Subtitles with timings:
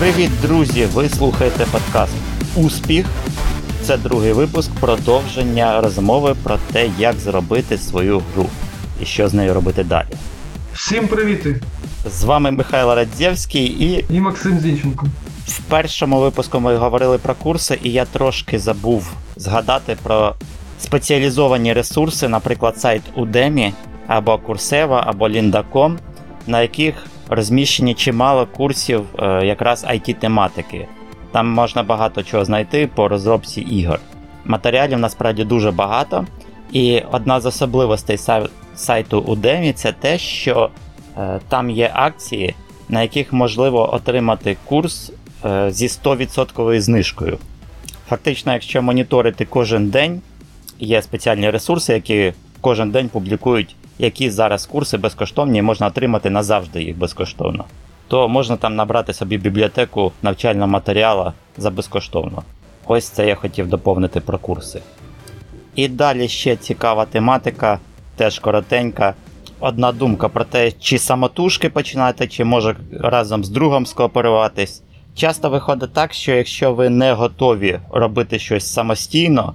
[0.00, 0.84] Привіт, друзі!
[0.84, 2.12] Ви слухаєте подкаст
[2.56, 3.06] Успіх.
[3.82, 8.46] Це другий випуск продовження розмови про те, як зробити свою гру
[9.02, 10.06] і що з нею робити далі.
[10.74, 11.60] Всім привіти!
[12.10, 15.06] З вами Михайло Радзєвський, і І Максим Зінченко.
[15.46, 20.34] в першому випуску ми говорили про курси, і я трошки забув згадати про
[20.80, 23.72] спеціалізовані ресурси, наприклад, сайт Udemy
[24.06, 25.96] або Coursera, або Lynda.com,
[26.46, 26.94] на яких
[27.30, 30.86] розміщені чимало курсів е, якраз IT-тематики.
[31.32, 34.00] Там можна багато чого знайти по розробці ігор.
[34.44, 36.26] Матеріалів насправді дуже багато.
[36.72, 40.70] І одна з особливостей сай- сайту Udemy це те, що
[41.18, 42.54] е, там є акції,
[42.88, 45.12] на яких можливо отримати курс
[45.44, 47.38] е, зі 100% знижкою.
[48.08, 50.20] Фактично, якщо моніторити кожен день,
[50.78, 56.82] є спеціальні ресурси, які кожен день публікують, які зараз курси безкоштовні, і можна отримати назавжди
[56.82, 57.64] їх безкоштовно.
[58.08, 62.42] То можна там набрати собі бібліотеку навчального матеріалу за безкоштовно.
[62.86, 64.82] Ось це я хотів доповнити про курси.
[65.74, 67.78] І далі ще цікава тематика,
[68.16, 69.14] теж коротенька.
[69.60, 74.82] Одна думка про те, чи самотужки починати, чи може разом з другом скооперуватись.
[75.14, 79.54] Часто виходить так, що якщо ви не готові робити щось самостійно,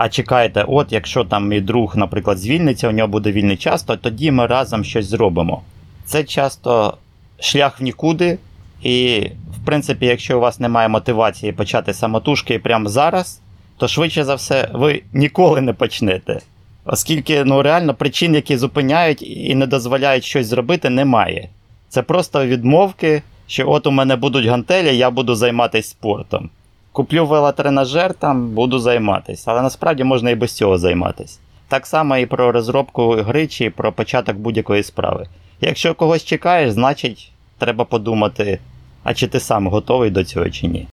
[0.00, 3.96] а чекаєте, от якщо там мій друг, наприклад, звільниться, у нього буде вільний час, то
[3.96, 5.62] тоді ми разом щось зробимо.
[6.04, 6.96] Це часто
[7.40, 8.38] шлях в нікуди,
[8.82, 9.26] і,
[9.62, 13.40] в принципі, якщо у вас немає мотивації почати самотужки прямо зараз,
[13.76, 16.40] то швидше за все ви ніколи не почнете.
[16.84, 21.48] Оскільки ну, реально причин, які зупиняють і не дозволяють щось зробити, немає.
[21.88, 26.50] Це просто відмовки, що от у мене будуть гантелі, я буду займатися спортом.
[26.96, 31.38] Куплю велотренажер, там буду займатися, але насправді можна і без цього займатися.
[31.68, 35.26] Так само і про розробку гри чи про початок будь-якої справи.
[35.60, 38.58] Якщо когось чекаєш, значить треба подумати,
[39.02, 40.88] а чи ти сам готовий до цього чи ні.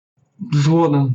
[0.52, 1.14] Згоден.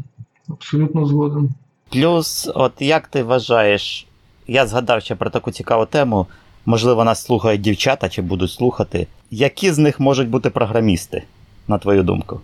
[0.50, 1.50] Абсолютно згоден.
[1.90, 4.08] Плюс, от як ти вважаєш,
[4.48, 6.28] я згадав ще про таку цікаву тему.
[6.66, 9.08] Можливо, нас слухають дівчата чи будуть слухати.
[9.32, 11.24] Які з них можуть бути програмісти,
[11.68, 12.42] на твою думку?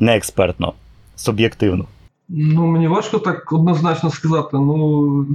[0.00, 0.72] Не експертно,
[1.22, 1.84] суб'єктивно.
[2.28, 4.48] Ну, мені важко так однозначно сказати.
[4.52, 5.26] Ну,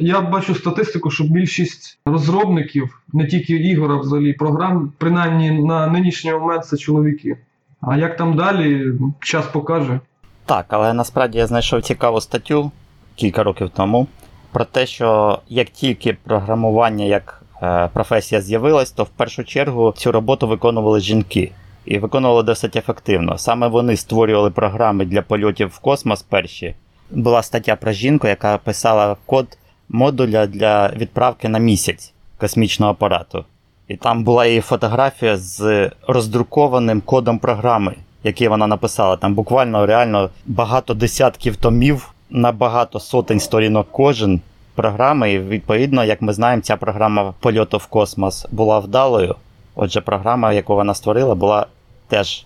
[0.00, 6.32] я бачу статистику, що більшість розробників, не тільки ігор, а взагалі програм, принаймні на нинішній
[6.32, 7.36] момент це чоловіки.
[7.80, 10.00] А як там далі, час покаже.
[10.44, 12.70] Так, але насправді я знайшов цікаву статтю
[13.14, 14.06] кілька років тому
[14.52, 20.12] про те, що як тільки програмування як е, професія з'явилась, то в першу чергу цю
[20.12, 21.52] роботу виконували жінки.
[21.88, 23.38] І виконували досить ефективно.
[23.38, 26.74] Саме вони створювали програми для польотів в космос перші.
[27.10, 33.44] Була стаття про жінку, яка писала код модуля для відправки на місяць космічного апарату.
[33.88, 37.94] І там була її фотографія з роздрукованим кодом програми,
[38.24, 39.16] який вона написала.
[39.16, 44.40] Там буквально реально багато десятків томів на багато сотень сторінок кожен
[44.74, 45.32] програми.
[45.32, 49.34] І відповідно, як ми знаємо, ця програма польоту в космос була вдалою.
[49.74, 51.66] Отже, програма, яку вона створила, була
[52.08, 52.44] теж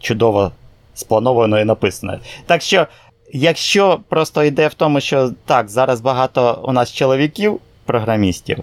[0.00, 0.52] чудово
[0.94, 2.18] спланованою і написаною.
[2.46, 2.86] Так що,
[3.32, 8.58] якщо просто йде в тому, що так, зараз багато у нас чоловіків, програмістів,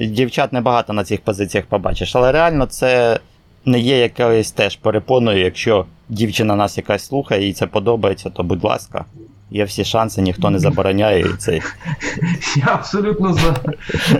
[0.00, 3.20] дівчат небагато на цих позиціях побачиш, але реально це
[3.64, 8.64] не є якоюсь теж перепоною, якщо дівчина нас якась слухає, їй це подобається, то будь
[8.64, 9.04] ласка.
[9.50, 11.52] Є всі шанси, ніхто не забороняє і це.
[12.56, 13.56] Я абсолютно за.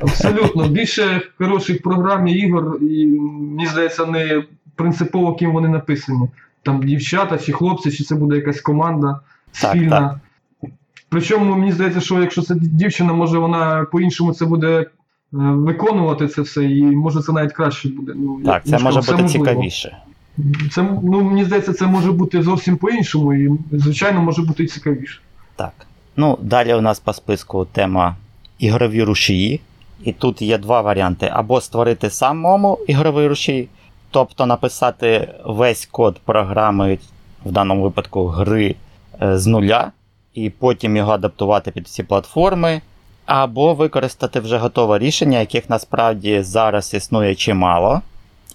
[0.02, 0.68] Абсолютно.
[0.68, 4.42] Більше хороших програм і ігор, і мені здається, не
[4.76, 6.28] принципово, ким вони написані.
[6.62, 9.20] Там дівчата чи хлопці, чи це буде якась команда
[9.60, 10.20] Так, спільна.
[11.08, 14.86] Причому мені здається, що якщо це дівчина, може вона по-іншому це буде е,
[15.32, 18.12] виконувати це все, і може це навіть краще буде.
[18.16, 19.28] Ну, Так, це може бути можливо.
[19.28, 19.96] цікавіше.
[20.70, 25.20] Це, ну, мені здається, це може бути зовсім по-іншому, і, звичайно, може бути і цікавіше.
[25.56, 25.72] Так.
[26.16, 28.16] Ну, далі у нас по списку тема
[28.58, 29.60] ігрові рушії.
[30.04, 33.68] І тут є два варіанти: або створити самому ігровий рушій,
[34.14, 36.98] тобто написати весь код програми,
[37.44, 38.74] в даному випадку гри,
[39.22, 39.92] е, з нуля,
[40.34, 42.80] і потім його адаптувати під всі платформи,
[43.26, 48.02] або використати вже готове рішення, яких насправді зараз існує чимало.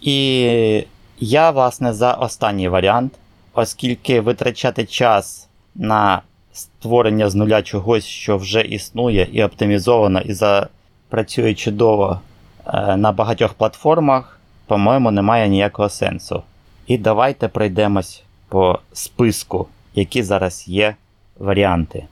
[0.02, 0.84] І
[1.20, 3.14] я, власне, за останній варіант,
[3.54, 6.22] оскільки витрачати час на
[6.54, 12.20] створення з нуля чогось, що вже існує і оптимізовано, і запрацює чудово
[12.68, 14.39] е, на багатьох платформах,
[14.70, 16.44] по-моєму, немає ніякого сенсу.
[16.88, 20.96] І давайте пройдемось по списку, які зараз є
[21.40, 22.06] варіанти.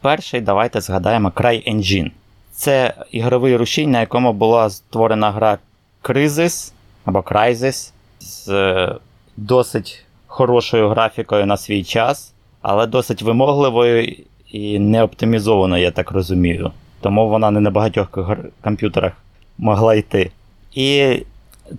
[0.00, 2.10] Перший, давайте згадаємо CryEngine.
[2.52, 5.58] Це ігровий рушій, на якому була створена гра
[6.02, 6.72] Crysis
[7.04, 8.96] або Crysis з е,
[9.36, 12.32] досить хорошою графікою на свій час,
[12.62, 14.16] але досить вимогливою
[14.52, 16.72] і не оптимізованою, я так розумію.
[17.00, 18.08] Тому вона не на багатьох
[18.62, 19.12] комп'ютерах
[19.58, 20.30] могла йти.
[20.74, 21.18] І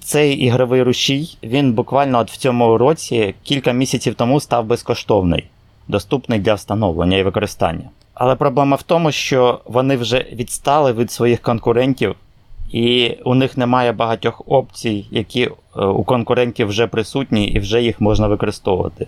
[0.03, 5.45] цей ігровий рушій, він буквально от в цьому році кілька місяців тому став безкоштовний,
[5.87, 7.89] доступний для встановлення і використання.
[8.13, 12.15] Але проблема в тому, що вони вже відстали від своїх конкурентів,
[12.71, 18.01] і у них немає багатьох опцій, які е, у конкурентів вже присутні і вже їх
[18.01, 19.07] можна використовувати.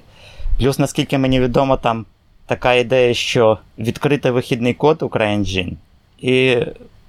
[0.59, 2.05] Плюс, наскільки мені відомо, там
[2.45, 5.73] така ідея, що відкрити вихідний код у CryEngine,
[6.21, 6.57] і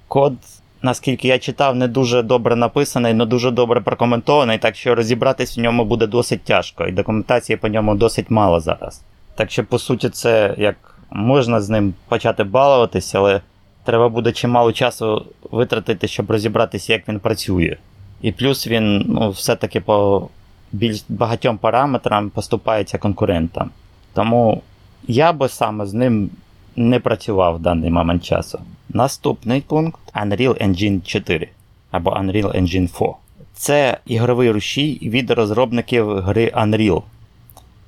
[0.07, 0.33] код,
[0.81, 5.61] наскільки я читав, не дуже добре написаний, але дуже добре прокоментований, так що розібратись в
[5.61, 9.01] ньому буде досить тяжко, і документації по ньому досить мало зараз.
[9.35, 10.75] Так що, по суті, це як
[11.11, 13.41] можна з ним почати балуватися, але
[13.83, 17.77] треба буде чимало часу витратити, щоб розібратися, як він працює.
[18.21, 20.27] І плюс він ну, все-таки по
[20.71, 23.69] більш багатьом параметрам поступається конкурентам.
[24.13, 24.61] Тому
[25.07, 26.29] я би саме з ним
[26.75, 28.59] не працював в даний момент часу.
[28.93, 31.49] Наступний пункт Unreal Engine 4
[31.91, 33.13] або Unreal Engine 4.
[33.53, 37.01] Це ігровий рушій від розробників гри Unreal.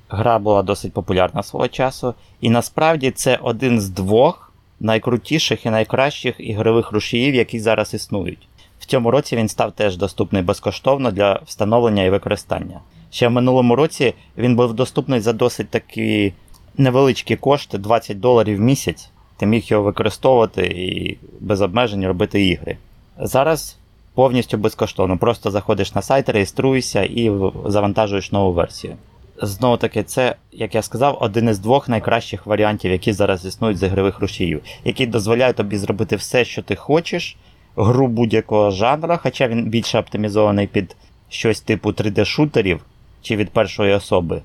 [0.08, 6.34] Гра була досить популярна свого часу, і насправді це один з двох найкрутіших і найкращих
[6.38, 8.48] ігрових рушіїв, які зараз існують.
[8.80, 12.80] В цьому році він став теж доступний безкоштовно для встановлення і використання.
[13.10, 16.32] Ще в минулому році він був доступний за досить такі
[16.78, 19.11] невеличкі кошти 20 доларів в місяць.
[19.36, 22.76] Ти міг його використовувати і без обмежень робити ігри.
[23.18, 23.76] Зараз
[24.14, 25.18] повністю безкоштовно.
[25.18, 27.32] Просто заходиш на сайт, реєструєшся і
[27.66, 28.96] завантажуєш нову версію.
[29.42, 33.82] Знову таки, це, як я сказав, один із двох найкращих варіантів, які зараз існують з
[33.82, 37.36] ігрових рушіїв, які дозволяють тобі зробити все, що ти хочеш,
[37.76, 40.96] гру будь-якого жанру, хоча він більше оптимізований під
[41.28, 42.78] щось типу 3D-шутерів
[43.22, 44.42] чи від першої особи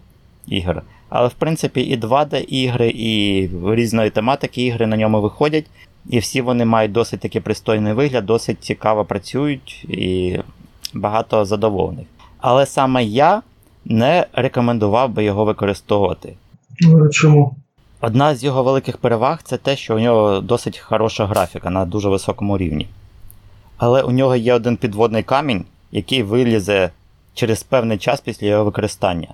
[0.47, 0.81] ігор.
[1.09, 5.65] Але в принципі і 2D-ігри, і різної тематики ігри на ньому виходять,
[6.09, 10.39] і всі вони мають досить таки пристойний вигляд, досить цікаво працюють і
[10.93, 12.07] багато задоволених.
[12.39, 13.41] Але саме я
[13.85, 16.33] не рекомендував би його використовувати.
[17.11, 17.55] Чому?
[18.01, 22.09] Одна з його великих переваг це те, що у нього досить хороша графіка на дуже
[22.09, 22.87] високому рівні.
[23.77, 26.89] Але у нього є один підводний камінь, який вилізе
[27.33, 29.27] через певний час після його використання.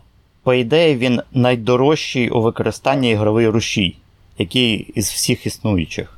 [0.44, 3.98] По ідеї, він найдорожчий у використанні ігровий рушій,
[4.38, 6.18] який із всіх існуючих.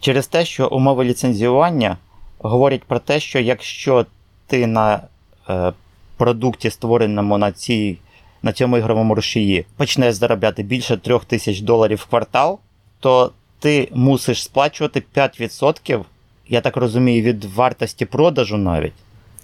[0.00, 1.96] Через те, що умови ліцензіювання
[2.38, 4.06] говорять про те, що якщо
[4.46, 5.00] ти на
[5.48, 5.72] е,
[6.16, 7.98] продукті, створеному на цій,
[8.42, 12.58] на цьому ігровому рушії, почнеш заробляти більше 3000 доларів в квартал,
[13.00, 16.04] то ти мусиш сплачувати 5%,
[16.48, 18.92] я так розумію, від вартості продажу навіть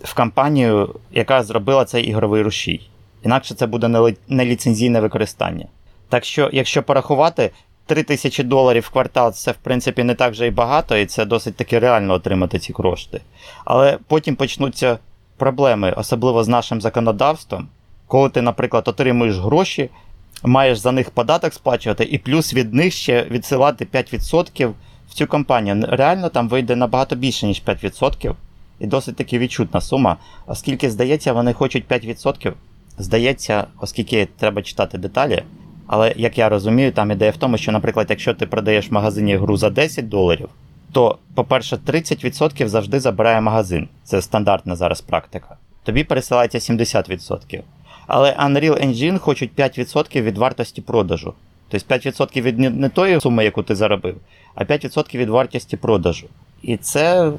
[0.05, 2.89] в компанію, яка зробила цей ігровий рушій.
[3.25, 5.67] Інакше це буде неліцензійне використання.
[6.09, 7.51] Так що, якщо порахувати,
[7.87, 11.57] 3000 доларів в квартал це в принципі не так вже і багато, і це досить
[11.57, 13.21] таки реально отримати ці кошти.
[13.65, 14.99] Але потім почнуться
[15.37, 17.69] проблеми, особливо з нашим законодавством,
[18.07, 19.91] коли ти, наприклад, отримуєш гроші,
[20.43, 24.73] маєш за них податок сплачувати, і плюс від них ще відсилати 5%
[25.09, 25.87] в цю компанію.
[25.89, 28.35] Реально там вийде набагато більше, ніж 5%,
[28.81, 30.17] і досить таки відчутна сума,
[30.47, 32.53] оскільки, здається, вони хочуть 5%.
[32.99, 35.43] Здається, оскільки треба читати деталі.
[35.87, 39.37] Але як я розумію, там ідея в тому, що, наприклад, якщо ти продаєш в магазині
[39.37, 40.49] гру за 10 доларів,
[40.93, 43.89] то, по-перше, 30% завжди забирає магазин.
[44.05, 45.57] Це стандартна зараз практика.
[45.85, 47.63] Тобі пересилається 70%.
[48.07, 51.35] Але Unreal Engine хочуть 5% від вартості продажу.
[51.69, 54.17] Тобто 5% від не тої суми, яку ти заробив,
[54.55, 56.27] а 5% від вартості продажу.
[56.63, 57.33] І це,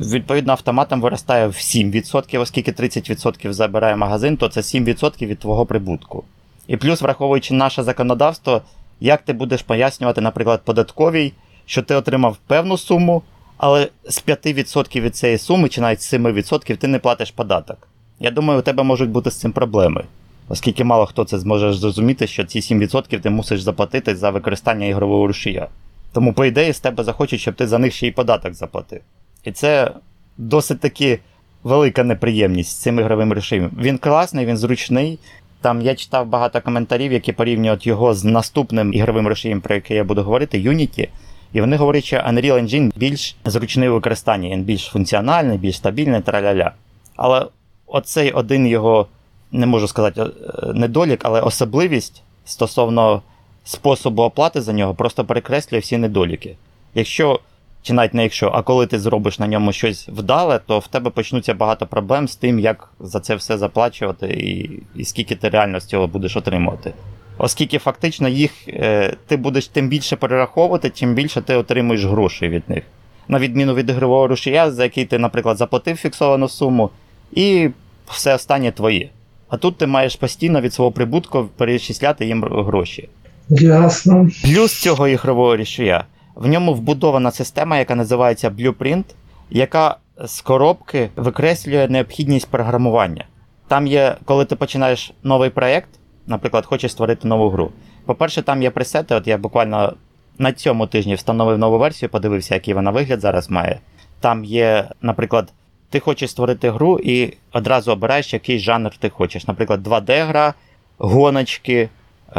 [0.00, 6.24] відповідно, автоматом виростає в 7%, оскільки 30% забирає магазин, то це 7% від твого прибутку.
[6.66, 8.62] І плюс, враховуючи наше законодавство,
[9.00, 11.32] як ти будеш пояснювати, наприклад, податковій
[11.66, 13.22] що ти отримав певну суму,
[13.56, 17.88] але з 5% від цієї суми, чи навіть з 7% ти не платиш податок.
[18.20, 20.04] Я думаю, у тебе можуть бути з цим проблеми,
[20.48, 25.26] оскільки мало хто це зможе зрозуміти, що ці 7% ти мусиш заплатити за використання ігрового
[25.26, 25.68] рушія.
[26.12, 29.00] Тому, по ідеї, з тебе захочуть, щоб ти за них ще й податок заплатив.
[29.46, 29.90] І це
[30.38, 31.18] досить таки
[31.62, 33.70] велика неприємність з цим ігровим рушієм.
[33.78, 35.18] Він класний, він зручний.
[35.60, 40.04] Там я читав багато коментарів, які порівнюють його з наступним ігровим рушієм, про який я
[40.04, 41.08] буду говорити, Unity.
[41.52, 46.20] І вони говорять, що Unreal Engine більш зручний у використанні, він більш функціональний, більш стабільний,
[46.20, 46.72] траля-ля.
[47.16, 47.46] Але
[47.86, 49.06] оцей один його,
[49.52, 50.26] не можу сказати, е,
[50.74, 53.22] недолік, але особливість стосовно
[53.64, 56.56] способу оплати за нього просто перекреслює всі недоліки.
[56.94, 57.40] Якщо
[57.86, 61.10] чи навіть не якщо, а коли ти зробиш на ньому щось вдале, то в тебе
[61.10, 65.80] почнуться багато проблем з тим, як за це все заплачувати, і, і скільки ти реально
[65.80, 66.92] з цього будеш отримувати.
[67.38, 72.62] Оскільки фактично їх е, ти будеш тим більше перераховувати, тим більше ти отримуєш грошей від
[72.68, 72.82] них.
[73.28, 76.90] На відміну від ігрового рушія, за який ти, наприклад, заплатив фіксовану суму,
[77.32, 77.68] і
[78.06, 79.08] все останнє твоє.
[79.48, 83.08] А тут ти маєш постійно від свого прибутку перечисляти їм гроші.
[83.48, 84.28] Ясно.
[84.44, 86.04] Плюс цього ігрового рішення,
[86.36, 89.04] в ньому вбудована система, яка називається Blueprint,
[89.50, 93.24] яка з коробки викреслює необхідність програмування.
[93.68, 95.88] Там є, коли ти починаєш новий проєкт,
[96.26, 97.72] наприклад, хочеш створити нову гру.
[98.04, 99.94] По-перше, там є пресети, от я буквально
[100.38, 103.80] на цьому тижні встановив нову версію, подивився, який вона вигляд зараз має.
[104.20, 105.52] Там є, наприклад,
[105.90, 109.46] ти хочеш створити гру і одразу обираєш, який жанр ти хочеш.
[109.46, 110.54] Наприклад, 2D-гра,
[110.98, 111.88] гоночки, е,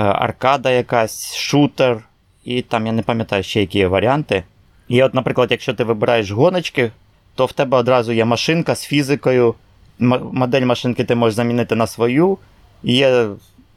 [0.01, 2.07] аркада якась, шутер,
[2.48, 4.44] і там я не пам'ятаю ще які є варіанти.
[4.88, 6.92] І от, наприклад, якщо ти вибираєш гоночки,
[7.36, 9.56] то в тебе одразу є машинка з фізикою.
[10.00, 12.38] Модель машинки ти можеш замінити на свою.
[12.84, 13.27] Є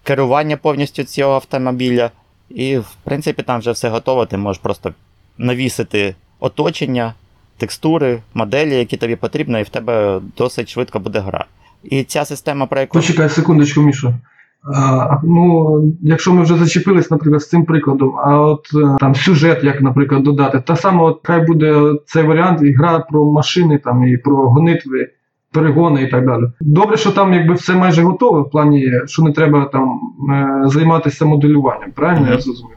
[0.03, 2.11] керування повністю цього автомобіля.
[2.51, 4.27] І, в принципі, там вже все готово.
[4.27, 4.95] Ти можеш просто
[5.39, 7.15] навісити оточення,
[7.57, 11.45] текстури, моделі, які тобі потрібні, і в тебе досить швидко буде гра.
[11.85, 12.99] І ця система, про яку.
[12.99, 14.15] Почекай секундочку, Міша.
[14.65, 19.65] А, ну, якщо ми вже зачепились, наприклад, з цим прикладом, а от е, там сюжет,
[19.65, 24.05] як, наприклад, додати, та саме, от хай буде цей варіант, і гра про машини там,
[24.05, 25.09] і про гонитви,
[25.53, 26.45] перегони і так далі.
[26.61, 30.01] Добре, що там якби все майже готове, в плані, що не треба там
[30.31, 32.33] е, займатися моделюванням, правильно Мгм.
[32.33, 32.77] я зрозумів?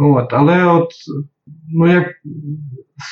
[0.00, 0.88] От, але от,
[1.74, 2.06] ну як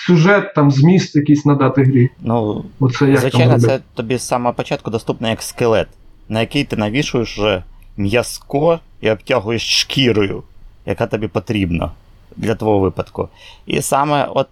[0.06, 2.10] сюжет, там, зміст якийсь надати грі.
[2.20, 5.88] Ну, Оце як Звичайно, це тобі з самого початку доступно як скелет,
[6.28, 7.62] на який ти навішуєш вже
[7.98, 10.42] м'язко і обтягуєш шкірою,
[10.86, 11.90] яка тобі потрібна
[12.36, 13.28] для твого випадку.
[13.66, 14.48] І саме от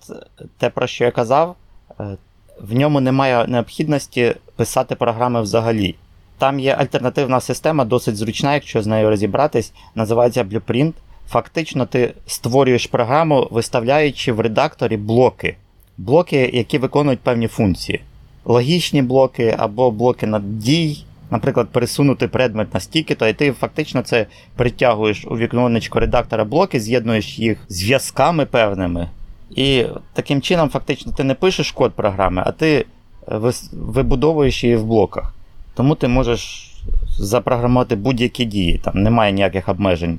[0.58, 1.56] те, про що я казав,
[2.00, 2.16] е,
[2.60, 5.94] в ньому немає необхідності писати програми взагалі.
[6.38, 10.92] Там є альтернативна система, досить зручна, якщо з нею розібратись, називається Blueprint.
[11.28, 15.56] Фактично, ти створюєш програму, виставляючи в редакторі блоки.
[15.98, 18.00] Блоки, які виконують певні функції
[18.46, 24.02] логічні блоки або блоки на дій, наприклад, пересунути предмет на стільки, то і ти фактично
[24.02, 29.08] це притягуєш у віконечко редактора блоки, з'єднуєш їх зв'язками певними.
[29.50, 32.86] І таким чином, фактично, ти не пишеш код програми, а ти
[33.28, 33.40] е,
[33.72, 35.34] вибудовуєш її в блоках.
[35.74, 36.72] Тому ти можеш
[37.18, 40.18] запрограмувати будь-які дії, там немає ніяких обмежень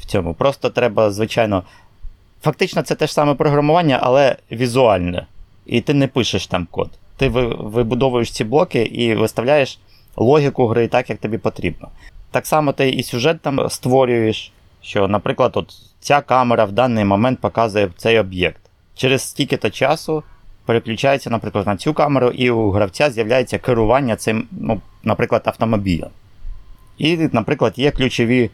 [0.00, 0.34] в цьому.
[0.34, 1.62] Просто треба, звичайно.
[2.42, 5.26] Фактично, це те ж саме програмування, але візуальне.
[5.66, 6.90] І ти не пишеш там код.
[7.16, 9.78] Ти вибудовуєш ці блоки і виставляєш
[10.16, 11.88] логіку гри так, як тобі потрібно.
[12.30, 17.40] Так само ти і сюжет там створюєш, що, наприклад, от ця камера в даний момент
[17.40, 18.60] показує цей об'єкт.
[18.94, 20.22] Через стільки-то часу
[20.64, 26.10] переключається, наприклад, на цю камеру, і у гравця з'являється керування цим, ну, наприклад, автомобілем.
[26.98, 28.50] І, наприклад, є ключові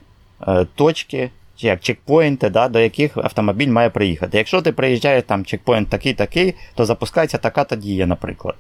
[0.48, 4.38] е, точки, чи як чекпоінти, да, до яких автомобіль має приїхати.
[4.38, 8.54] Якщо ти приїжджаєш там чекпоінт такий-такий, то запускається така-то дія, наприклад.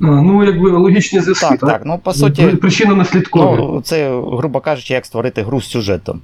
[0.00, 1.70] Ну, якби логічні зв'язки, Так, так?
[1.70, 1.82] так.
[1.84, 3.56] Ну, по суті, Причина наслідкова.
[3.56, 6.20] ну, це, грубо кажучи, як створити гру з сюжетом.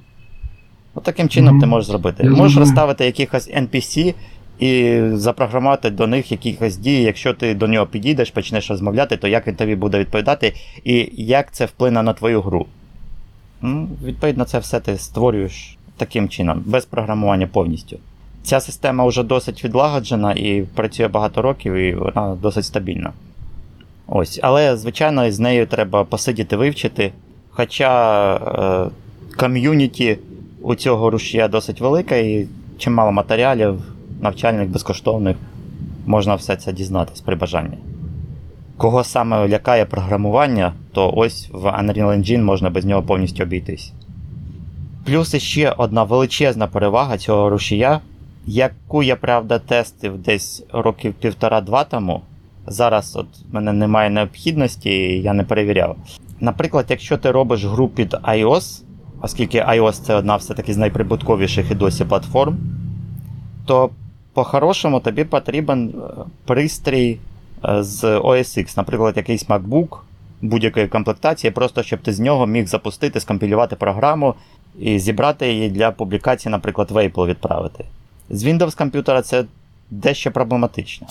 [0.95, 1.61] От таким чином Мгм.
[1.61, 2.23] ти можеш зробити.
[2.23, 2.59] Я Можеш зрозумів.
[2.67, 4.13] розставити якихось NPC
[4.59, 7.01] і запрограмувати до них якихось дій.
[7.01, 11.51] Якщо ти до нього підійдеш, почнеш розмовляти, то як він тобі буде відповідати, і як
[11.51, 12.65] це вплине на твою гру.
[13.61, 17.97] Ну, відповідно, це все ти створюєш таким чином, без програмування повністю.
[18.43, 23.11] Ця система вже досить відлагоджена і працює багато років, і вона досить стабільна.
[24.13, 27.11] Ось, але, звичайно, з нею треба посидіти вивчити.
[27.49, 28.89] Хоча е,
[29.37, 30.17] ком'юніті
[30.61, 33.81] у цього рушія досить велике і чимало матеріалів,
[34.21, 35.37] навчальних, безкоштовних,
[36.05, 37.77] можна все це дізнатись при бажанні.
[38.77, 43.93] Кого саме лякає програмування, то ось в Unreal Engine можна без нього повністю обійтись.
[45.05, 47.99] Плюс іще одна величезна перевага цього рушія,
[48.45, 52.21] яку я правда тестив десь років півтора-два тому.
[52.67, 55.95] Зараз от в мене немає необхідності, я не перевіряв.
[56.39, 58.83] Наприклад, якщо ти робиш гру під iOS,
[59.21, 62.57] оскільки iOS це одна все-таки з найприбутковіших і досі платформ,
[63.65, 63.89] то
[64.33, 67.17] по-хорошому тобі потрібен е, пристрій
[67.65, 69.97] е, з OS X, наприклад, якийсь MacBook
[70.41, 74.35] будь-якої комплектації, просто щоб ти з нього міг запустити, скомпілювати програму
[74.79, 77.85] і зібрати її для публікації, наприклад, в Apple відправити.
[78.29, 79.45] З Windows комп'ютера це
[79.89, 81.07] дещо проблематично.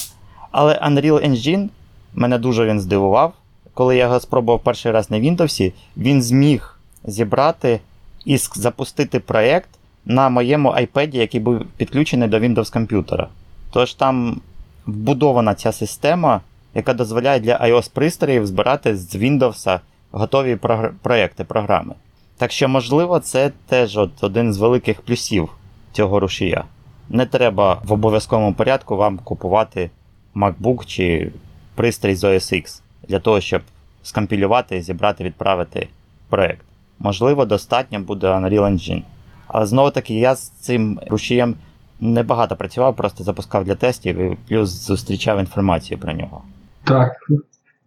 [0.50, 1.69] Але Unreal Engine
[2.14, 3.33] мене дуже він здивував.
[3.75, 7.80] Коли я його спробував перший раз на Windows, він зміг зібрати
[8.25, 9.69] і запустити проєкт
[10.04, 13.28] на моєму iPad, який був підключений до Windows комп'ютера.
[13.73, 14.40] Тож там
[14.87, 16.40] вбудована ця система,
[16.75, 19.80] яка дозволяє для iOS-пристроїв збирати з Windows
[20.12, 20.92] готові прогр...
[21.02, 21.95] проекти, програми.
[22.37, 25.49] Так що, можливо, це теж от один з великих плюсів
[25.92, 26.64] цього рушія.
[27.09, 29.90] Не треба в обов'язковому порядку вам купувати
[30.35, 31.33] MacBook чи
[31.75, 33.63] пристрій з OS X для того, щоб
[34.03, 35.89] скомпілювати, зібрати, відправити
[36.29, 36.63] проект.
[36.99, 39.03] Можливо, достатньо буде Unreal Engine.
[39.47, 41.55] Але знову таки, я з цим рушієм
[42.01, 46.43] небагато працював, просто запускав для тестів і плюс зустрічав інформацію про нього.
[46.85, 47.13] Так.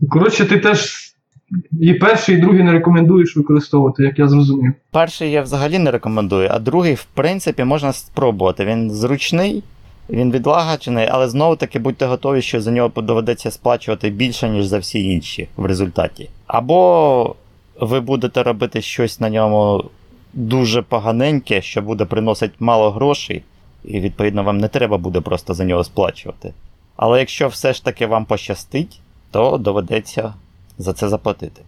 [0.09, 1.09] Коротше, ти теж
[1.79, 4.73] і перший, і другий не рекомендуєш використовувати, як я зрозумів.
[4.91, 8.65] Перший я взагалі не рекомендую, а другий, в принципі, можна спробувати.
[8.65, 9.63] Він зручний,
[10.09, 14.79] він відлагаджений, але знову таки будьте готові, що за нього доведеться сплачувати більше, ніж за
[14.79, 16.29] всі інші в результаті.
[16.47, 17.35] Або
[17.79, 19.83] ви будете робити щось на ньому
[20.33, 23.43] дуже поганеньке, що буде приносити мало грошей,
[23.83, 26.53] і відповідно вам не треба буде просто за нього сплачувати.
[26.95, 30.33] Але якщо все ж таки вам пощастить, то доведеться
[30.77, 31.61] за це заплатити.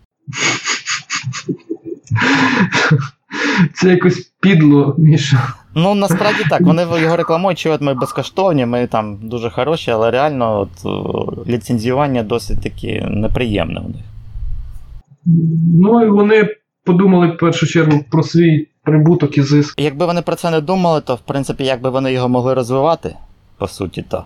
[3.73, 5.53] Це якось підло, Міша.
[5.75, 10.11] Ну, насправді так, вони його рекламують, що от ми безкоштовні, ми там дуже хороші, але
[10.11, 10.85] реально от,
[11.47, 14.03] ліцензіювання досить таки неприємне у них.
[15.81, 16.49] Ну і вони
[16.85, 19.81] подумали в першу чергу про свій прибуток і зиск.
[19.81, 23.15] Якби вони про це не думали, то в принципі як би вони його могли розвивати,
[23.57, 24.23] по суті, то.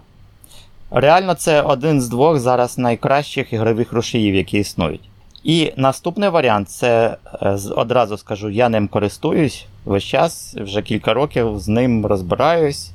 [0.91, 5.09] Реально, це один з двох зараз найкращих ігрових рушіїв, які існують.
[5.43, 7.17] І наступний варіант це
[7.75, 12.91] одразу скажу, я ним користуюсь весь час, вже кілька років з ним розбираюсь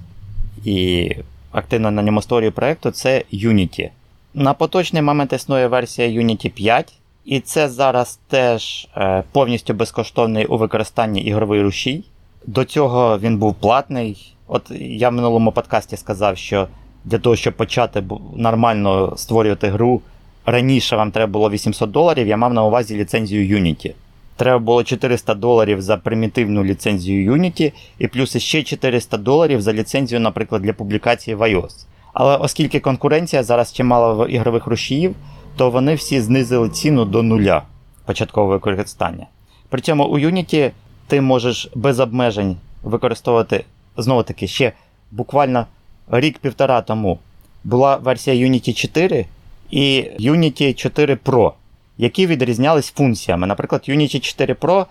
[0.64, 1.10] і
[1.52, 3.90] активно на ньому створюю проєкту це Unity.
[4.34, 6.92] На поточний момент існує версія Unity 5,
[7.24, 8.88] і це зараз теж
[9.32, 12.04] повністю безкоштовний у використанні ігровий рушій.
[12.46, 14.34] До цього він був платний.
[14.46, 16.68] От я в минулому подкасті сказав, що
[17.04, 18.04] для того, щоб почати
[18.36, 20.02] нормально створювати гру.
[20.46, 23.92] Раніше вам треба було 800 доларів, я мав на увазі ліцензію Unity.
[24.36, 30.20] Треба було 400 доларів за примітивну ліцензію Unity, і плюс ще 400 доларів за ліцензію,
[30.20, 31.86] наприклад, для публікації в iOS.
[32.12, 35.14] Але оскільки конкуренція зараз чимало ігрових рушіїв,
[35.56, 37.62] то вони всі знизили ціну до нуля
[38.04, 39.26] початкового використання.
[39.68, 40.70] При цьому у Unity
[41.06, 43.64] ти можеш без обмежень використовувати
[43.96, 44.72] знову таки ще
[45.10, 45.66] буквально
[46.10, 47.18] рік-півтора тому
[47.64, 49.26] була версія Unity 4
[49.70, 51.52] і Unity 4 Pro,
[51.98, 53.46] які відрізнялись функціями.
[53.46, 54.86] Наприклад, Unity 4 Pro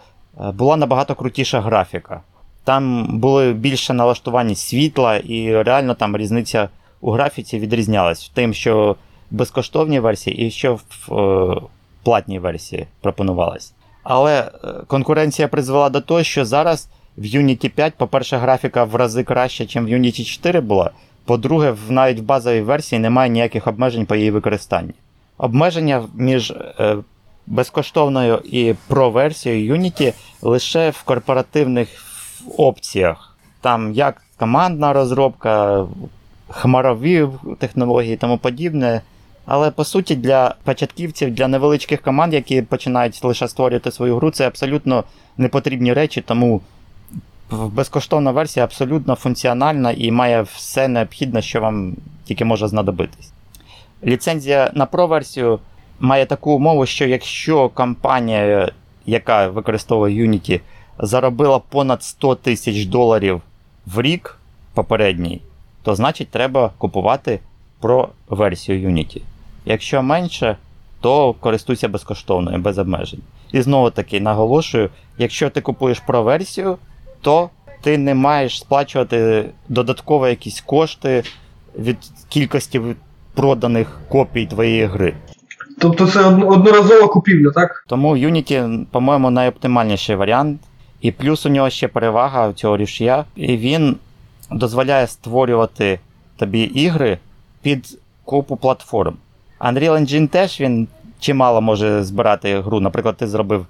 [0.54, 2.22] була набагато крутіша графіка.
[2.64, 6.70] Там були більше налаштування світла, і реально там різниця
[7.02, 8.96] у графіці відрізнялась тим, що
[9.32, 11.62] в безкоштовній версії і що в е,
[12.04, 13.74] платній версії пропонувалась.
[14.04, 19.24] Але е, конкуренція призвела до того, що зараз в Unity 5, по-перше, графіка в рази
[19.24, 20.92] краще, ніж в Unity 4 була.
[21.26, 24.94] По-друге, навіть в базовій версії немає ніяких обмежень по її використанні.
[25.38, 26.98] Обмеження між е,
[27.48, 31.90] безкоштовною і Pro-версією Unity лише в корпоративних
[32.58, 33.38] опціях.
[33.62, 35.86] Там як командна розробка,
[36.50, 37.28] хмарові
[37.60, 39.02] технології і тому подібне.
[39.46, 44.48] Але по суті для початківців, для невеличких команд, які починають лише створювати свою гру, це
[44.48, 45.04] абсолютно
[45.38, 46.62] непотрібні речі, тому
[47.52, 53.32] безкоштовна версія абсолютно функціональна і має все необхідне, що вам тільки може знадобитись.
[54.06, 55.60] Ліцензія на Pro-версію
[56.00, 58.72] має таку умову, що якщо компанія,
[59.06, 60.62] яка використовує Unity,
[61.00, 63.42] заробила понад 100 тисяч доларів
[63.86, 64.38] в рік
[64.74, 65.42] попередній,
[65.84, 67.40] то значить треба купувати
[67.82, 69.22] Pro-версію Unity.
[69.66, 70.58] Якщо менше,
[71.02, 73.22] то користуйся безкоштовною, без обмежень.
[73.52, 76.78] І знову таки наголошую: якщо ти купуєш Pro-версію,
[77.24, 77.50] то
[77.82, 81.24] ти не маєш сплачувати додатково якісь кошти
[81.80, 81.98] від
[82.30, 82.82] кількості
[83.34, 85.14] проданих копій твоєї гри.
[85.80, 87.86] Тобто це одноразова купівля, так?
[87.88, 90.62] Тому Unity, по-моєму, найоптимальніший варіант.
[91.02, 93.96] І плюс у нього ще перевага цього рішія, і він
[94.52, 96.00] дозволяє створювати
[96.38, 97.18] тобі ігри
[97.62, 99.14] під купу платформ.
[99.60, 100.88] Unreal Engine теж він
[101.20, 102.80] чимало може збирати гру.
[102.80, 103.66] Наприклад, ти зробив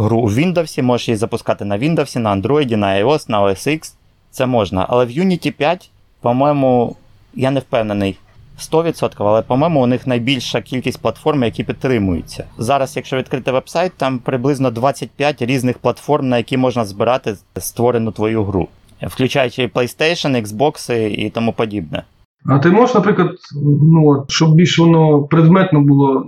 [0.00, 3.94] гру у Windows, можеш її запускати на Windows, на Android, на iOS, на OS X.
[4.30, 4.86] Це можна.
[4.88, 6.96] Але в Unity 5, по-моєму,
[7.34, 8.18] я не впевнений
[8.58, 12.44] 100%, але, по-моєму, у них найбільша кількість платформ, які підтримуються.
[12.58, 18.44] Зараз, якщо відкрити вебсайт, там приблизно 25 різних платформ, на які можна збирати створену твою
[18.44, 18.68] гру,
[19.02, 22.02] включаючи PlayStation, Xbox і тому подібне.
[22.46, 23.30] А ти можеш, наприклад,
[23.82, 26.26] ну, щоб більш воно предметно було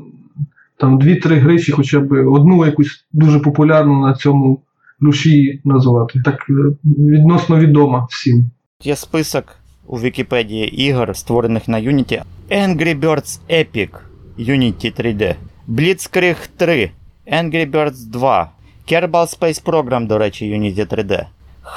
[0.81, 4.63] там дві-три гри, хоча б одну якусь дуже популярну на цьому
[5.01, 6.21] руші назвати.
[6.25, 6.53] Так е,
[6.85, 8.51] відносно відома всім.
[8.83, 9.45] Є список
[9.87, 12.23] у Вікіпедії ігор, створених на Unity.
[12.51, 13.89] Angry Birds Epic
[14.39, 15.35] Unity 3D.
[15.69, 16.91] Blitzkrieg 3.
[17.33, 18.51] Angry Birds 2.
[18.91, 21.27] Kerbal Space Program, до речі, Unity 3D.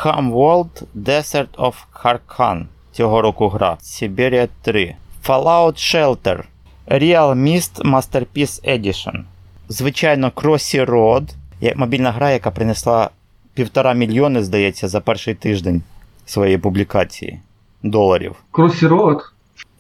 [0.04, 2.66] Ham World Desert of Kharkan.
[2.92, 3.78] Цього року гра.
[3.82, 4.96] Siberia 3.
[5.28, 6.44] Fallout Shelter.
[6.88, 9.24] Real Mist Masterpiece Edition.
[9.70, 11.24] Звичайно, Crossy Road.
[11.76, 13.10] Мобільна гра, яка принесла
[13.54, 15.82] півтора мільйони, здається, за перший тиждень
[16.26, 17.40] своєї публікації
[17.84, 18.36] доларів.
[18.52, 19.20] Crossy Road.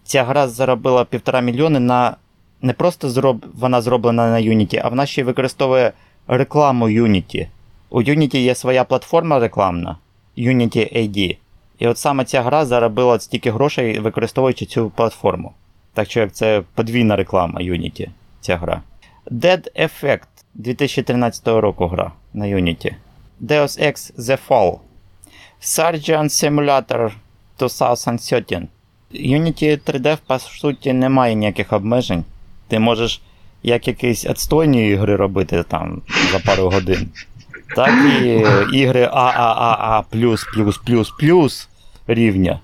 [0.03, 2.15] Ця гра заробила півтора мільйони на
[2.61, 3.45] не просто зроб...
[3.57, 5.91] вона зроблена на Unity, а вона ще й використовує
[6.27, 7.47] рекламу Unity.
[7.89, 9.97] У Unity є своя платформа рекламна
[10.37, 11.37] Unity AD.
[11.79, 15.53] І от саме ця гра заробила стільки грошей, використовуючи цю платформу.
[15.93, 18.07] Так що як це подвійна реклама Unity,
[18.41, 18.81] ця гра.
[19.31, 22.93] Dead Effect 2013 року гра на Unity.
[23.41, 24.79] Deus Ex The Fall.
[25.61, 27.11] Sergeant Simulator
[27.59, 28.69] 2013.
[29.13, 32.23] Unity 3D, по суті, немає ніяких обмежень.
[32.67, 33.21] Ти можеш
[33.63, 36.01] як якісь відстойні ігри робити там
[36.31, 37.09] за пару годин,
[37.75, 37.89] так
[38.23, 38.45] і
[38.77, 41.69] ігри АААА плюс плюс плюс плюс
[42.07, 42.59] рівня.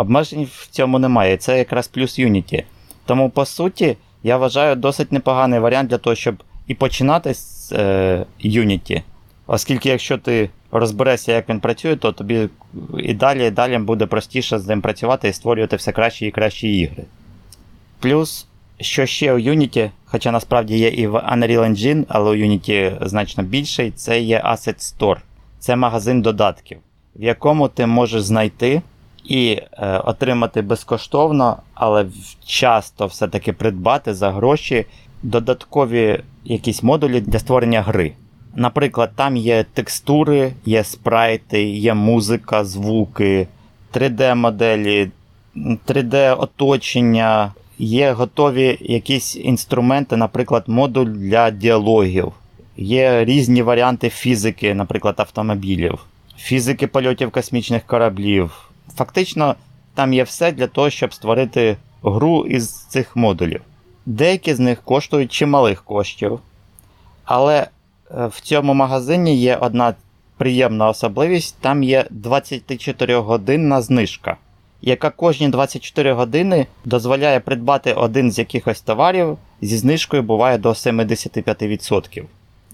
[0.00, 1.36] Обмежень в цьому немає.
[1.36, 2.62] Це якраз плюс Unity.
[3.06, 8.26] Тому, по суті, я вважаю досить непоганий варіант для того, щоб і починати з е,
[8.44, 9.02] Unity.
[9.46, 12.48] Оскільки, якщо ти розберешся, як він працює, то тобі
[12.98, 16.78] і далі і далі буде простіше з ним працювати і створювати все кращі і кращі
[16.78, 17.04] ігри.
[17.98, 18.46] Плюс,
[18.80, 23.44] що ще у Unity, хоча насправді є і в Unreal Engine, але у Unity значно
[23.44, 25.18] більший, це є Asset Store.
[25.58, 26.78] Це магазин додатків,
[27.16, 28.82] в якому ти можеш знайти
[29.24, 32.06] і е, отримати безкоштовно, але
[32.46, 34.86] часто все-таки придбати за гроші
[35.22, 38.12] додаткові якісь модулі для створення гри.
[38.54, 43.46] Наприклад, там є текстури, є спрайти, є музика, звуки,
[43.92, 45.10] 3D-моделі,
[45.56, 52.32] 3D-оточення, є готові якісь інструменти, наприклад, модуль для діалогів.
[52.76, 55.98] Є різні варіанти фізики, наприклад, автомобілів,
[56.36, 58.69] фізики польотів космічних кораблів.
[58.94, 59.54] Фактично,
[59.94, 63.60] там є все для того, щоб створити гру із цих модулів.
[64.06, 66.40] Деякі з них коштують чималих коштів.
[67.24, 67.66] Але
[68.10, 69.94] в цьому магазині є одна
[70.36, 74.36] приємна особливість: там є 24-годинна знижка,
[74.82, 82.24] яка кожні 24 години дозволяє придбати один з якихось товарів зі знижкою буває до 75%.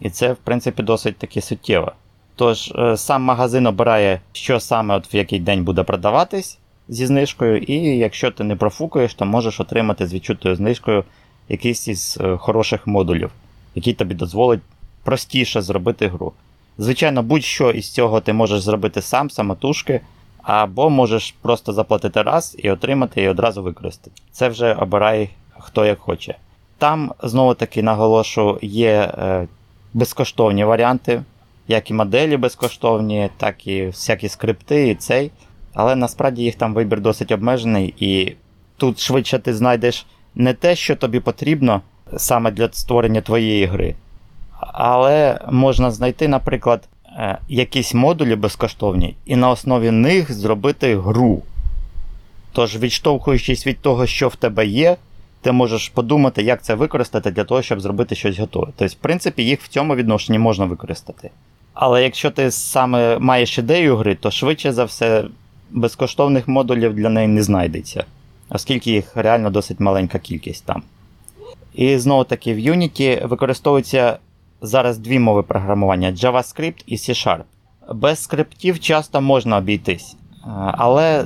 [0.00, 1.92] І це, в принципі, досить таки суттєво.
[2.36, 7.74] Тож, сам магазин обирає, що саме от в який день буде продаватись зі знижкою, і
[7.74, 11.04] якщо ти не профукаєш, то можеш отримати з відчутою знижкою
[11.48, 13.30] якийсь із хороших модулів,
[13.74, 14.60] який тобі дозволить
[15.04, 16.32] простіше зробити гру.
[16.78, 20.00] Звичайно, будь-що із цього ти можеш зробити сам, самотужки,
[20.42, 24.22] або можеш просто заплатити раз і отримати і одразу використати.
[24.32, 26.36] Це вже обирай хто як хоче.
[26.78, 29.46] Там, знову таки, наголошу, є е,
[29.94, 31.22] безкоштовні варіанти,
[31.68, 35.30] як і моделі безкоштовні, так і всякі скрипти і цей.
[35.74, 38.32] Але насправді їх там вибір досить обмежений, і
[38.76, 41.80] тут швидше ти знайдеш не те, що тобі потрібно
[42.16, 43.94] саме для створення твоєї гри.
[44.60, 46.88] Але можна знайти, наприклад,
[47.48, 51.42] якісь модулі безкоштовні, і на основі них зробити гру.
[52.52, 54.96] Тож, відштовхуючись від того, що в тебе є,
[55.40, 58.66] ти можеш подумати, як це використати для того, щоб зробити щось готове.
[58.76, 61.30] Тобто, в принципі, їх в цьому відношенні можна використати.
[61.78, 65.24] Але якщо ти саме маєш ідею гри, то швидше за все
[65.70, 68.04] безкоштовних модулів для неї не знайдеться,
[68.48, 70.82] оскільки їх реально досить маленька кількість там.
[71.74, 74.18] І знову таки в Unity використовується
[74.62, 77.42] зараз дві мови програмування JavaScript і C-Sharp.
[77.94, 80.16] Без скриптів часто можна обійтись.
[80.72, 81.24] Але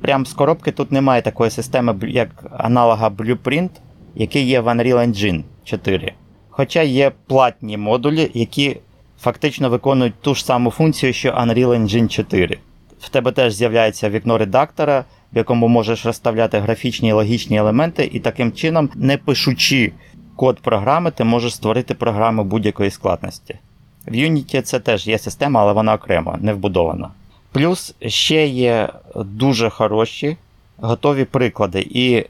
[0.00, 3.70] прям з коробки тут немає такої системи, як аналога Blueprint,
[4.14, 6.12] який є в Unreal Engine 4.
[6.50, 8.76] Хоча є платні модулі, які
[9.22, 12.58] фактично виконують ту ж саму функцію, що Unreal Engine 4.
[13.00, 18.20] В тебе теж з'являється вікно редактора, в якому можеш розставляти графічні і логічні елементи, і
[18.20, 19.92] таким чином, не пишучи
[20.36, 23.58] код програми, ти можеш створити програму будь-якої складності.
[24.06, 27.08] В Unity це теж є система, але вона окремо, не вбудована.
[27.52, 30.36] Плюс ще є дуже хороші
[30.76, 31.86] готові приклади.
[31.90, 32.24] І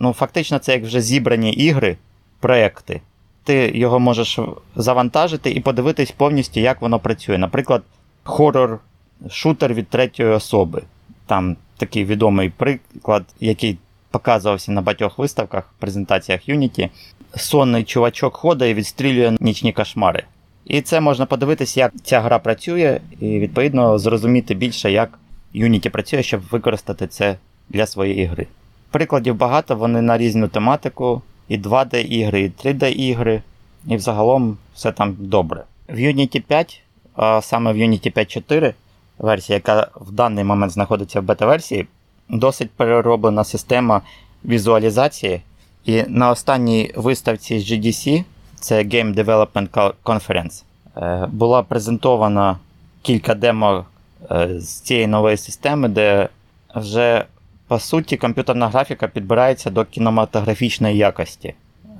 [0.00, 1.96] ну, фактично це як вже зібрані ігри,
[2.40, 3.00] проекти.
[3.44, 4.38] Ти його можеш
[4.76, 7.38] завантажити і подивитись повністю, як воно працює.
[7.38, 7.82] Наприклад,
[8.24, 10.82] хорор-шутер від третьої особи.
[11.26, 13.78] Там такий відомий приклад, який
[14.10, 16.88] показувався на багатьох виставках, презентаціях Unity.
[17.36, 20.24] Сонний чувачок ходить і відстрілює нічні кошмари.
[20.64, 25.18] І це можна подивитися, як ця гра працює, і відповідно зрозуміти більше, як
[25.54, 27.36] Unity працює, щоб використати це
[27.68, 28.46] для своєї гри.
[28.90, 33.42] Прикладів багато, вони на різну тематику, і 2D-ігри, і 3D-ігри,
[33.86, 35.64] і взагалом все там добре.
[35.88, 36.82] В Unity 5,
[37.14, 38.74] а саме в Unity 5.4,
[39.18, 41.86] версія, яка в даний момент знаходиться в бета-версії,
[42.28, 44.00] досить перероблена система
[44.44, 45.40] візуалізації.
[45.84, 48.24] І на останній виставці GDC,
[48.54, 50.62] це Game Development Conference,
[50.96, 52.58] е, була презентована
[53.02, 53.84] кілька демо
[54.30, 56.28] е, з цієї нової системи, де
[56.74, 57.24] вже
[57.72, 61.54] по суті комп'ютерна графіка підбирається до кінематографічної якості.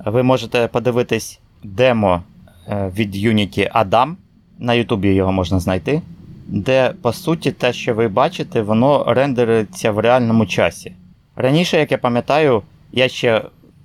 [0.05, 2.23] Ви можете подивитись демо
[2.67, 4.13] е, від Unity Adam,
[4.59, 6.01] на Ютубі його можна знайти,
[6.47, 10.93] де по суті те, що ви бачите, воно рендериться в реальному часі.
[11.35, 13.41] Раніше, як я пам'ятаю, я ще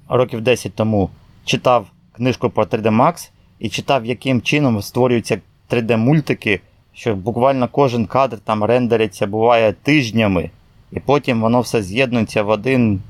[0.08, 1.10] років 10 тому
[1.44, 6.60] читав книжку про 3D Max і читав, яким чином створюються 3D-мультики,
[6.92, 10.50] що буквально кожен кадр там рендериться буває тижнями,
[10.92, 13.02] і потім воно все з'єднується в один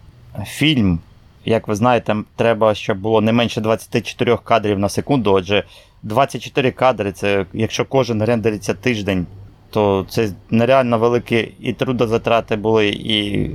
[0.47, 0.99] фільм.
[1.45, 5.33] Як ви знаєте, треба, щоб було не менше 24 кадрів на секунду.
[5.33, 5.65] Отже,
[6.03, 9.27] 24 кадри це якщо кожен рендериться тиждень,
[9.71, 13.51] то це нереально великі і трудозатрати були, і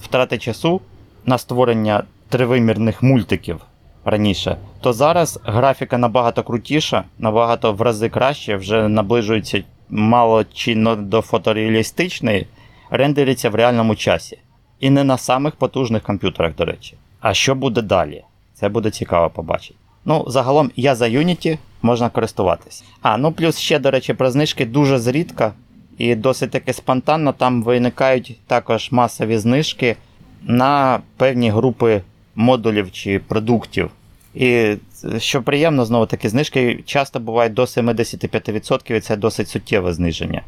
[0.00, 0.80] втрати часу
[1.26, 3.60] на створення тривимірних мультиків
[4.04, 11.20] раніше, то зараз графіка набагато крутіша, набагато в рази краще, вже наближується мало чи до
[11.20, 12.46] фотореалістичної,
[12.90, 14.38] рендериться в реальному часі.
[14.80, 16.94] І не на самих потужних комп'ютерах, до речі.
[17.20, 18.24] А що буде далі?
[18.54, 19.74] Це буде цікаво побачити.
[20.04, 22.84] Ну, загалом я за Unity можна користуватись.
[23.02, 25.52] А, ну плюс ще, до речі, про знижки дуже зрідка
[25.98, 29.96] і досить таки спонтанно там виникають також масові знижки
[30.42, 32.02] на певні групи
[32.34, 33.90] модулів чи продуктів.
[34.34, 34.76] І
[35.18, 40.42] що приємно, знову таки, знижки часто бувають до 75%, і це досить суттєве зниження.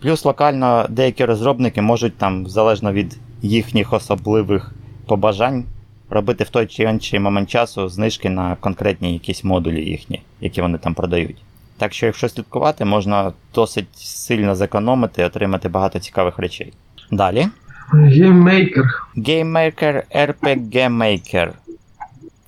[0.00, 4.72] Плюс локально деякі розробники можуть там, залежно від їхніх особливих
[5.06, 5.64] побажань,
[6.10, 10.78] робити в той чи інший момент часу знижки на конкретні якісь модулі їхні, які вони
[10.78, 11.42] там продають.
[11.78, 16.72] Так що, якщо слідкувати, можна досить сильно зекономити і отримати багато цікавих речей.
[17.10, 17.48] Далі.
[17.92, 18.84] GameMaker.
[19.16, 21.50] GameMaker RPG Maker.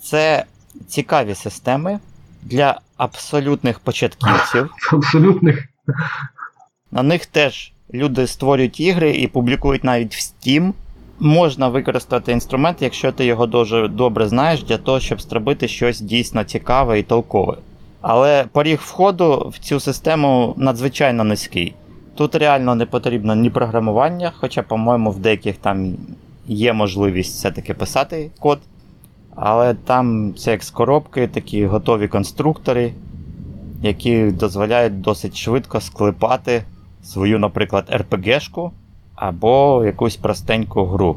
[0.00, 0.44] Це
[0.86, 1.98] цікаві системи
[2.42, 4.70] для абсолютних початківців.
[4.92, 5.68] Абсолютних.
[6.90, 10.72] На них теж люди створюють ігри і публікують навіть в Steam.
[11.20, 16.44] Можна використати інструмент, якщо ти його дуже добре знаєш, для того, щоб зробити щось дійсно
[16.44, 17.56] цікаве і толкове.
[18.00, 21.74] Але поріг входу в цю систему надзвичайно низький.
[22.14, 25.96] Тут реально не потрібно ні програмування, хоча, по-моєму, в деяких там
[26.46, 28.58] є можливість все-таки писати код.
[29.34, 32.92] Але там це як з коробки, такі готові конструктори,
[33.82, 36.62] які дозволяють досить швидко склепати
[37.02, 38.70] свою, наприклад, RPG-шку
[39.14, 41.16] або якусь простеньку гру.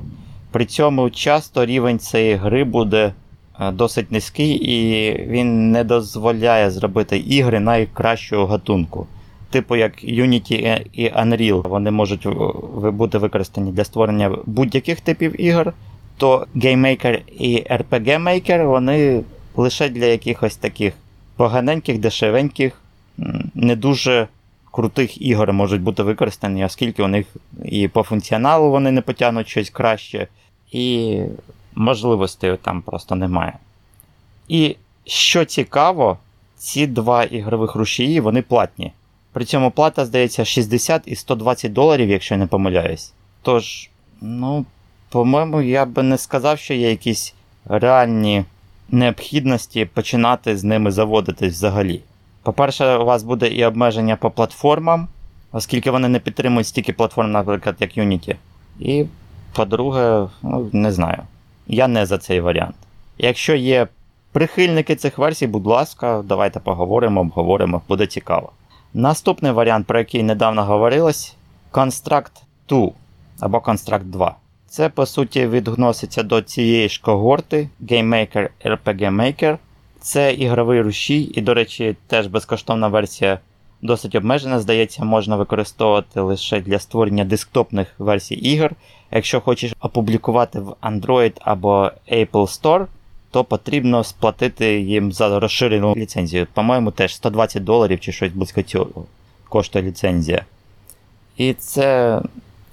[0.52, 3.13] При цьому часто рівень цієї гри буде
[3.60, 9.08] е, досить низький, і він не дозволяє зробити ігри найкращого гатунку.
[9.50, 12.28] Типу як Unity і Unreal, вони можуть
[12.94, 15.74] бути використані для створення будь-яких типів ігор,
[16.17, 19.24] то GameMaker і RPG Maker вони
[19.56, 20.94] лише для якихось таких
[21.36, 22.82] поганеньких, дешевеньких,
[23.56, 24.28] не дуже
[24.72, 27.28] крутих ігор можуть бути використані, оскільки у них
[27.66, 30.28] і по функціоналу вони не потягнуть щось краще,
[30.72, 31.18] і
[31.76, 33.54] можливостей там просто немає.
[34.48, 36.18] І що цікаво,
[36.58, 38.92] ці два ігрових рушії вони платні.
[39.34, 43.14] При цьому плата, здається, 60 і 120 доларів, якщо я не помиляюсь.
[43.42, 43.90] Тож,
[44.22, 44.66] ну,
[45.10, 47.34] по-моєму, я би не сказав, що є якісь
[47.66, 48.46] реальні
[48.90, 52.02] необхідності починати з ними заводитись взагалі.
[52.43, 55.08] По-перше, у вас буде і обмеження по платформам,
[55.51, 58.36] оскільки вони не підтримують стільки платформ, наприклад, як Unity.
[58.80, 59.06] І,
[59.56, 61.19] по-друге, ну, не знаю.
[61.67, 62.75] Я не за цей варіант.
[63.17, 63.88] Якщо є
[64.32, 68.51] прихильники цих версій, будь ласка, давайте поговоримо, обговоримо, буде цікаво.
[68.93, 71.36] Наступний варіант, про який недавно говорилось,
[71.71, 72.32] Construct
[72.69, 72.89] 2
[73.39, 74.36] або Construct 2.
[74.67, 79.58] Це, по суті, відноситься до цієї ж когорти GameMaker RPG Maker.
[80.02, 83.40] Це ігровий рушій, і, до речі, теж безкоштовна версія
[83.82, 84.60] досить обмежена.
[84.60, 88.72] Здається, можна використовувати лише для створення десктопних версій ігор.
[89.12, 92.86] Якщо хочеш опублікувати в Android або Apple Store,
[93.32, 96.48] то потрібно сплатити їм за розширену ліцензію.
[96.54, 99.06] По-моєму, теж 120 доларів чи щось близько цього
[99.50, 100.46] коштує ліцензія.
[101.38, 102.22] І це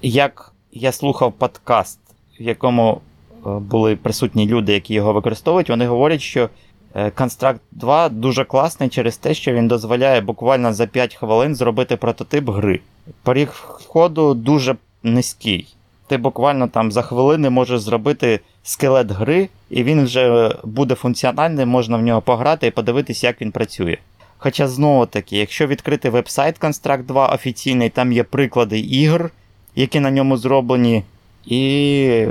[0.01, 1.99] як я слухав подкаст,
[2.39, 3.01] в якому
[3.45, 6.49] е, були присутні люди, які його використовують, вони говорять, що
[6.95, 12.49] Construct 2 дуже класний через те, що він дозволяє буквально за 5 хвилин зробити прототип
[12.49, 12.79] гри.
[13.23, 13.49] Поріг
[13.79, 15.75] входу дуже низький.
[16.07, 21.97] Ти буквально там за хвилини можеш зробити скелет гри, і він вже буде функціональний, можна
[21.97, 23.97] в нього пограти і подивитись, як він працює.
[24.37, 29.31] Хоча знову таки, якщо відкрити веб-сайт Construct 2 офіційний, там є приклади ігор,
[29.75, 31.03] які на ньому зроблені,
[31.45, 32.25] і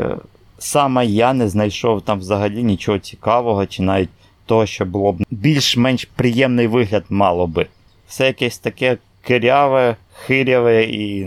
[0.59, 4.09] саме я не знайшов там взагалі нічого цікавого, чи навіть
[4.49, 7.67] того, що було б більш-менш приємний вигляд мало би.
[8.09, 11.27] Все якесь таке киряве, хиряве і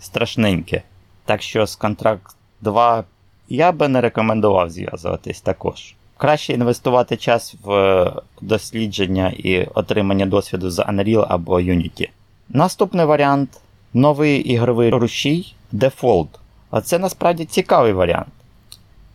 [0.00, 0.82] страшненьке.
[1.24, 3.04] Так що з контракт 2
[3.48, 5.94] я би не рекомендував зв'язуватись також.
[6.16, 12.08] Краще інвестувати час в дослідження і отримання досвіду з Unreal або Unity.
[12.48, 13.60] Наступний варіант
[13.94, 16.28] новий ігровий рушій Default.
[16.70, 18.28] А це насправді цікавий варіант.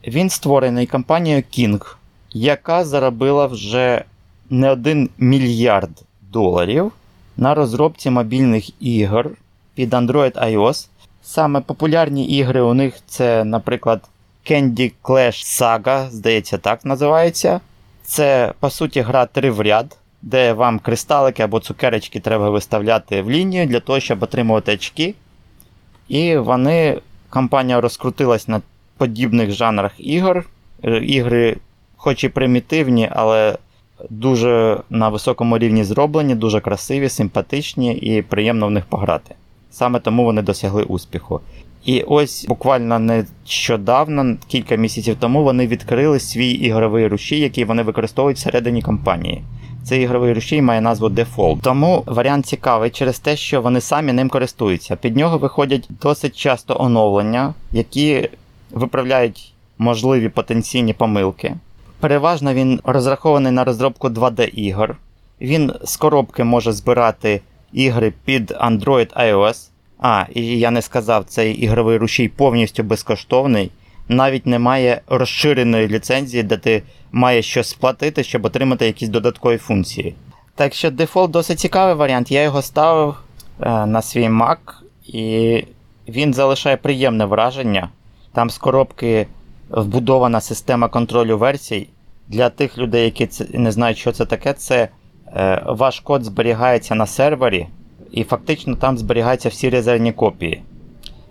[0.08, 1.96] Він створений компанією King,
[2.34, 4.04] яка заробила вже
[4.50, 5.90] не один мільярд
[6.22, 6.92] доларів
[7.38, 9.32] на розробці мобільних ігор
[9.76, 10.88] під Android iOS.
[11.24, 14.02] Саме популярні ігри у них це, наприклад,
[14.50, 17.60] Candy Clash Saga, здається, так називається.
[18.04, 23.32] Це, по суті, гра три в ряд, де вам кристалики або цукерочки треба виставляти в
[23.32, 25.16] лінію для того, щоб отримувати очки.
[26.08, 28.62] І вони, компанія розкрутилась на
[28.98, 30.46] подібних жанрах ігор.
[31.02, 31.58] Ігри,
[32.04, 33.58] хоч і примітивні, але
[34.10, 39.36] дуже на високому рівні зроблені, дуже красиві, симпатичні і приємно в них пограти.
[39.72, 41.40] Саме тому вони досягли успіху.
[41.86, 48.38] І ось буквально нещодавно, кілька місяців тому, вони відкрили свій ігровий рушій, який вони використовують
[48.38, 49.42] всередині компанії.
[49.84, 51.62] Цей ігровий рушій має назву Default.
[51.62, 54.96] Тому варіант цікавий через те, що вони самі ним користуються.
[54.96, 58.30] Під нього виходять досить часто оновлення, які
[58.72, 61.56] виправляють можливі потенційні помилки.
[62.02, 64.96] Переважно він розрахований на розробку 2D-ігор.
[65.42, 67.42] Він з коробки може збирати
[67.74, 69.70] ігри під Android iOS.
[70.00, 73.72] А, і я не сказав, цей ігровий рушій повністю безкоштовний.
[74.08, 80.16] Навіть немає розширеної ліцензії, де ти маєш щось сплатити, щоб отримати якісь додаткові функції.
[80.56, 82.32] Так що дефолт досить цікавий варіант.
[82.32, 83.16] Я його ставив
[83.62, 84.58] е, на свій Mac,
[85.08, 85.64] і
[86.08, 87.90] він залишає приємне враження.
[88.34, 89.28] Там з коробки
[89.72, 91.88] вбудована система контролю версій.
[92.28, 94.88] Для тих людей, які не знають, що це таке, це
[95.36, 97.68] е, ваш код зберігається на сервері,
[98.12, 100.62] і фактично там зберігаються всі резервні копії.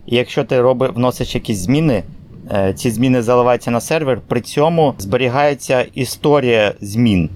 [0.06, 2.02] І якщо ти роби, вносиш якісь зміни,
[2.50, 7.30] е, ці зміни заливаються на сервер, при цьому зберігається історія змін.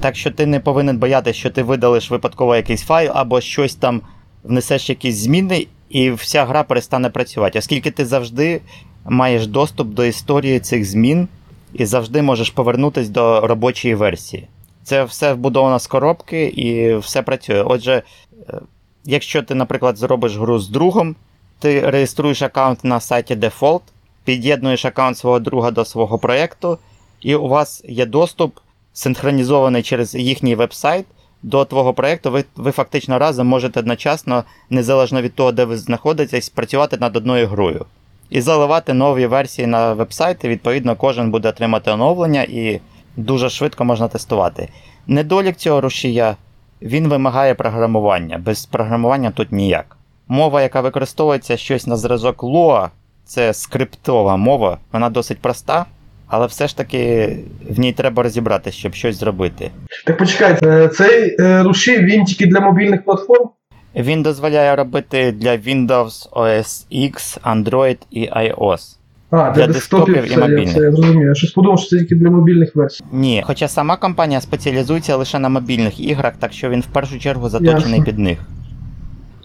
[0.00, 4.00] Так що ти не повинен боятися, що ти видалиш випадково якийсь файл або щось там
[4.44, 7.58] внесеш якісь зміни, і вся гра перестане працювати.
[7.58, 8.60] Оскільки ти завжди
[9.04, 11.28] маєш доступ до історії цих змін
[11.74, 14.48] і завжди можеш повернутися до робочої версії.
[14.84, 17.62] Це все вбудовано з коробки і все працює.
[17.62, 18.02] Отже,
[18.48, 18.60] е,
[19.04, 21.16] якщо ти, наприклад, зробиш гру з другом,
[21.58, 23.80] ти реєструєш аккаунт на сайті Default,
[24.24, 26.78] під'єднуєш аккаунт свого друга до свого проєкту,
[27.20, 28.58] і у вас є доступ,
[28.92, 31.06] синхронізований через їхній веб-сайт
[31.42, 32.30] до твого проєкту.
[32.30, 37.46] Ви, ви фактично разом можете одночасно, незалежно від того, де ви знаходитесь, працювати над одною
[37.46, 37.86] грою.
[38.32, 42.80] І заливати нові версії на веб-сайт, і відповідно кожен буде отримати оновлення і
[43.16, 44.68] дуже швидко можна тестувати.
[45.06, 46.36] Недолік цього рушія
[46.82, 48.38] він вимагає програмування.
[48.38, 49.96] Без програмування тут ніяк.
[50.28, 52.88] Мова, яка використовується щось на зразок Lua,
[53.24, 55.86] це скриптова мова, вона досить проста,
[56.26, 57.36] але все ж таки
[57.70, 59.70] в ній треба розібратися, щоб щось зробити.
[60.06, 63.50] Так почекайте, цей е, рушій він тільки для мобільних платформ?
[63.96, 68.96] Він дозволяє робити для Windows OS X, Android і iOS.
[69.30, 70.74] А, для, Для десктопів, десктопів і це, мобільних.
[70.74, 71.26] це я зрозумів.
[71.28, 73.04] Я щось подумав, що це тільки для мобільних версій.
[73.12, 77.48] Ні, хоча сама компанія спеціалізується лише на мобільних іграх, так що він в першу чергу
[77.48, 78.04] заточений Ясно.
[78.04, 78.38] під них.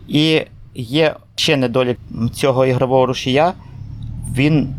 [0.07, 0.41] І
[0.75, 1.97] є ще недолік
[2.33, 3.53] цього ігрового рушія.
[4.36, 4.75] Він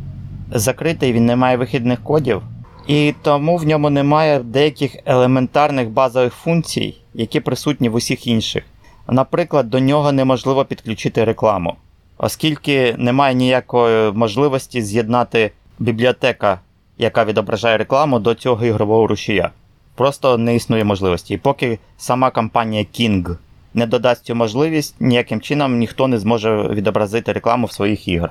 [0.52, 2.42] закритий, він не має вихідних кодів,
[2.86, 8.62] і тому в ньому немає деяких елементарних базових функцій, які присутні в усіх інших.
[9.08, 11.74] Наприклад, до нього неможливо підключити рекламу,
[12.18, 16.60] оскільки немає ніякої можливості з'єднати бібліотека,
[16.98, 19.50] яка відображає рекламу, до цього ігрового рушія.
[19.94, 21.34] Просто не існує можливості.
[21.34, 23.36] І поки сама компанія King
[23.74, 28.30] не додасть цю можливість, ніяким чином ніхто не зможе відобразити рекламу в своїх іграх.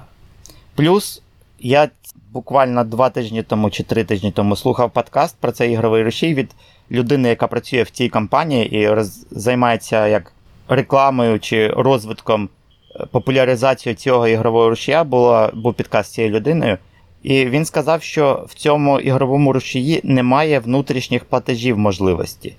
[0.75, 1.21] Плюс
[1.59, 1.89] я
[2.31, 6.51] буквально два тижні тому чи три тижні тому слухав подкаст про цей ігровий рушій від
[6.91, 9.25] людини, яка працює в цій компанії і роз...
[9.31, 10.33] займається як
[10.67, 12.49] рекламою чи розвитком
[12.95, 15.03] е, популяризацією цього ігрового рушія.
[15.03, 16.77] Була, був підкаст з цією людиною.
[17.23, 22.55] І він сказав, що в цьому ігровому рушії немає внутрішніх платежів можливості.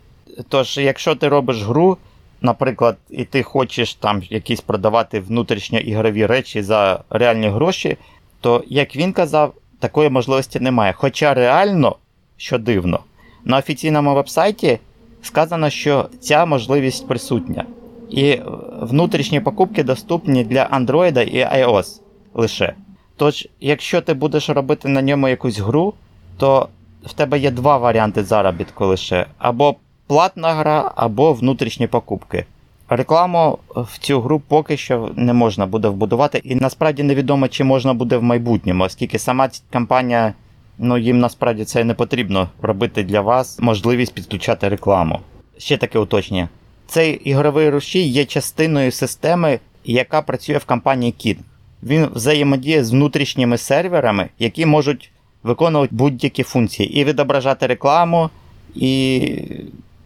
[0.49, 1.97] Тож, якщо ти робиш гру,
[2.41, 7.97] наприклад, і ти хочеш там якісь продавати внутрішньоігрові речі за реальні гроші,
[8.41, 10.93] то, як він казав, такої можливості немає.
[10.93, 11.97] Хоча реально,
[12.37, 13.01] що дивно,
[13.45, 14.79] на офіційному вебсайті
[15.23, 17.65] сказано, що ця можливість присутня.
[18.11, 18.41] І
[18.81, 22.01] внутрішні покупки доступні для Android і iOS
[22.35, 22.75] лише.
[23.17, 25.95] Тож, якщо ти будеш робити на ньому якусь гру,
[26.37, 26.69] то
[27.05, 29.75] в тебе є два варіанти заробітку лише: або
[30.07, 32.45] платна гра, або внутрішні покупки.
[32.89, 37.95] Рекламу в цю гру поки що не можна буде вбудувати, і насправді невідомо, чи можна
[37.95, 40.35] буде в майбутньому, оскільки сама компанія,
[40.79, 45.21] ну їм насправді це не потрібно робити для вас можливість підключати рекламу.
[45.59, 46.49] Ще таке уточнення.
[46.91, 51.37] Цей ігровий рушій є частиною системи, яка працює в компанії King.
[51.83, 55.11] Він взаємодіє з внутрішніми серверами, які можуть
[55.43, 58.31] виконувати будь-які функції, і відображати рекламу,
[58.75, 59.23] і,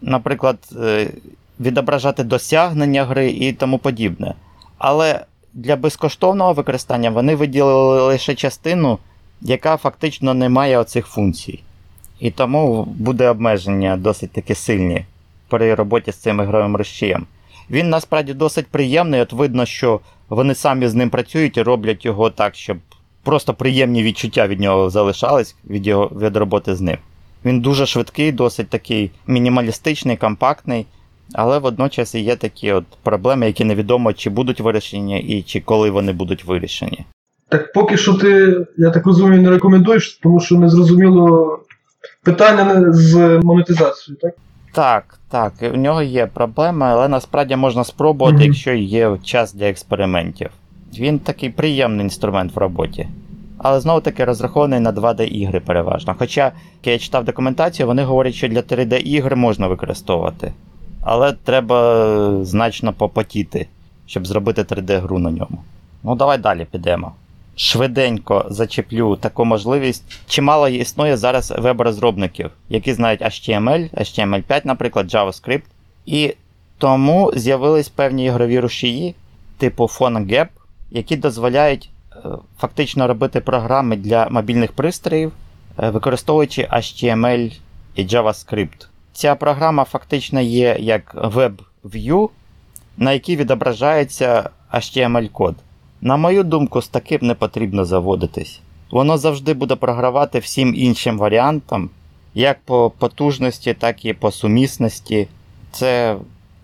[0.00, 1.10] наприклад, е,
[1.60, 4.34] відображати досягнення гри і тому подібне.
[4.78, 5.24] Але
[5.54, 8.98] для безкоштовного використання вони виділили лише частину,
[9.40, 11.62] яка фактично не має оцих функцій.
[12.20, 15.04] І тому буде обмеження досить таки сильні
[15.52, 17.26] при роботі з цим ігровим розчієм.
[17.70, 22.30] Він насправді досить приємний, от видно, що вони самі з ним працюють і роблять його
[22.30, 22.76] так, щоб
[23.22, 26.96] просто приємні відчуття від нього залишались від його від роботи з ним.
[27.44, 30.86] Він дуже швидкий, досить такий мінімалістичний, компактний,
[31.34, 36.12] але водночас є такі от проблеми, які невідомо, чи будуть вирішені і чи коли вони
[36.12, 37.04] будуть вирішені.
[37.48, 41.58] Так поки що ти, я так розумію, не рекомендуєш, тому що не зрозуміло
[42.22, 44.34] питання з монетизацією, так?
[44.72, 48.46] Так, так, у нього є проблеми, але насправді можна спробувати, mm-hmm.
[48.46, 50.50] якщо є час для експериментів.
[50.98, 53.08] Він такий приємний інструмент в роботі.
[53.58, 56.14] Але знову таки розрахований на 2D-ігри переважно.
[56.18, 60.52] Хоча, як я читав документацію, вони говорять, що для 3D-ігр можна використовувати.
[61.00, 63.66] Але треба значно попотіти,
[64.06, 65.58] щоб зробити 3D-гру на ньому.
[66.04, 67.12] Ну, давай далі підемо.
[67.56, 70.04] Швиденько зачеплю таку можливість.
[70.28, 75.62] Чимало існує зараз веб-розробників, які знають HTML, HTML5, наприклад, JavaScript.
[76.06, 76.34] І
[76.78, 79.14] тому з'явились певні ігрові рушії,
[79.58, 80.46] типу PhoneGap,
[80.90, 82.18] які дозволяють е,
[82.58, 85.32] фактично робити програми для мобільних пристроїв,
[85.78, 87.58] е, використовуючи HTML
[87.94, 88.86] і JavaScript.
[89.12, 92.28] Ця програма фактично є як WebView,
[92.96, 95.54] на якій відображається HTML-код.
[96.04, 98.60] На мою думку, з таким не потрібно заводитись.
[98.90, 101.90] Воно завжди буде програвати всім іншим варіантам,
[102.34, 105.28] як по потужності, так і по сумісності.
[105.72, 106.16] Це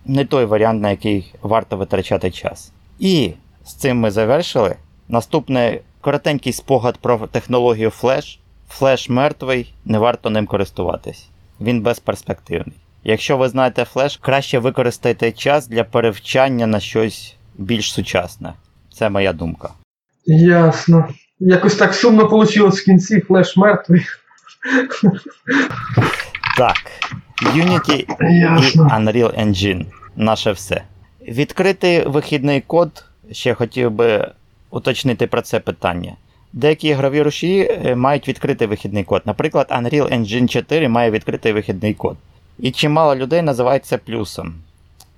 [0.06, 2.72] не той варіант, на який варто витрачати час.
[2.98, 3.32] І
[3.64, 4.76] з цим ми завершили.
[5.08, 8.38] Наступний коротенький спогад про технологію Flash.
[8.68, 11.28] Flash мертвий, не варто ним користуватись.
[11.60, 12.76] Він безперспективний.
[13.04, 18.52] Якщо ви знаєте Flash, краще використайте час для перевчання на щось більш сучасне.
[18.98, 19.70] Це моя думка.
[20.26, 21.08] Ясно.
[21.38, 24.02] Якось так сумно вийшло в кінці Flash мертвий.
[26.56, 26.76] Так.
[27.54, 28.86] Unity Ясно.
[28.86, 29.84] і Unreal Engine.
[30.16, 30.82] Наше все.
[31.28, 33.04] Відкритий вихідний код.
[33.32, 34.30] Ще хотів би
[34.70, 36.12] уточнити про це питання.
[36.52, 39.22] Деякі ігрові рушії е, мають відкритий вихідний код.
[39.24, 42.16] Наприклад, Unreal Engine 4 має відкритий вихідний код.
[42.58, 44.54] І чимало людей називають це плюсом.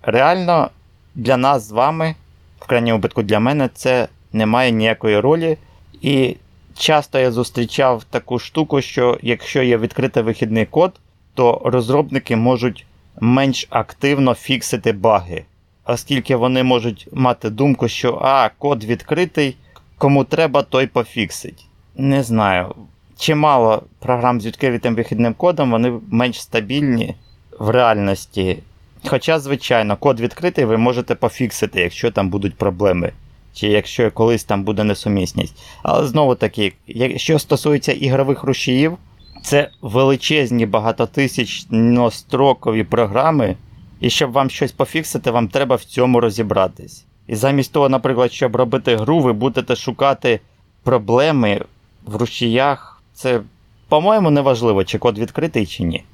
[0.02, 0.70] Реально,
[1.14, 2.14] для нас з вами
[2.60, 5.56] в крайньому випадку для мене це не має ніякої ролі.
[6.02, 6.36] І
[6.78, 10.92] часто я зустрічав таку штуку, що якщо є відкритий вихідний код,
[11.34, 12.86] то розробники можуть
[13.20, 15.44] менш активно фіксити баги,
[15.84, 19.56] оскільки вони можуть мати думку, що а, код відкритий,
[19.98, 21.66] кому треба, той пофіксить.
[21.96, 22.74] Не знаю.
[23.18, 27.14] Чимало програм з відкритим вихідним кодом, вони менш стабільні
[27.58, 28.58] в реальності.
[29.06, 33.12] Хоча, звичайно, код відкритий, ви можете пофіксити, якщо там будуть проблеми,
[33.54, 35.62] чи якщо колись там буде несумісність.
[35.82, 36.72] Але знову таки,
[37.16, 38.98] що стосується ігрових рушіїв,
[39.42, 43.56] це величезні багатотисячнострокові програми,
[44.00, 47.04] і щоб вам щось пофіксити, вам треба в цьому розібратись.
[47.26, 50.40] І замість того, наприклад, щоб робити гру, ви будете шукати
[50.82, 51.60] проблеми
[52.06, 53.02] в рушіях.
[53.14, 53.40] Це,
[53.88, 56.04] по-моєму, неважливо, чи код відкритий, чи ні.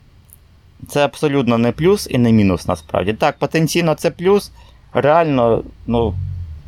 [0.89, 3.12] Це абсолютно не плюс і не мінус насправді.
[3.12, 4.53] Так, потенційно це плюс,
[4.93, 6.14] реально, ну,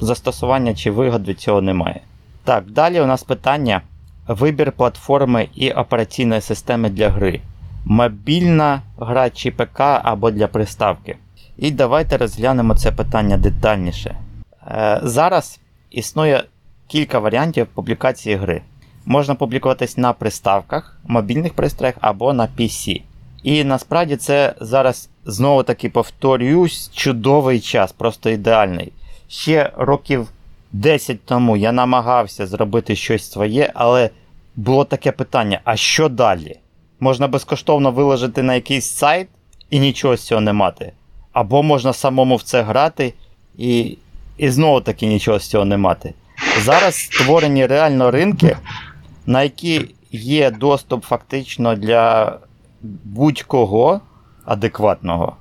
[0.00, 2.00] застосування чи вигод від цього немає.
[2.44, 3.82] Так, далі у нас питання:
[4.28, 7.40] вибір платформи і операційної системи для гри.
[7.84, 11.16] Мобільна гра чи ПК або для приставки.
[11.56, 14.16] І давайте розглянемо це питання детальніше.
[14.66, 16.44] Е, Зараз існує
[16.86, 18.62] кілька варіантів публікації гри.
[19.04, 23.02] Можна публікуватись на приставках, мобільних пристроях або на PC.
[23.42, 28.92] І насправді це зараз знову таки повторюсь, чудовий час, просто ідеальний.
[29.28, 30.28] Ще років
[30.72, 34.10] 10 тому я намагався зробити щось своє, але
[34.56, 36.58] було таке питання: а що далі?
[37.00, 39.28] Можна безкоштовно виложити на якийсь сайт
[39.70, 40.92] і нічого з цього не мати.
[41.32, 43.14] Або можна самому в це грати
[43.58, 43.98] і
[44.38, 46.14] і знову таки нічого з цього не мати.
[46.62, 48.56] Зараз створені реально ринки,
[49.26, 52.38] на які є доступ фактично для
[53.04, 54.00] будь-кого
[54.44, 55.36] адекватного.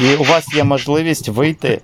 [0.00, 1.80] І у вас є можливість вийти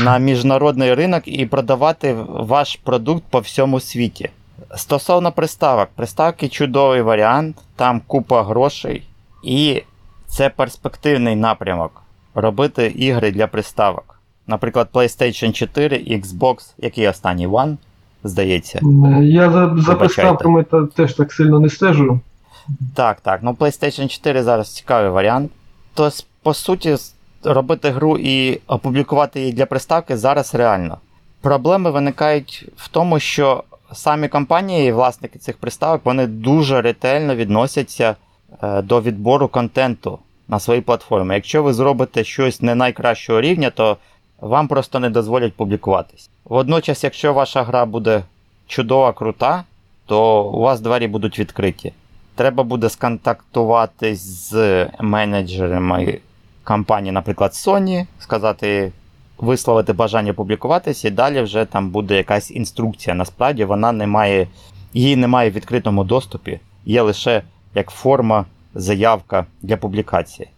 [0.00, 4.30] на міжнародний ринок і продавати ваш продукт по всьому світі.
[4.76, 9.02] Стосовно приставок, приставки чудовий варіант, там купа грошей,
[9.44, 9.82] і
[10.26, 12.02] це перспективний напрямок
[12.34, 14.18] робити ігри для приставок.
[14.46, 17.76] Наприклад, PlayStation 4, Xbox, який останній One,
[18.24, 18.80] здається.
[19.22, 20.64] Я за, за приставками
[20.96, 22.20] теж так сильно не стежу.
[22.94, 23.40] Так, так.
[23.42, 25.50] Ну PlayStation 4 зараз цікавий варіант.
[25.94, 26.96] Тобто, по суті,
[27.44, 30.98] робити гру і опублікувати її для приставки зараз реально.
[31.40, 38.16] Проблеми виникають в тому, що самі компанії, власники цих приставок, вони дуже ретельно відносяться
[38.62, 41.34] е, до відбору контенту на своїй платформі.
[41.34, 43.96] Якщо ви зробите щось не найкращого рівня, то
[44.40, 46.30] вам просто не дозволять публікуватись.
[46.44, 48.22] Водночас, якщо ваша гра буде
[48.66, 49.64] чудова, крута,
[50.06, 51.92] то у вас двері будуть відкриті.
[52.34, 56.18] Треба буде сконтактуватись з менеджерами
[56.64, 58.92] компанії, наприклад, Sony, сказати,
[59.38, 63.14] висловити бажання публікуватися, і далі вже там буде якась інструкція.
[63.14, 64.48] Насправді вона не має,
[64.94, 67.42] її немає в відкритому доступі, є лише
[67.74, 70.48] як форма, заявка для публікації.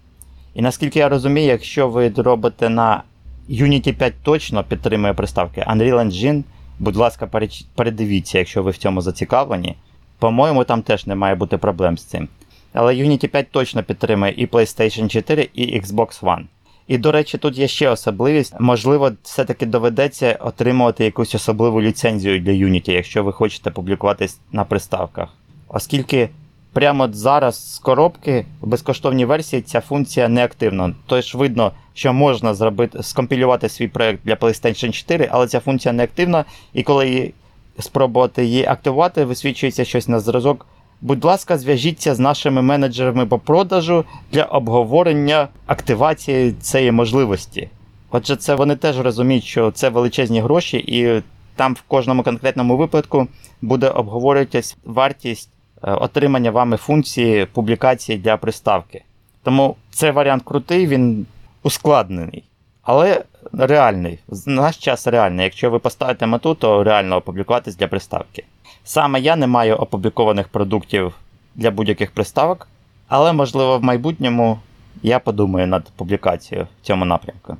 [0.54, 3.02] І наскільки я розумію, якщо ви робите на
[3.50, 6.42] Unity 5 точно підтримує приставки Unreal Engine,
[6.78, 7.28] будь ласка,
[7.74, 9.76] передивіться, якщо ви в цьому зацікавлені.
[10.18, 12.28] По-моєму, там теж не має бути проблем з цим.
[12.72, 16.44] Але Unity 5 точно підтримує і PlayStation 4, і Xbox One.
[16.88, 18.54] І, до речі, тут є ще особливість.
[18.60, 25.28] Можливо, все-таки доведеться отримувати якусь особливу ліцензію для Unity, якщо ви хочете публікуватись на приставках.
[25.68, 26.28] Оскільки
[26.72, 30.94] прямо зараз з коробки в безкоштовній версії ця функція не активна.
[31.06, 36.04] Тож видно, що можна зробити скомпілювати свій проект для PlayStation 4, але ця функція не
[36.04, 37.32] активна, і коли
[37.78, 40.66] спробувати її активувати, висвічується щось на зразок.
[41.00, 47.68] Будь ласка, зв'яжіться з нашими менеджерами по продажу для обговорення активації цієї можливості.
[48.10, 51.22] Отже, це вони теж розуміють, що це величезні гроші, і
[51.56, 53.28] там в кожному конкретному випадку
[53.62, 55.50] буде обговорюватись вартість
[55.82, 59.04] е, отримання вами функції публікації для приставки.
[59.42, 61.26] Тому цей варіант крутий, він
[61.62, 62.44] ускладнений,
[62.82, 63.24] але
[63.58, 64.18] реальний.
[64.28, 65.44] В наш час реальний.
[65.44, 68.44] Якщо ви поставите мету, то реально опублікуватись для приставки.
[68.84, 71.14] Саме я не маю опублікованих продуктів
[71.54, 72.68] для будь-яких приставок,
[73.08, 74.58] але, можливо, в майбутньому
[75.02, 77.56] я подумаю над публікацією в цьому напрямку.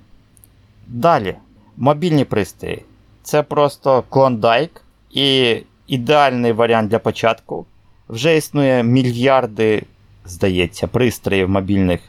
[0.87, 1.35] Далі,
[1.77, 2.83] мобільні пристрої.
[3.23, 7.67] Це просто клондайк і ідеальний варіант для початку.
[8.09, 9.83] Вже існує мільярди,
[10.25, 12.01] здається, пристроїв мобільних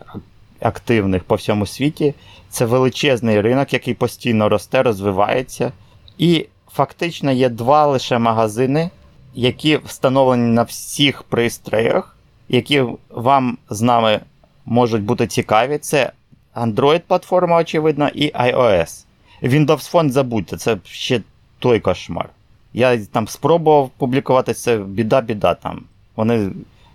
[0.59, 2.13] активних по всьому світі.
[2.49, 5.71] Це величезний ринок, який постійно росте, розвивається.
[6.17, 8.89] І фактично є два лише магазини,
[9.35, 12.17] які встановлені на всіх пристроях,
[12.49, 14.19] які вам з нами
[14.65, 15.77] можуть бути цікаві.
[15.77, 16.11] Це
[16.55, 19.05] Android-платформа, очевидно, і iOS.
[19.43, 21.21] Windows Phone забудьте, це ще
[21.59, 22.29] той кошмар.
[22.73, 25.83] Я там спробував публікувати це біда-біда там.
[26.15, 26.49] Вони,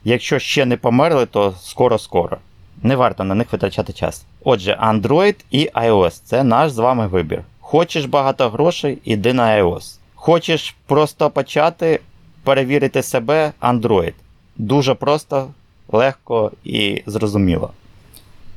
[0.05, 2.39] якщо ще не померли, то скоро-скоро.
[2.83, 4.25] Не варто на них витрачати час.
[4.45, 7.43] Отже, Android і iOS це наш з вами вибір.
[7.61, 9.99] Хочеш багато грошей, іди на iOS.
[10.15, 12.01] Хочеш просто почати
[12.45, 14.13] перевірити себе Android.
[14.57, 15.49] Дуже просто,
[15.89, 17.71] легко і зрозуміло.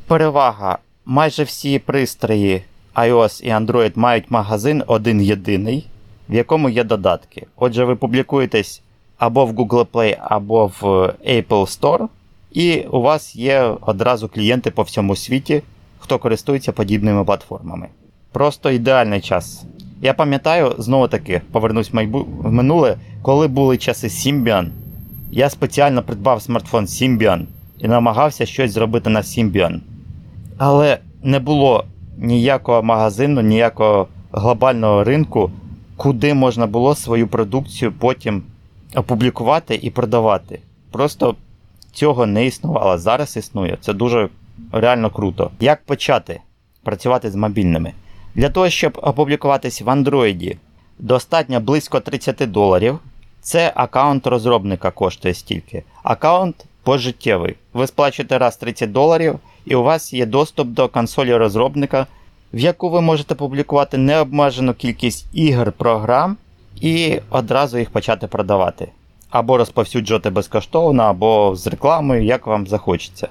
[0.08, 0.78] Перевага.
[1.06, 2.64] Майже всі пристрої
[2.96, 5.88] iOS і Android мають магазин один єдиний,
[6.30, 7.48] в якому є додатки.
[7.56, 8.82] Отже, ви публікуєтесь
[9.18, 10.84] або в Google Play, або в
[11.28, 11.46] Apple
[11.80, 12.08] Store,
[12.56, 15.62] і у вас є одразу клієнти по всьому світі,
[16.00, 17.88] хто користується подібними платформами.
[18.32, 19.66] Просто ідеальний час.
[20.02, 22.28] Я пам'ятаю, знову таки, повернусь в, майбу...
[22.38, 24.68] в минуле, коли були часи Symbian,
[25.32, 27.46] я спеціально придбав смартфон Symbian
[27.80, 29.80] і намагався щось зробити на Symbian.
[30.58, 31.84] Але не було
[32.18, 35.52] ніякого магазину, ніякого глобального ринку,
[35.96, 38.44] куди можна було свою продукцію потім
[38.96, 40.60] опублікувати і продавати.
[40.92, 41.36] Просто
[41.96, 42.98] цього не існувало.
[42.98, 43.78] Зараз існує.
[43.82, 44.30] Це дуже
[44.72, 45.52] реально круто.
[45.60, 46.40] Як почати
[46.84, 47.94] працювати з мобільними?
[48.36, 50.58] Для того, щоб опублікуватись в Android,
[51.00, 53.00] достатньо близько 30 доларів.
[53.42, 55.84] Це аккаунт розробника коштує стільки.
[56.04, 57.56] Аккаунт пожиттєвий.
[57.74, 62.08] Ви сплачуєте раз 30 доларів, і у вас є доступ до консолі розробника,
[62.54, 66.38] в яку ви можете публікувати необмежену кількість ігор, програм
[66.82, 68.88] і одразу їх почати продавати.
[69.30, 73.28] Або розповсюджувати безкоштовно, або з рекламою, як вам захочеться.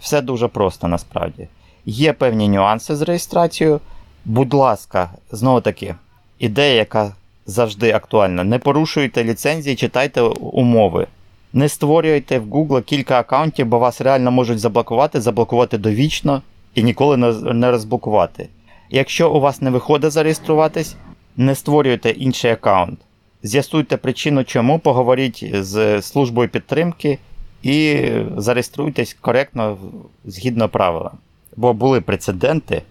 [0.00, 1.48] Все дуже просто насправді.
[1.86, 3.80] Є певні нюанси з реєстрацією.
[4.24, 5.94] Будь ласка, знову таки,
[6.38, 7.12] ідея, яка
[7.46, 8.44] завжди актуальна.
[8.44, 11.06] Не порушуйте ліцензії, читайте умови.
[11.52, 16.42] Не створюйте в Google кілька аккаунтів, бо вас реально можуть заблокувати, заблокувати довічно
[16.74, 17.16] і ніколи
[17.54, 18.48] не розблокувати.
[18.90, 20.96] Якщо у вас не виходить зареєструватись,
[21.36, 22.98] не створюйте інший аккаунт.
[23.46, 27.18] З'ясуйте причину, чому, поговоріть з службою підтримки
[27.62, 29.78] і зареєструйтесь коректно
[30.24, 31.12] згідно правилам.
[31.56, 32.82] Бо були прецеденти,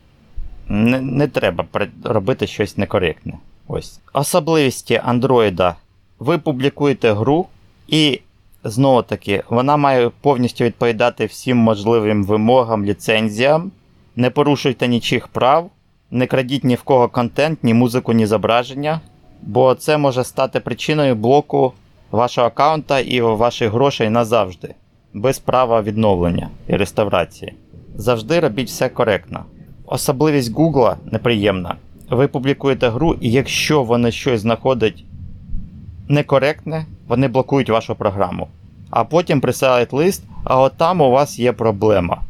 [0.68, 1.66] не, не треба
[2.04, 3.34] робити щось некоректне.
[3.68, 4.00] Ось.
[4.14, 5.76] Особливості Андроїда.
[6.20, 7.48] Ви публікуєте гру,
[7.88, 8.20] і
[8.64, 13.72] знову таки, вона має повністю відповідати всім можливим вимогам, ліцензіям.
[14.16, 15.72] Не порушуйте нічих прав,
[16.12, 19.02] не крадіть ні в кого контент, ні музику, ні зображення,
[19.46, 21.74] бо це може стати причиною блоку
[22.12, 24.76] вашого аккаунта і ваших грошей назавжди,
[25.14, 27.54] без права відновлення і реставрації.
[27.96, 29.46] Завжди робіть все коректно.
[29.86, 31.76] Особливість Google неприємна.
[32.10, 35.04] Ви публікуєте гру, і якщо вони щось знаходять
[36.10, 38.48] некоректне, вони блокують вашу програму.
[38.90, 42.22] А потім присилають лист, а от там у вас є проблема.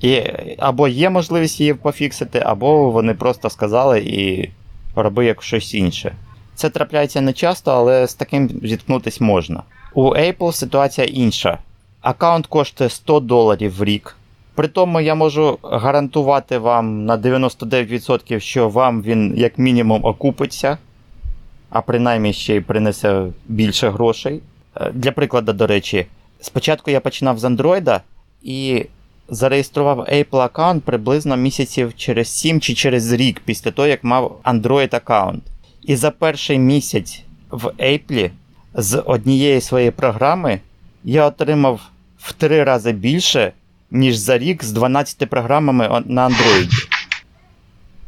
[0.00, 0.22] І
[0.58, 4.50] Або є можливість її пофіксити, або вони просто сказали і
[4.94, 6.14] роби як щось інше.
[6.54, 9.62] Це трапляється не часто, але з таким зіткнутися можна.
[9.94, 11.58] У Apple ситуація інша.
[12.00, 14.16] Аккаунт коштує 100 доларів в рік.
[14.54, 20.78] При тому я можу гарантувати вам на 99%, що вам він як мінімум окупиться,
[21.70, 24.40] а принаймні ще й принесе більше грошей.
[24.76, 26.06] Е, для прикладу, до речі,
[26.40, 28.00] спочатку я починав з Android
[28.42, 28.86] і
[29.28, 34.96] зареєстрував Apple аккаунт приблизно місяців через 7 чи через рік після того, як мав Android
[34.96, 35.42] аккаунт.
[35.82, 38.30] І за перший місяць в Apple
[38.74, 40.60] з однієї своєї програми
[41.04, 41.80] я отримав
[42.18, 43.52] в три рази більше
[43.90, 46.70] ніж за рік з 12 програмами на Android.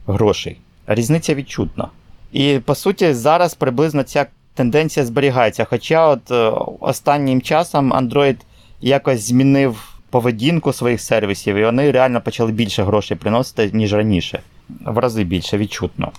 [0.06, 0.58] Грошей.
[0.86, 1.88] Різниця відчутна.
[2.32, 5.64] І по суті, зараз приблизно ця тенденція зберігається.
[5.64, 8.36] Хоча от е, останнім часом Android
[8.80, 14.40] якось змінив поведінку своїх сервісів, і вони реально почали більше грошей приносити, ніж раніше.
[14.86, 16.12] В рази більше відчутно.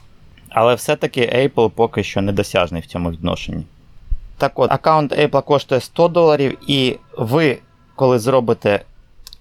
[0.49, 3.63] Але все-таки Apple поки що недосяжний в цьому відношенні.
[4.38, 7.57] Так от, аккаунт Apple коштує 100 доларів, і ви,
[7.95, 8.81] коли зробите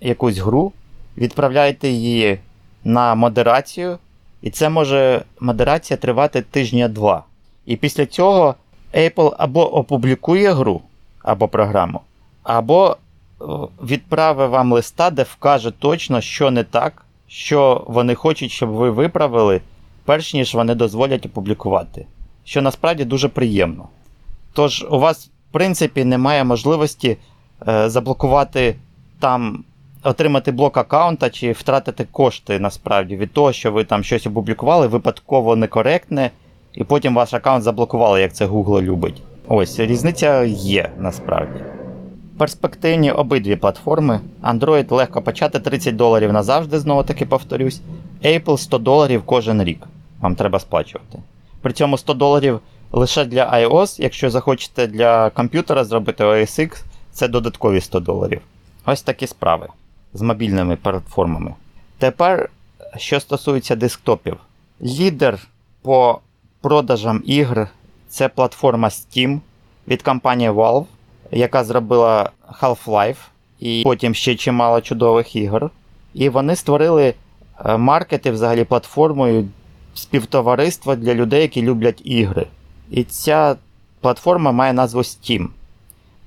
[0.01, 0.73] якусь гру,
[1.17, 2.39] відправляєте її
[2.85, 3.99] на модерацію,
[4.43, 7.25] і це може модерація тривати тижня-два.
[7.67, 8.55] І після цього
[8.95, 10.83] Apple або опублікує гру
[11.23, 12.01] або програму,
[12.43, 12.97] або
[13.83, 19.61] відправить вам листа, де вкаже точно, що не так, що вони хочуть, щоб ви виправили,
[20.05, 22.07] перш ніж вони дозволять опублікувати.
[22.45, 23.89] Що насправді дуже приємно.
[24.53, 27.17] Тож, у вас, в принципі, немає можливості
[27.69, 28.77] е, заблокувати
[29.21, 29.65] там
[30.03, 35.57] отримати блок аккаунта чи втратити кошти насправді від того, що ви там щось опублікували, випадково
[35.57, 36.31] некоректне,
[36.75, 39.23] і потім ваш аккаунт заблокували, як це Google любить.
[39.49, 41.76] Ось, різниця є насправді.
[42.39, 44.21] Перспективні обидві платформи.
[44.43, 47.81] Android легко почати 30 доларів назавжди, знову таки повторюсь.
[48.25, 49.87] Apple 100 доларів кожен рік.
[50.21, 51.19] Вам треба сплачувати.
[51.61, 52.61] При цьому 100 доларів
[52.93, 58.41] лише для iOS, якщо захочете для комп'ютера зробити OS X, це додаткові 100 доларів.
[58.87, 59.69] Ось такі справи
[60.15, 61.55] з мобільними платформами.
[61.99, 62.51] Тепер,
[62.97, 64.37] що стосується десктопів,
[64.83, 65.39] лідер
[65.83, 66.21] по
[66.61, 67.69] продажам ігр
[68.09, 69.41] це платформа Steam
[69.89, 70.85] від компанії Valve,
[71.31, 73.17] яка зробила Half-Life
[73.61, 75.71] і потім ще чимало чудових ігор.
[76.15, 77.15] І вони створили
[77.65, 79.49] е, маркети взагалі платформою
[79.95, 82.47] співтовариства для людей, які люблять ігри.
[82.91, 83.57] І ця
[84.01, 85.47] платформа має назву Steam.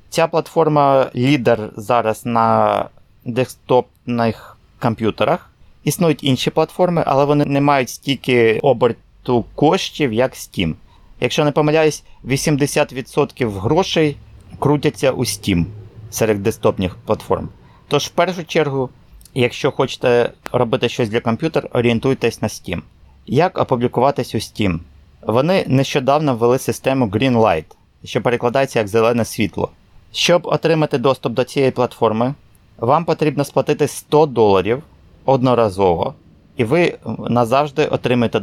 [0.10, 2.86] Ця платформа лідер зараз на
[3.26, 5.50] десктопних комп'ютерах.
[5.84, 10.74] Існують інші платформи, але вони не мають стільки оберту коштів, як Steam.
[11.22, 14.18] Якщо не помиляюсь, 80% грошей
[14.60, 15.66] крутяться у Steam
[16.10, 17.50] серед десктопних платформ.
[17.88, 18.90] Тож, в першу чергу,
[19.34, 22.82] якщо хочете робити щось для комп'ютера, орієнтуйтесь на Steam.
[23.26, 24.80] Як опублікуватись у Steam?
[25.22, 27.66] Вони нещодавно ввели систему Greenlight,
[28.04, 29.70] що перекладається як зелене світло.
[30.12, 32.34] Щоб отримати доступ до цієї платформи,
[32.78, 34.84] вам потрібно сплатити 100 доларів
[35.26, 36.14] одноразово,
[36.58, 36.98] і ви
[37.30, 38.40] назавжди отримаєте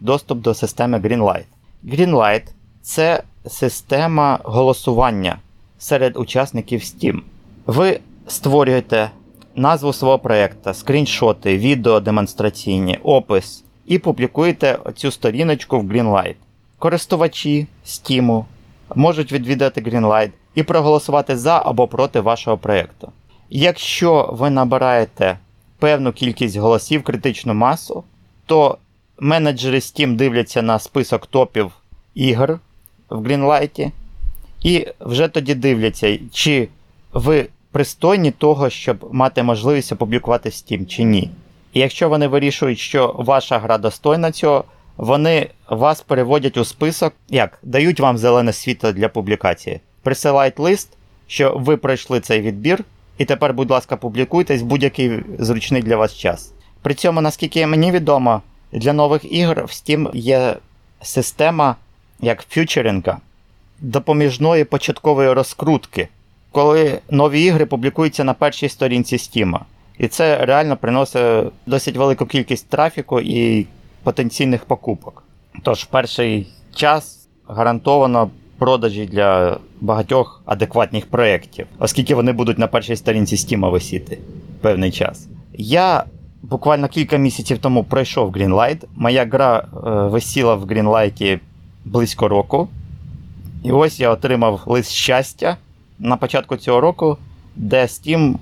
[0.00, 1.44] доступ до системи Greenlight.
[1.84, 2.42] Greenlight
[2.82, 5.38] це система голосування
[5.84, 7.20] серед учасників Steam.
[7.66, 9.10] Ви створюєте
[9.54, 16.34] назву свого проєкту, скріншоти, відео демонстраційні, опис і публікуєте цю сторіночку в Greenlight.
[16.78, 18.44] Користувачі Steam
[18.94, 23.12] можуть відвідати Greenlight і проголосувати за або проти вашого проєкту.
[23.50, 25.38] Якщо ви набираєте
[25.78, 28.04] певну кількість голосів, критичну масу,
[28.46, 28.78] то
[29.18, 31.70] менеджери Steam дивляться на список топів
[32.14, 32.60] ігор
[33.10, 33.90] в Greenlight
[34.64, 36.68] і вже тоді дивляться, чи
[37.12, 41.30] ви пристойні того, щоб мати можливість опублікувати Steam чи ні.
[41.72, 44.64] І якщо вони вирішують, що ваша гра достойна цього,
[44.96, 49.80] вони вас переводять у список, як дають вам зелене світло для публікації.
[50.02, 50.88] Присилають лист,
[51.26, 52.84] що ви пройшли цей відбір,
[53.18, 56.52] і тепер, будь ласка, публікуйтесь в будь-який зручний для вас час.
[56.82, 58.42] При цьому, наскільки мені відомо,
[58.72, 60.56] для нових ігор в Steam є
[61.02, 61.76] система
[62.20, 63.18] як фьючеринга,
[63.80, 66.08] допоміжної початкової розкрутки,
[66.52, 69.58] коли нові ігри публікуються на першій сторінці Steam.
[69.98, 73.66] І це реально приносить досить велику кількість трафіку і
[74.02, 75.22] потенційних покупок.
[75.62, 82.96] Тож, в перший час гарантовано продажі для багатьох адекватних проєктів, оскільки вони будуть на першій
[82.96, 84.18] сторінці Steam висіти
[84.60, 85.28] певний час.
[85.52, 86.04] Я
[86.42, 88.84] буквально кілька місяців тому пройшов Greenlight.
[88.96, 91.38] Моя гра е, висіла в Greenlight
[91.84, 92.68] близько року.
[93.64, 95.56] І ось я отримав лист щастя
[95.98, 97.18] на початку цього року,
[97.56, 98.36] де Steam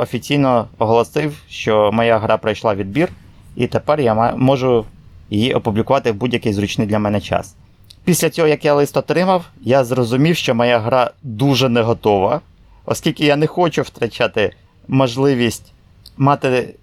[0.00, 3.08] офіційно оголосив, що моя гра пройшла відбір,
[3.56, 4.84] і тепер я можу
[5.30, 7.56] її опублікувати в будь-який зручний для мене час.
[8.04, 12.40] Після цього, як я лист отримав, я зрозумів, що моя гра дуже не готова,
[12.86, 14.52] оскільки я не хочу втрачати
[14.88, 15.72] можливість
[16.16, 16.74] мати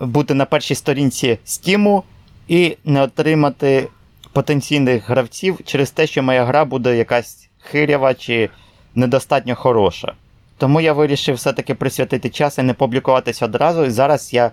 [0.00, 2.02] бути на першій сторінці Steam
[2.48, 3.88] і не отримати
[4.34, 8.50] потенційних гравців через те, що моя гра буде якась хирява чи
[8.94, 10.12] недостатньо хороша.
[10.58, 13.84] Тому я вирішив все-таки присвятити час і не публікуватись одразу.
[13.84, 14.50] І зараз я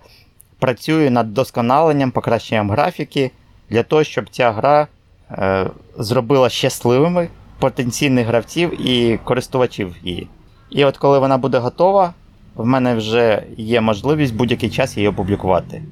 [0.59, 3.31] працюю над досконаленням, покращенням графіки
[3.69, 4.87] для того, щоб ця гра
[5.31, 5.67] е,
[5.97, 7.27] зробила щасливими
[7.59, 10.27] потенційних гравців і користувачів її.
[10.69, 12.13] І от коли вона буде готова,
[12.55, 15.83] в мене вже є можливість будь-який час її опублікувати.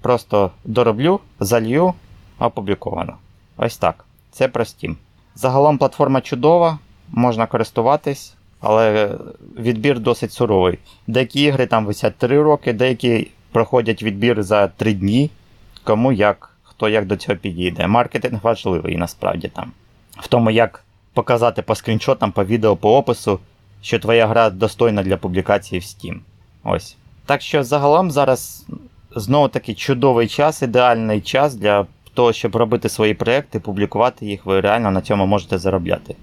[0.00, 1.94] Просто дороблю, залью,
[2.38, 3.16] опубліковано.
[3.56, 4.04] Ось так.
[4.30, 4.96] Це про Steam.
[5.34, 6.78] Загалом платформа чудова,
[7.10, 9.18] можна користуватись, але
[9.58, 10.78] відбір досить суровий.
[11.06, 15.30] Деякі ігри там висять 3 роки, деякі проходять відбір за 3 дні.
[15.84, 17.86] Кому як, хто як до цього підійде.
[17.86, 19.72] Маркетинг важливий насправді там.
[20.16, 23.40] В тому, як показати по скріншотам, по відео, по опису,
[23.82, 26.18] що твоя гра достойна для публікації в Steam.
[26.64, 26.96] Ось.
[27.26, 28.66] Так що загалом зараз
[29.16, 31.86] знову таки чудовий час, ідеальний час для
[32.18, 36.14] того, щоб робити свої проекти, публікувати їх, ви реально на цьому можете заробляти.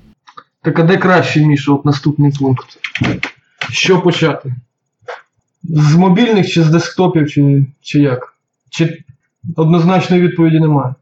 [0.62, 2.66] Так а де краще, Міша, от наступний пункт?
[3.70, 4.56] Що почати?
[5.64, 8.36] З мобільних чи з десктопів, чи чи як?
[8.70, 9.04] Чи
[9.56, 10.96] однозначної відповіді немає?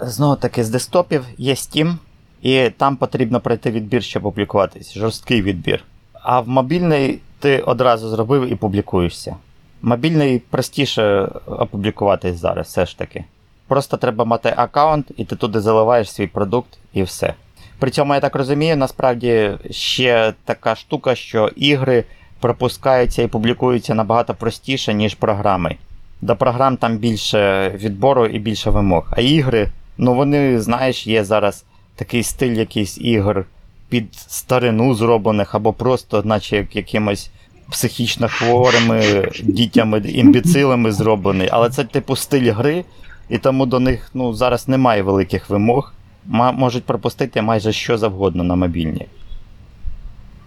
[0.00, 1.96] Знову таки, з десктопів є Steam,
[2.42, 4.94] і там потрібно пройти відбір, щоб публікуватись.
[4.94, 5.84] Жорсткий відбір.
[6.12, 9.36] А в мобільний ти одразу зробив і публікуєшся.
[9.82, 13.24] Мобільний простіше опублікуватись зараз, все ж таки.
[13.68, 17.34] Просто треба мати аккаунт, і ти туди заливаєш свій продукт і все.
[17.78, 22.04] При цьому, я так розумію, насправді ще така штука, що ігри
[22.40, 25.76] пропускаються і публікуються набагато простіше, ніж програми.
[26.20, 29.08] До програм там більше відбору і більше вимог.
[29.10, 31.64] А ігри, ну вони, знаєш, є зараз
[31.96, 33.46] такий стиль якийсь ігор
[33.88, 37.30] під старину зроблених, або просто, наче якимось
[37.70, 41.48] психічно хворими дітями, імбіцилами зроблений.
[41.52, 42.84] Але це типу стиль гри,
[43.28, 45.92] і тому до них ну, зараз немає великих вимог.
[46.26, 49.06] Можуть пропустити майже що завгодно на мобільні.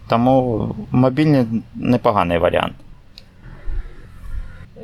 [0.08, 2.74] Тому мобільний непоганий варіант.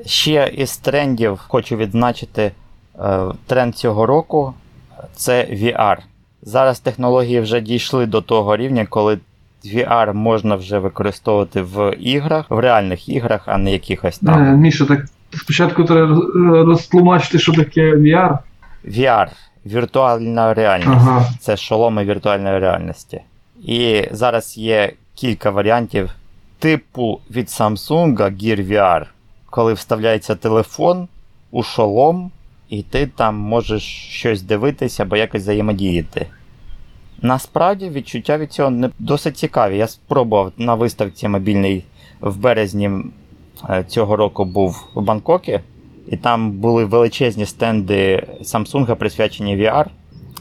[0.06, 2.52] Ще із трендів хочу відзначити
[2.98, 4.54] е, тренд цього року
[5.16, 5.96] це VR.
[6.42, 9.18] Зараз технології вже дійшли до того рівня, коли
[9.64, 14.42] VR можна вже використовувати в іграх, в реальних іграх, а не якихось там.
[14.42, 15.06] Е, Міша, так
[15.38, 16.22] спочатку треба
[16.64, 18.38] розтлумачити, що таке VR.
[18.86, 19.28] VR
[19.66, 20.90] віртуальна реальність.
[20.90, 21.26] Ага.
[21.40, 23.20] Це шоломи віртуальної реальності.
[23.64, 26.10] І зараз є кілька варіантів
[26.58, 29.06] типу від Samsung Gear VR,
[29.50, 31.08] коли вставляється телефон
[31.50, 32.30] у шолом,
[32.68, 36.26] і ти там можеш щось дивитися або якось взаємодіяти.
[37.22, 39.76] Насправді відчуття від цього не досить цікаві.
[39.76, 41.84] Я спробував на виставці мобільний
[42.20, 43.02] в березні е,
[43.88, 45.60] цього року був в Бангкокі,
[46.06, 49.86] і там були величезні стенди Samsung присвячені VR.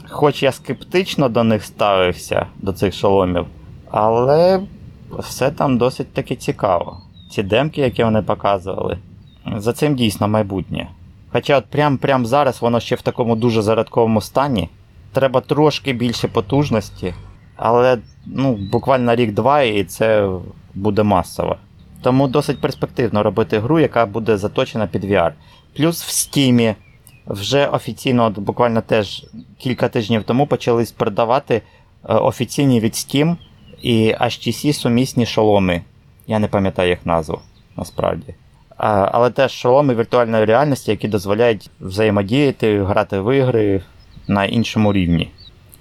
[0.08, 3.46] Хоч я скептично до них ставився, до цих шоломів,
[3.90, 4.60] але
[5.18, 6.96] все там досить таки цікаво.
[7.30, 8.98] ці демки, які вони показували.
[9.56, 10.88] За цим дійсно майбутнє.
[11.32, 14.68] Хоча от прям, прям зараз воно ще в такому дуже зарядковому стані.
[15.12, 17.14] Треба трошки більше потужності,
[17.56, 20.28] але ну, буквально рік-два і це
[20.74, 21.56] буде масово.
[22.04, 25.32] Тому досить перспективно робити гру, яка буде заточена під VR.
[25.76, 26.74] Плюс в Steam
[27.26, 29.26] вже офіційно, буквально теж
[29.58, 31.62] кілька тижнів тому почали продавати е,
[32.14, 33.36] офіційні від Steam
[33.82, 35.82] і HTC сумісні шоломи.
[36.26, 37.38] Я не пам'ятаю їх назву
[37.76, 38.34] насправді.
[38.76, 43.82] Але теж шоломи віртуальної реальності, які дозволяють взаємодіяти, грати в ігри
[44.28, 45.30] на іншому рівні.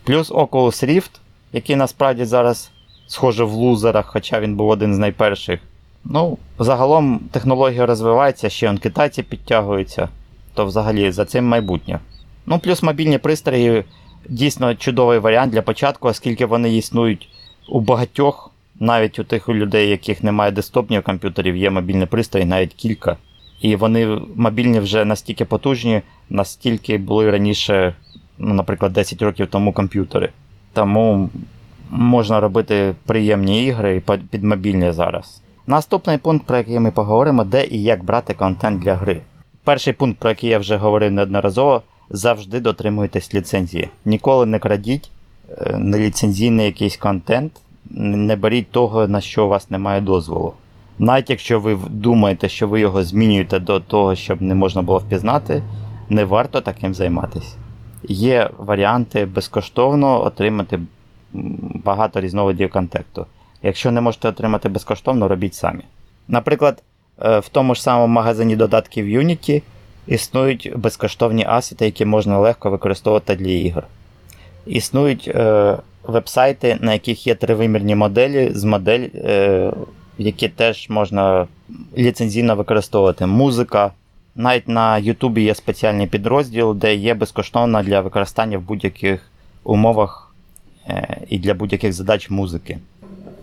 [0.03, 1.11] Плюс Oculus Rift,
[1.53, 2.71] який насправді зараз
[3.07, 5.59] схоже в лузерах, хоча він був один з найперших.
[6.05, 10.09] Ну, загалом технологія розвивається, ще он китайці підтягуються,
[10.53, 11.99] то взагалі за цим майбутнє.
[12.45, 13.83] Ну, плюс мобільні пристрої
[14.29, 17.29] дійсно чудовий варіант для початку, оскільки вони існують
[17.69, 23.17] у багатьох, навіть у тих людей, яких немає десктопних комп'ютерів, є мобільні пристрої, навіть кілька.
[23.61, 27.95] І вони мобільні вже настільки потужні, настільки були раніше,
[28.37, 30.29] ну, наприклад, 10 років тому комп'ютери.
[30.73, 31.29] Тому
[31.89, 35.42] можна робити приємні ігри під мобільні зараз.
[35.67, 39.21] Наступний пункт, про який ми поговоримо, де і як брати контент для гри.
[39.63, 43.89] Перший пункт, про який я вже говорив неодноразово, завжди дотримуйтесь ліцензії.
[44.05, 45.11] Ніколи не крадіть
[45.49, 47.51] е, неліцензійний якийсь контент,
[47.89, 50.53] не беріть того, на що у вас немає дозволу.
[50.99, 55.63] Навіть якщо ви думаєте, що ви його змінюєте до того, щоб не можна було впізнати,
[56.09, 57.55] не варто таким займатися.
[58.03, 60.79] Є варіанти безкоштовно отримати
[61.83, 63.25] багато різновидів контенту.
[63.63, 65.81] Якщо не можете отримати безкоштовно, робіть самі.
[66.27, 66.83] Наприклад,
[67.21, 69.61] е, в тому ж самому магазині додатків Unity
[70.07, 73.83] існують безкоштовні асети, які можна легко використовувати для ігор.
[74.65, 79.71] Існують е, вебсайти, на яких є тривимірні моделі з модель, е,
[80.17, 81.47] які теж можна
[81.97, 83.25] ліцензійно використовувати.
[83.25, 83.91] Музика.
[84.35, 89.31] Навіть на Ютубі є спеціальний підрозділ, де є безкоштовно для використання в будь-яких
[89.63, 90.33] умовах
[90.87, 92.77] е, і для будь-яких задач музики.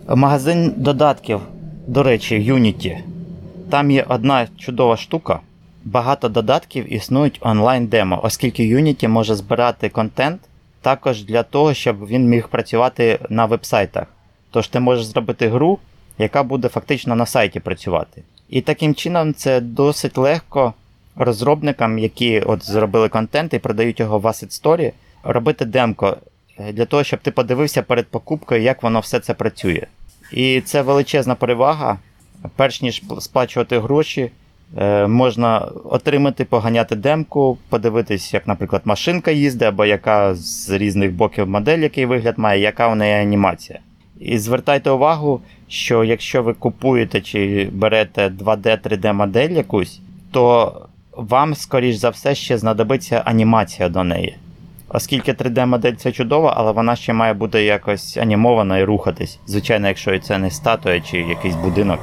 [0.07, 1.39] Магазин додатків,
[1.87, 2.97] до речі, Unity.
[3.69, 5.39] Там є одна чудова штука.
[5.83, 10.41] Багато додатків існують онлайн-демо, оскільки Unity може збирати контент
[10.81, 14.07] також для того, щоб він міг працювати на вебсайтах.
[14.51, 15.79] Тож ти можеш зробити гру,
[16.17, 18.23] яка буде фактично на сайті працювати.
[18.49, 20.73] І таким чином це досить легко
[21.15, 24.91] розробникам, які от зробили контент і продають його в Asset Story,
[25.23, 26.17] робити демко
[26.73, 29.85] для того, щоб ти подивився перед покупкою, як воно все це працює.
[30.31, 31.97] І це величезна перевага.
[32.55, 34.31] Перш ніж сплачувати гроші,
[34.77, 41.49] е, можна отримати, поганяти демку, подивитись, як, наприклад, машинка їздить, або яка з різних боків
[41.49, 43.79] модель, який вигляд має, яка в неї анімація.
[44.19, 50.01] І звертайте увагу, що якщо ви купуєте чи берете 2D, 3D модель якусь,
[50.31, 50.73] то
[51.11, 54.37] вам, скоріш за все, ще знадобиться анімація до неї.
[54.93, 59.39] Оскільки 3D-модель це чудово, але вона ще має бути якось анімована і рухатись.
[59.47, 61.99] Звичайно, якщо це не статуя, чи якийсь будинок,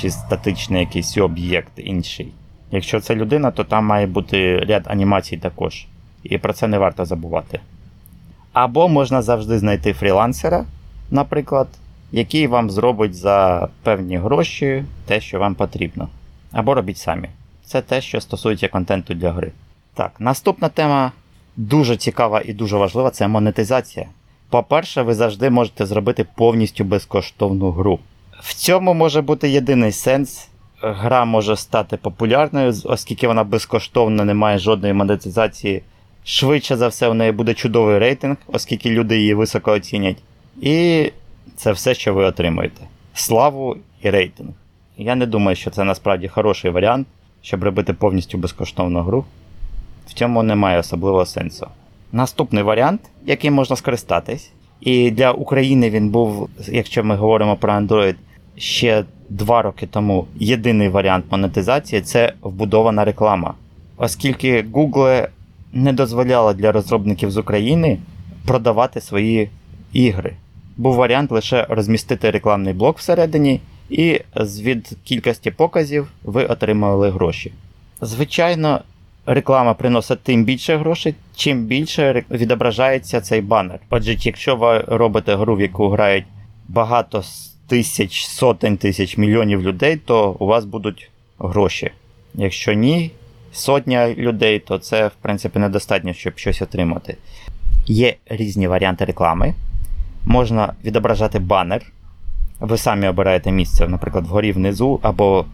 [0.00, 2.32] чи статичний якийсь об'єкт інший.
[2.70, 5.86] Якщо це людина, то там має бути ряд анімацій також.
[6.22, 7.60] І про це не варто забувати.
[8.52, 10.64] Або можна завжди знайти фрілансера,
[11.10, 11.68] наприклад,
[12.12, 16.08] який вам зробить за певні гроші те, що вам потрібно.
[16.52, 17.28] Або робіть самі.
[17.64, 19.52] Це те, що стосується контенту для гри.
[19.94, 21.12] Так, наступна тема
[21.56, 24.06] дуже цікава і дуже важлива це монетизація.
[24.50, 27.98] По-перше, ви завжди можете зробити повністю безкоштовну гру.
[28.40, 30.48] В цьому може бути єдиний сенс.
[30.80, 35.82] Гра може стати популярною, оскільки вона безкоштовна, не має жодної монетизації.
[36.24, 40.16] Швидше за все, у неї буде чудовий рейтинг, оскільки люди її високо оцінять.
[40.60, 41.10] І
[41.56, 42.80] це все, що ви отримаєте.
[43.14, 44.50] Славу і рейтинг.
[44.96, 47.06] Я не думаю, що це насправді хороший варіант,
[47.42, 49.24] щоб робити повністю безкоштовну гру
[50.14, 51.66] в цьому немає особливого сенсу.
[52.12, 54.50] Наступний варіант, який можна скористатись,
[54.80, 58.14] і для України він був, якщо ми говоримо про Android,
[58.56, 63.54] ще два роки тому єдиний варіант монетизації це вбудована реклама.
[63.96, 65.28] Оскільки Google
[65.72, 67.98] не дозволяло для розробників з України
[68.46, 69.50] продавати свої
[69.92, 70.32] ігри.
[70.76, 73.60] Був варіант лише розмістити рекламний блок всередині,
[73.90, 77.52] і від кількості показів ви отримали гроші.
[78.00, 78.80] Звичайно,
[79.26, 83.78] реклама приносить тим більше грошей, чим більше відображається цей банер.
[83.90, 86.24] Отже, якщо ви робите гру, в яку грають
[86.68, 87.22] багато
[87.66, 91.90] тисяч, сотень тисяч мільйонів людей, то у вас будуть гроші.
[92.34, 93.10] Якщо ні,
[93.52, 97.16] сотня людей, то це, в принципі, недостатньо, щоб щось отримати.
[97.86, 99.54] Є різні варіанти реклами.
[100.24, 101.82] Можна відображати банер,
[102.60, 105.44] ви самі обираєте місце, наприклад, вгорі внизу, або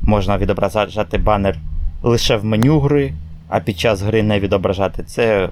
[0.00, 1.56] можна відображати банер
[2.02, 3.12] лише в меню гри,
[3.48, 5.02] а під час гри не відображати.
[5.02, 5.48] Це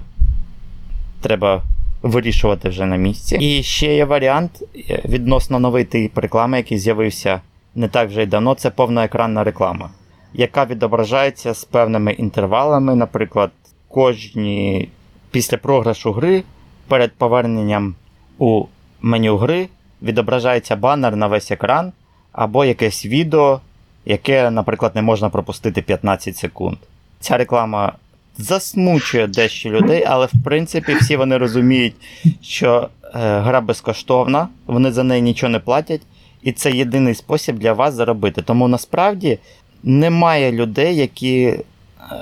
[1.21, 1.63] треба
[2.01, 3.37] вирішувати вже на місці.
[3.39, 4.51] І ще є варіант
[4.89, 7.41] е, відносно новий тип реклами, який з'явився
[7.75, 8.55] не так вже й давно.
[8.55, 9.89] Це повноекранна реклама,
[10.33, 13.51] яка відображається з певними інтервалами, наприклад,
[13.87, 14.89] кожні
[15.31, 16.43] після програшу гри
[16.87, 17.95] перед поверненням
[18.37, 18.65] у
[19.01, 19.67] меню гри
[20.01, 21.91] відображається банер на весь екран
[22.31, 23.61] або якесь відео,
[24.09, 26.77] яке, наприклад, не можна пропустити 15 секунд.
[27.19, 27.93] Ця реклама
[28.37, 31.95] засмучує дещо людей, але в принципі всі вони розуміють,
[32.41, 36.01] що е, гра безкоштовна, вони за неї нічого не платять,
[36.43, 38.41] і це єдиний спосіб для вас заробити.
[38.41, 39.39] Тому насправді
[39.83, 41.63] немає людей, які е,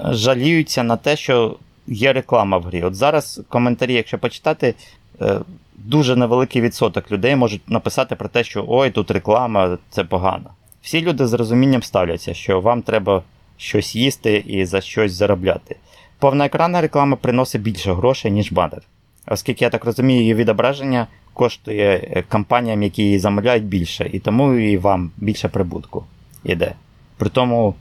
[0.05, 1.55] жаліються на те, що
[1.87, 2.83] є реклама в грі.
[2.83, 4.73] От зараз коментарі, якщо почитати,
[5.21, 5.39] е,
[5.75, 10.49] дуже невеликий відсоток людей можуть написати про те, що ой, тут реклама, це погано.
[10.87, 13.23] Всі люди з розумінням ставляться, що вам треба
[13.57, 15.75] щось їсти і за щось заробляти.
[16.19, 18.81] Повноекранна реклама приносить більше грошей, ніж банер.
[19.27, 24.53] Оскільки я так розумію, її відображення коштує е, компаніям, які її замовляють більше, і тому
[24.53, 26.05] і вам більше прибутку
[26.43, 26.73] йде.
[27.17, 27.75] При тому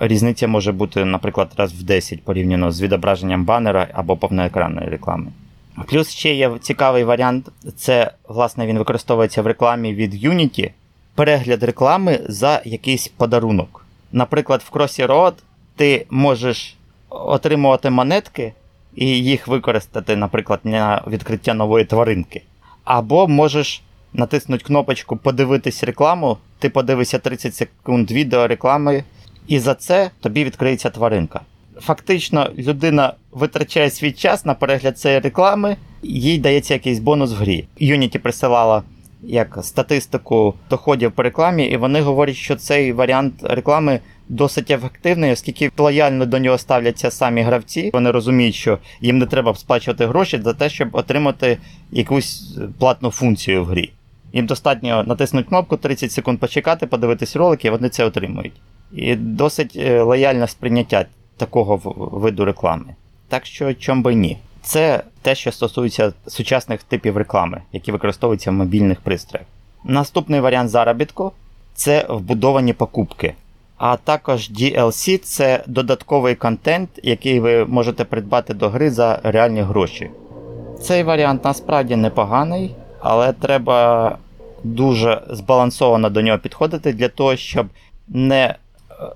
[0.00, 5.26] різниця може бути, наприклад, раз в 10 порівняно з відображенням банера або повноекранної реклами.
[5.86, 10.70] Плюс ще є цікавий варіант, це, власне, він використовується в рекламі від Unity.
[11.16, 13.86] Перегляд реклами за якийсь подарунок.
[14.12, 15.32] Наприклад, в Crossy Road
[15.76, 16.76] ти можеш
[17.08, 18.52] отримувати монетки
[18.94, 22.42] і їх використати, наприклад, на відкриття нової тваринки.
[22.84, 29.04] Або можеш натиснути кнопочку Подивитись рекламу, ти подивишся 30 секунд відео реклами,
[29.46, 31.40] і за це тобі відкриється тваринка.
[31.80, 37.66] Фактично, людина витрачає свій час на перегляд цієї реклами, їй дається якийсь бонус в грі.
[37.80, 38.82] Unity присилала
[39.26, 45.70] як статистику доходів по рекламі, і вони говорять, що цей варіант реклами досить ефективний, оскільки
[45.78, 47.90] лояльно до нього ставляться самі гравці.
[47.92, 51.58] Вони розуміють, що їм не треба сплачувати гроші за те, щоб отримати
[51.92, 53.92] якусь платну функцію в грі.
[54.32, 58.52] Їм достатньо натиснути кнопку 30 секунд почекати, подивитись ролики, і вони це отримують.
[58.92, 61.06] І досить е, лояльне сприйняття
[61.36, 62.94] такого виду реклами.
[63.28, 64.38] Так що, чом би ні.
[64.66, 69.46] Це те, що стосується сучасних типів реклами, які використовуються в мобільних пристроях.
[69.84, 71.32] Наступний варіант заробітку
[71.74, 73.34] це вбудовані покупки.
[73.78, 80.10] А також DLC це додатковий контент, який ви можете придбати до гри за реальні гроші.
[80.82, 84.18] Цей варіант насправді непоганий, але треба
[84.64, 87.66] дуже збалансовано до нього підходити для того, щоб
[88.08, 88.54] не е,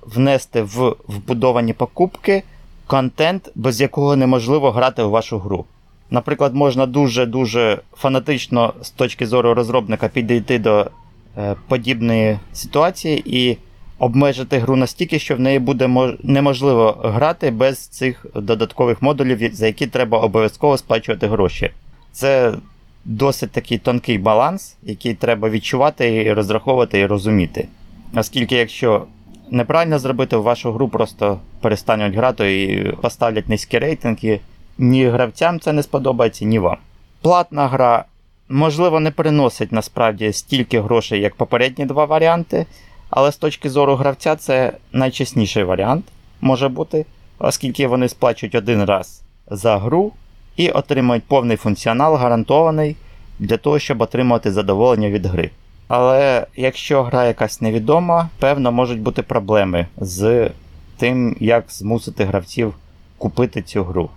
[0.03, 2.43] внести в вбудовані покупки
[2.91, 5.65] контент, без якого неможливо грати у вашу гру.
[6.11, 10.91] Наприклад, можна дуже-дуже фанатично з точки зору розробника підійти до
[11.39, 13.59] е, подібної ситуації і
[13.99, 16.11] обмежити гру настільки, що в неї буде мож...
[16.23, 21.71] неможливо грати без цих додаткових модулів, за які треба обов'язково сплачувати гроші.
[22.13, 22.55] Це
[23.05, 27.69] досить такий тонкий баланс, який треба відчувати і розраховувати і розуміти.
[28.15, 29.07] Оскільки, якщо
[29.51, 34.41] неправильно зробити, в вашу гру просто перестануть грати і поставлять низькі рейтинги.
[34.79, 36.77] Ні гравцям це не сподобається, ні вам.
[37.23, 38.05] Платна гра,
[38.49, 42.67] можливо, не приносить насправді стільки грошей, як попередні два варіанти,
[43.11, 46.05] але з точки зору гравця це найчесніший варіант
[46.41, 47.07] може бути,
[47.39, 50.13] оскільки вони сплачують один раз за гру
[50.57, 52.97] і отримують повний функціонал, гарантований
[53.39, 55.51] для того, щоб отримувати задоволення від гри.
[55.93, 60.51] Але якщо гра якась невідома, певно можуть бути проблеми з
[60.97, 62.75] тим, як змусити гравців
[63.19, 64.11] купити цю гру.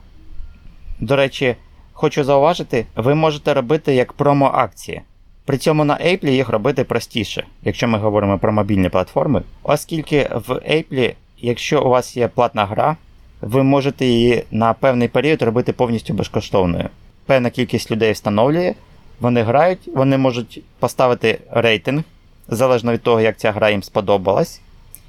[1.00, 1.56] До речі,
[1.94, 5.02] хочу зауважити, ви можете робити як промо-акції.
[5.46, 10.52] При цьому на Apple їх робити простіше, якщо ми говоримо про мобільні платформи, оскільки в
[10.52, 12.98] Apple, якщо у вас є платна гра,
[13.42, 16.90] ви можете її на певний період робити повністю безкоштовною.
[17.26, 18.74] Певна кількість людей встановлює,
[19.20, 22.04] вони грають, вони можуть поставити рейтинг,
[22.48, 24.62] залежно від того, як ця гра їм сподобалась.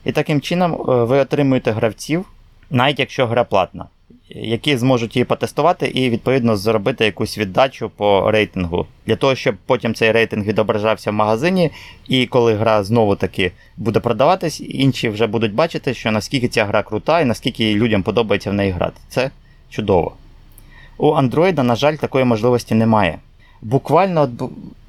[0.05, 2.25] І таким чином е, ви отримуєте гравців,
[2.71, 3.85] навіть якщо гра платна,
[4.29, 9.95] які зможуть її потестувати і, відповідно, зробити якусь віддачу по рейтингу, для того, щоб потім
[9.95, 11.71] цей рейтинг відображався в магазині,
[12.09, 17.21] і коли гра знову-таки буде продаватись, інші вже будуть бачити, що наскільки ця гра крута
[17.21, 19.01] і наскільки людям подобається в неї грати.
[19.09, 19.31] Це
[19.71, 20.13] чудово.
[20.99, 23.19] У Android, на жаль, такої можливості немає.
[23.65, 24.31] Буквально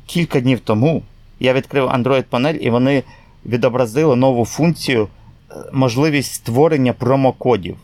[0.06, 1.02] кілька днів тому
[1.40, 3.04] я відкрив Android панель і вони
[3.46, 5.08] відобразили нову функцію,
[5.52, 7.78] е, можливість створення промокодів.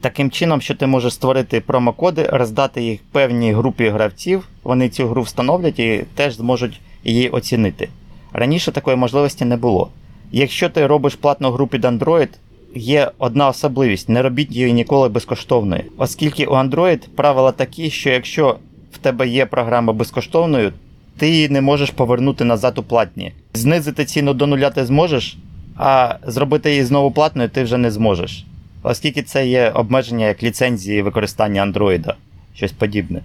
[0.00, 5.22] Таким чином, що ти можеш створити промокоди, роздати їх певній групі гравців, вони цю гру
[5.22, 7.88] встановлять і теж зможуть її оцінити.
[8.32, 9.90] Раніше такої можливості не було.
[10.32, 12.28] Якщо ти робиш платну гру під Android,
[12.74, 15.84] є одна особливість: не робіть її ніколи безкоштовною.
[15.98, 18.56] Оскільки у Android правила такі, що якщо
[18.96, 20.72] в тебе є програма безкоштовною,
[21.18, 23.32] ти не можеш повернути назад у платні.
[23.54, 25.38] Знизити ціну до нуля ти зможеш,
[25.76, 28.44] а зробити її знову платною ти вже не зможеш.
[28.82, 32.14] Оскільки це є обмеження як ліцензії використання Android,
[32.54, 33.22] щось подібне.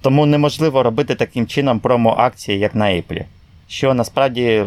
[0.00, 3.24] Тому неможливо робити таким чином промо-акції, як на Apple,
[3.68, 4.64] що насправді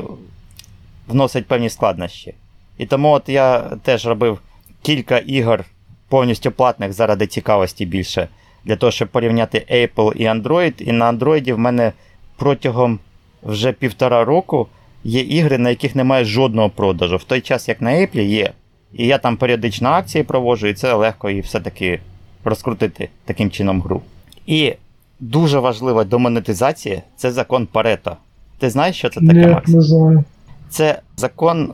[1.07, 2.33] вносить певні складнощі.
[2.77, 4.39] І тому от я теж робив
[4.81, 5.65] кілька ігор
[6.09, 8.27] повністю платних заради цікавості більше,
[8.67, 10.81] для того, щоб порівняти Apple і Android.
[10.81, 11.91] І на Android в мене
[12.37, 12.99] протягом
[13.43, 14.67] вже півтора року
[15.03, 17.17] є ігри, на яких немає жодного продажу.
[17.17, 18.51] В той час, як на Apple є.
[18.93, 21.99] І я там періодично акції проводжу, і це легко і все-таки
[22.43, 24.01] розкрутити таким чином гру.
[24.47, 24.73] І
[25.19, 28.17] дуже важлива до монетизації це закон Парето.
[28.59, 29.67] Ти знаєш, що це таке, Ні, Макс?
[29.67, 30.23] не знаю.
[30.69, 31.73] Це закон,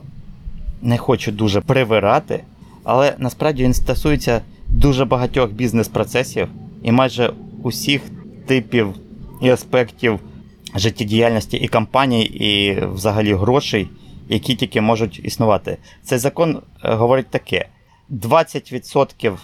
[0.82, 2.40] не хочу дуже привирати,
[2.84, 6.48] але насправді він стосується дуже багатьох бізнес-процесів
[6.84, 7.32] і майже
[7.62, 8.02] усіх
[8.46, 8.94] типів
[9.42, 10.20] і аспектів
[10.74, 13.88] життєдіяльності і компаній, і взагалі грошей,
[14.28, 15.78] які тільки можуть існувати.
[16.02, 17.68] Цей закон е, говорить таке:
[18.10, 19.36] 20%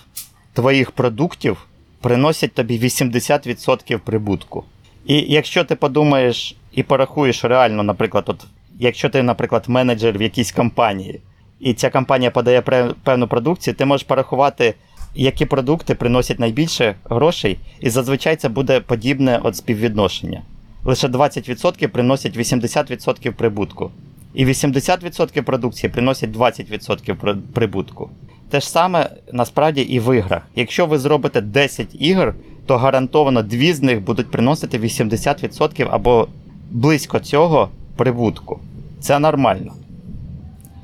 [0.53, 1.67] твоїх продуктів
[2.01, 4.65] приносять тобі 80% прибутку.
[5.07, 8.47] І якщо ти подумаєш і порахуєш реально, наприклад, от,
[8.79, 11.21] якщо ти, наприклад, менеджер в якійсь компанії,
[11.61, 12.63] і ця компанія подає
[13.05, 14.75] певну продукцію, ти можеш порахувати,
[15.15, 20.43] які продукти приносять найбільше грошей, і зазвичай це буде подібне от співвідношення.
[20.85, 23.91] Лише 20% приносять 80% прибутку.
[24.35, 28.11] І 80% продукції приносять 20% прибутку.
[28.51, 30.43] Те ж саме насправді і в іграх.
[30.57, 32.35] Якщо ви зробите 10 ігор,
[32.67, 36.29] то гарантовано дві з них будуть приносити 80% або
[36.71, 38.61] близько цього прибутку.
[39.01, 39.73] Це нормально.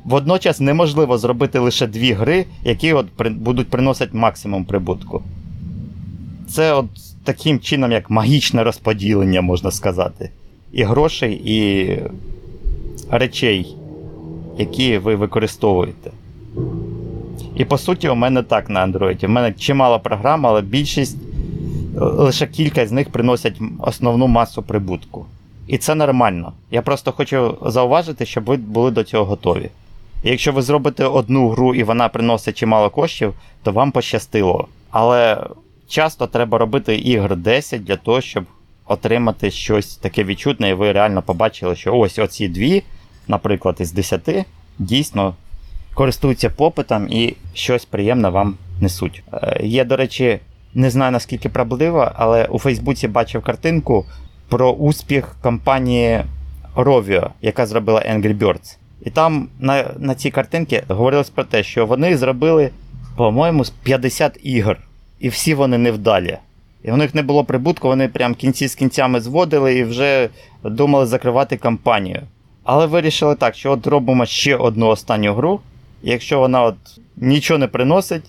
[0.07, 5.23] Водночас неможливо зробити лише дві гри, які от при- будуть приносити максимум прибутку.
[6.49, 6.87] Це от
[7.25, 10.31] таким чином, як магічне розподілення, можна сказати.
[10.73, 11.89] І грошей, і
[13.11, 13.77] речей,
[14.59, 16.11] які ви використовуєте.
[17.57, 19.27] І по суті, у мене так на Android.
[19.27, 21.17] У мене чимало програм, але більшість,
[22.01, 25.27] лише кілька з них приносять основну масу прибутку.
[25.67, 26.53] І це нормально.
[26.71, 29.71] Я просто хочу зауважити, щоб ви були до цього готові.
[30.23, 34.69] Якщо ви зробите одну гру і вона приносить чимало коштів, то вам пощастило.
[34.91, 35.47] Але
[35.89, 38.45] часто треба робити ігр 10 для того, щоб
[38.87, 42.83] отримати щось таке відчутне, і ви реально побачили, що ось оці дві,
[43.29, 44.47] наприклад, із 10,
[44.79, 45.35] дійсно
[45.95, 49.23] користуються попитом і щось приємне вам несуть.
[49.33, 50.39] Е, Є, до речі,
[50.75, 54.07] не знаю наскільки правдиво, але у Фейсбуці бачив картинку
[54.49, 56.25] про успіх компанії
[56.77, 58.77] Rovio, яка зробила Angry Birds.
[59.05, 62.71] І там на, на цій картинці говорилось про те, що вони зробили,
[63.17, 64.79] по-моєму, з 50 ігор,
[65.21, 66.39] і всі вони невдалі.
[66.85, 70.29] І в них не було прибутку, вони прям кінці з кінцями зводили і вже
[70.65, 72.23] думали закривати кампанію.
[72.65, 75.61] Але вирішили так, що от робимо ще одну останню гру.
[76.03, 76.77] і Якщо вона от
[77.17, 78.25] нічого не приносить,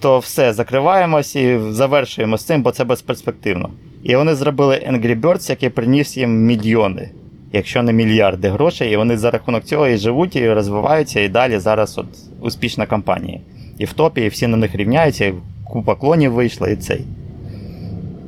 [0.00, 3.70] то все, закриваємось і завершуємо з цим, бо це безперспективно.
[4.02, 7.10] І вони зробили Angry Birds, який приніс їм мільйони,
[7.52, 11.58] якщо не мільярди грошей, і вони за рахунок цього і живуть, і розвиваються, і далі
[11.58, 12.06] зараз от
[12.40, 13.40] успішна компанія.
[13.78, 15.34] І в топі, і всі на них рівняються, і
[15.64, 17.04] купа клонів вийшла, і цей.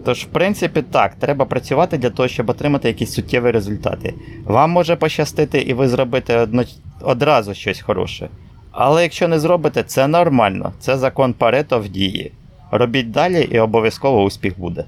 [0.04, 4.14] Тож, в принципі, так, треба працювати для того, щоб отримати якісь суттєві результати.
[4.44, 6.64] Вам може пощастити, і ви зробите одно...
[7.00, 8.28] одразу щось хороше.
[8.72, 10.72] Але якщо не зробите, це нормально.
[10.80, 12.32] Це закон Парето в дії.
[12.70, 14.84] Робіть далі і обов'язково успіх буде.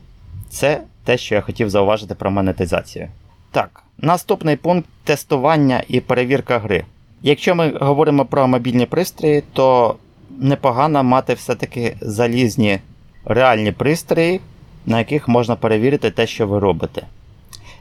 [0.48, 3.08] Це те, що я хотів зауважити про монетизацію.
[3.50, 6.84] Так, наступний пункт тестування і перевірка гри.
[7.22, 9.96] Якщо ми говоримо про мобільні пристрої, то
[10.38, 12.78] непогано мати все-таки залізні
[13.24, 14.40] реальні пристрої,
[14.86, 17.02] на яких можна перевірити те, що ви робите.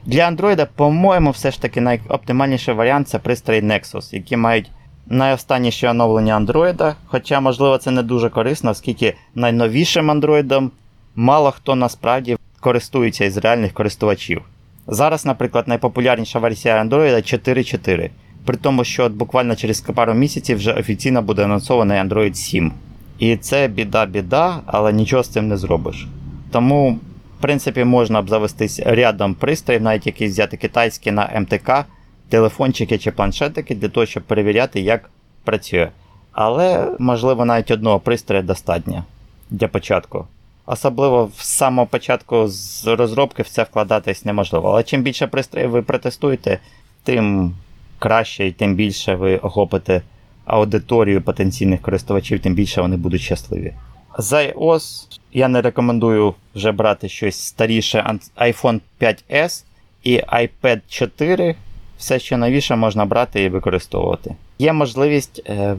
[0.06, 4.72] Для Android, по-моєму, все ж таки найоптимальніший варіант це пристрої Nexus, які мають
[5.08, 10.70] найостанніше оновлення Android, хоча, можливо, це не дуже корисно, оскільки найновішим Android
[11.16, 14.42] мало хто насправді користується із реальних користувачів.
[14.88, 18.10] Зараз, наприклад, найпопулярніша версія Android 4.4,
[18.46, 22.72] при тому, що буквально через пару місяців вже офіційно буде анонсований Android 7.
[23.20, 26.08] І це біда-біда, але нічого з цим не зробиш.
[26.52, 27.00] Тому,
[27.40, 31.86] в принципі, можна обзавестись рядом пристроїв, навіть якісь взяти китайські на МТК,
[32.30, 35.10] телефончики чи планшетики для того, щоб перевіряти, як
[35.44, 35.90] працює.
[36.32, 39.04] Але, можливо, навіть одного пристрою достатньо
[39.50, 40.26] для початку.
[40.66, 44.70] Особливо з самого початку з розробки в це вкладатись неможливо.
[44.70, 46.60] Але чим більше пристроїв ви протестуєте,
[47.04, 47.56] тим
[48.00, 50.02] краще і тим більше ви охопите
[50.46, 53.74] аудиторію потенційних користувачів, тим більше вони будуть щасливі.
[54.18, 59.64] З iOS я не рекомендую вже брати щось старіше iPhone 5S
[60.04, 61.56] і iPad 4.
[61.98, 64.36] Все, що новіше, можна брати і використовувати.
[64.60, 65.76] Є можливість е,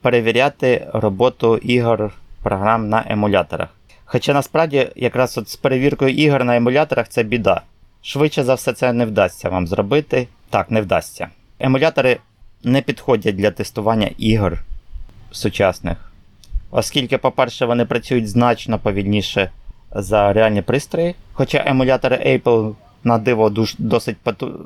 [0.00, 3.68] перевіряти роботу ігор програм на емуляторах.
[4.14, 7.60] Хоча насправді, якраз от з перевіркою ігор на емуляторах це біда.
[8.02, 10.28] Швидше за все, це не вдасться вам зробити.
[10.50, 11.28] Так, не вдасться.
[11.58, 12.18] Емулятори
[12.64, 14.58] не підходять для тестування ігор
[15.30, 16.12] сучасних.
[16.70, 19.50] Оскільки, по-перше, вони працюють значно повільніше
[19.94, 21.14] за реальні пристрої.
[21.32, 22.74] Хоча емулятори Apple
[23.04, 24.16] на диво досить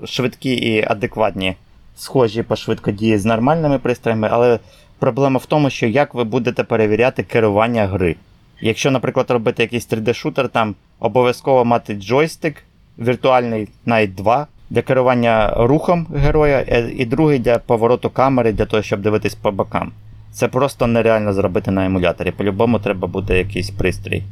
[0.05, 1.57] швидкі і адекватні,
[1.97, 4.59] схожі по швидкодії з нормальними пристроями, але
[4.99, 8.17] проблема в тому, що як ви будете перевіряти керування гри.
[8.61, 12.63] Якщо, наприклад, робити якийсь 3D-шутер, там обов'язково мати джойстик,
[12.99, 18.83] віртуальний навіть два, для керування рухом героя, е, і другий для повороту камери, для того,
[18.83, 19.93] щоб дивитись по бокам.
[20.33, 22.31] Це просто нереально зробити на емуляторі.
[22.31, 24.23] По-любому треба буде якийсь пристрій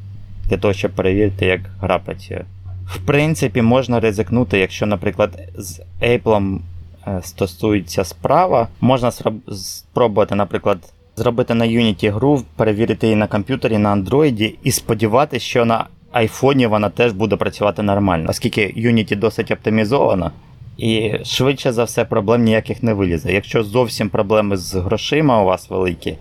[0.49, 2.45] для того, щоб перевірити, як гра працює.
[2.87, 6.59] В принципі, можна ризикнути, якщо, наприклад, з Apple
[7.07, 9.13] е, стосується справа, можна
[9.53, 10.79] спробувати, наприклад,
[11.17, 16.67] зробити на Unity гру, перевірити її на комп'ютері на Android і сподіватися, що на айфоні
[16.67, 20.31] вона теж буде працювати нормально, оскільки Unity досить оптимізована.
[20.77, 23.33] І швидше за все проблем ніяких не вилізе.
[23.33, 26.17] Якщо зовсім проблеми з грошима у вас великі,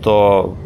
[0.00, 0.56] то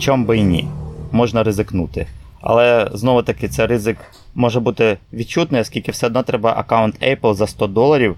[0.00, 0.68] чом би і ні,
[1.12, 2.06] можна ризикнути.
[2.40, 3.96] Але знову таки це ризик
[4.34, 8.16] може бути відчутний, оскільки все одно треба аккаунт Apple за 100 доларів,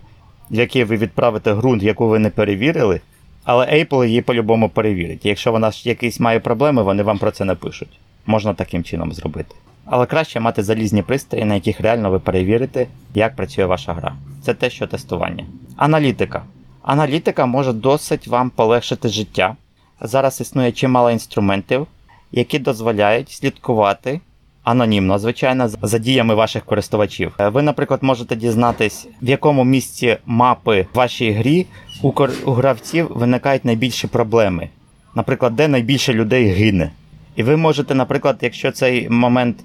[0.51, 3.01] в який ви відправите ґрунт, яку ви не перевірили.
[3.45, 5.27] Але Apple її по-любому перевірить.
[5.27, 8.01] Якщо вона якісь має проблеми, вони вам про це напишуть.
[8.27, 9.55] Можна таким чином зробити.
[9.87, 14.17] Але краще мати залізні пристрої, на яких реально ви перевірите, як працює ваша гра.
[14.43, 15.45] Це те, що тестування.
[15.77, 16.43] Аналітика.
[16.83, 19.57] Аналітика може досить вам полегшити життя.
[20.01, 21.87] Зараз існує чимало інструментів,
[22.33, 24.21] які дозволяють слідкувати
[24.65, 27.33] анонімно, звичайно, за діями ваших користувачів.
[27.39, 31.67] Ви, наприклад, можете дізнатись, в якому місці мапи в вашій грі
[32.03, 32.13] у,
[32.45, 34.69] у гравців виникають найбільші проблеми.
[35.15, 36.91] Наприклад, де найбільше людей гине.
[37.37, 39.57] І ви можете, наприклад, якщо цей момент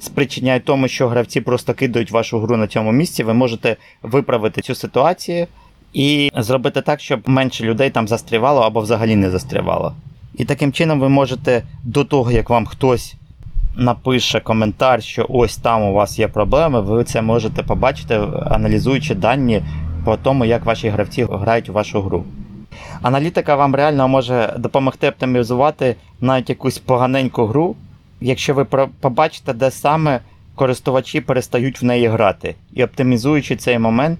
[0.00, 4.74] спричиняє тому, що гравці просто кидають вашу гру на цьому місці, ви можете виправити цю
[4.74, 5.46] ситуацію
[5.92, 9.94] і зробити так, щоб менше людей там застрівало або взагалі не застрівало.
[10.34, 13.14] І таким чином ви можете до того, як вам хтось
[13.76, 19.62] напише коментар, що ось там у вас є проблеми, ви це можете побачити, аналізуючи дані
[20.04, 22.24] по тому, як ваші гравці грають у вашу гру.
[23.02, 27.76] Аналітика вам реально може допомогти оптимізувати навіть якусь поганеньку гру,
[28.20, 28.64] якщо ви
[29.00, 30.20] побачите, де саме
[30.54, 32.54] користувачі перестають в неї грати.
[32.74, 34.18] І оптимізуючи цей момент,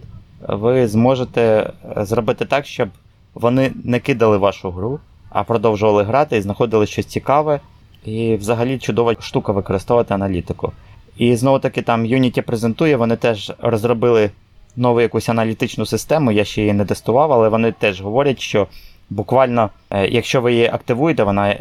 [0.48, 2.89] ви зможете е, зробити так, щоб
[3.35, 5.01] вони не кидали вашу гру,
[5.31, 7.60] а продовжували грати і знаходили щось цікаве.
[8.05, 10.72] І взагалі чудова штука використовувати аналітику.
[11.16, 14.31] І знову таки там Unity презентує, вони теж розробили
[14.77, 18.66] нову якусь аналітичну систему, я ще її не тестував, але вони теж говорять, що
[19.10, 21.60] буквально, е, якщо ви її активуєте, вона, е,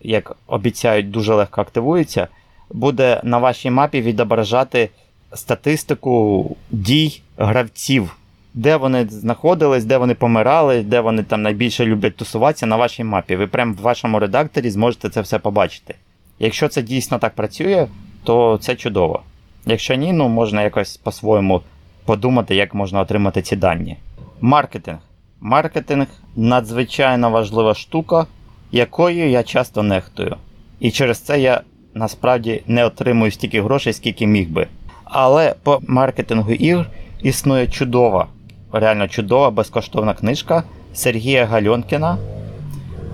[0.00, 2.28] як обіцяють, дуже легко активується,
[2.70, 4.88] буде на вашій мапі відображати
[5.34, 8.16] статистику дій гравців,
[8.54, 13.36] де вони знаходились, де вони помирали, де вони там найбільше люблять тусуватися на вашій мапі.
[13.36, 15.94] Ви прямо в вашому редакторі зможете це все побачити.
[16.38, 17.86] Якщо це дійсно так працює,
[18.24, 19.22] то це чудово.
[19.66, 21.60] Якщо ні, ну можна якось по-своєму
[22.04, 23.96] подумати, як можна отримати ці дані.
[24.40, 24.98] Маркетинг.
[25.40, 26.06] Маркетинг
[26.36, 28.26] надзвичайно важлива штука,
[28.72, 30.36] якою я часто нехтую.
[30.80, 31.60] І через це я
[31.94, 34.66] насправді не отримую стільки грошей, скільки міг би.
[35.04, 36.86] Але по маркетингу ігр
[37.22, 38.26] існує чудова,
[38.72, 40.62] реально чудова безкоштовна книжка
[40.94, 42.18] Сергія Гальонкіна.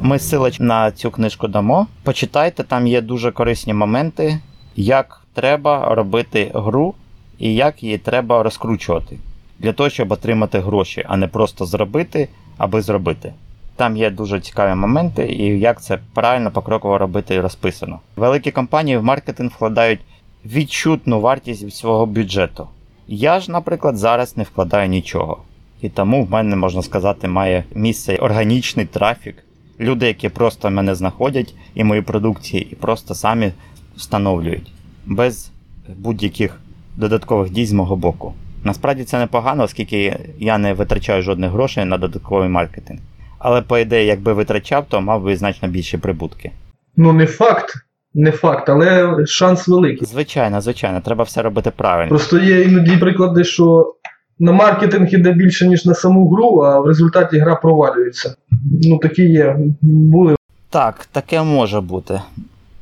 [0.01, 1.87] Ми силач на цю книжку дамо.
[2.03, 4.41] Почитайте, там є дуже корисні моменти,
[4.77, 6.95] як треба робити гру
[7.39, 9.19] і як її треба розкручувати
[9.59, 12.29] для того, щоб отримати гроші, а не просто зробити,
[12.59, 13.33] аби зробити.
[13.77, 18.01] Там є дуже цікаві моменти, і як це правильно покроково робити і розписано.
[18.17, 20.01] Великі компанії в маркетинг вкладають
[20.45, 22.69] відчутну вартість свого бюджету.
[23.09, 25.39] Я ж, наприклад, зараз не вкладаю нічого.
[25.83, 29.37] І тому в мене, можна сказати, має місце органічний трафік.
[29.81, 33.53] Люди, які просто мене знаходять і мої продукції, і просто самі
[33.97, 34.73] встановлюють
[35.07, 35.51] без
[35.97, 36.61] будь-яких
[36.97, 38.35] додаткових дій з мого боку.
[38.65, 43.01] Насправді це непогано, оскільки я не витрачаю жодних грошей на додатковий маркетинг.
[43.39, 46.51] Але, по ідеї, якби витрачав, то мав би значно більші прибутки.
[46.97, 47.75] Ну, не факт,
[48.15, 50.07] не факт, але шанс великий.
[50.07, 52.09] Звичайно, звичайно, треба все робити правильно.
[52.09, 53.95] Просто є іноді приклади, що
[54.39, 58.37] на маркетинг іде більше, ніж на саму гру, а в результаті гра провалюється.
[58.83, 59.57] Ну, такі є.
[59.83, 60.37] Були.
[60.71, 62.21] Так, таке може бути.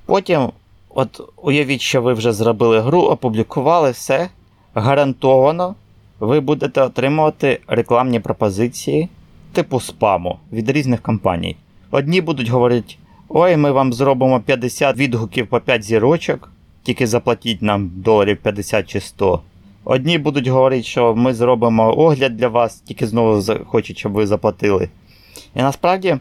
[0.06, 0.48] Потім,
[0.94, 4.28] от уявіть, що ви вже зробили гру, опублікували все.
[4.74, 5.74] Гарантовано
[6.20, 9.08] ви будете отримувати рекламні пропозиції
[9.52, 11.56] типу спаму від різних компаній.
[11.90, 12.94] Одні будуть говорити:
[13.28, 16.52] ой, ми вам зробимо 50 відгуків по 5 зірочок,
[16.82, 19.40] тільки заплатіть нам доларів 50 чи 100.
[19.88, 24.88] Одні будуть говорити, що ми зробимо огляд для вас, тільки знову хочуть, щоб ви заплатили.
[25.54, 26.16] І насправді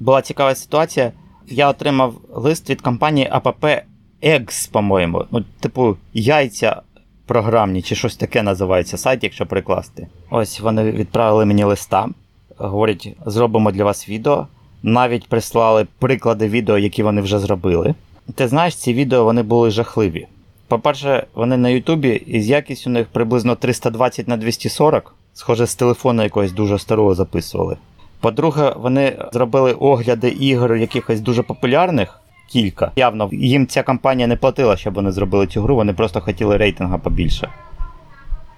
[0.00, 1.12] була цікава ситуація.
[1.48, 3.82] Я отримав лист від компанії APP
[4.22, 5.24] Eggs, по-моєму.
[5.30, 6.82] Ну, типу, яйця
[7.26, 10.06] програмні чи щось таке називається сайт, якщо прикласти.
[10.30, 12.08] Ось вони відправили мені листа.
[12.56, 14.46] Говорять, зробимо для вас відео.
[14.82, 17.94] Навіть прислали приклади відео, які вони вже зробили.
[18.34, 20.26] Ти знаєш, ці відео вони були жахливі.
[20.70, 25.74] По-перше, вони на Ютубі і з якістю у них приблизно 320 на 240, схоже, з
[25.74, 27.76] телефону якогось дуже старого записували.
[28.20, 32.92] По-друге, вони зробили огляди ігор якихось дуже популярних, кілька.
[32.96, 36.98] Явно їм ця компанія не платила, щоб вони зробили цю гру, вони просто хотіли рейтинга
[36.98, 37.48] побільше.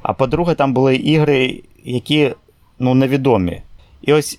[0.03, 2.35] А по-друге, там були ігри, які
[2.79, 3.63] ну, невідомі.
[4.03, 4.39] І ось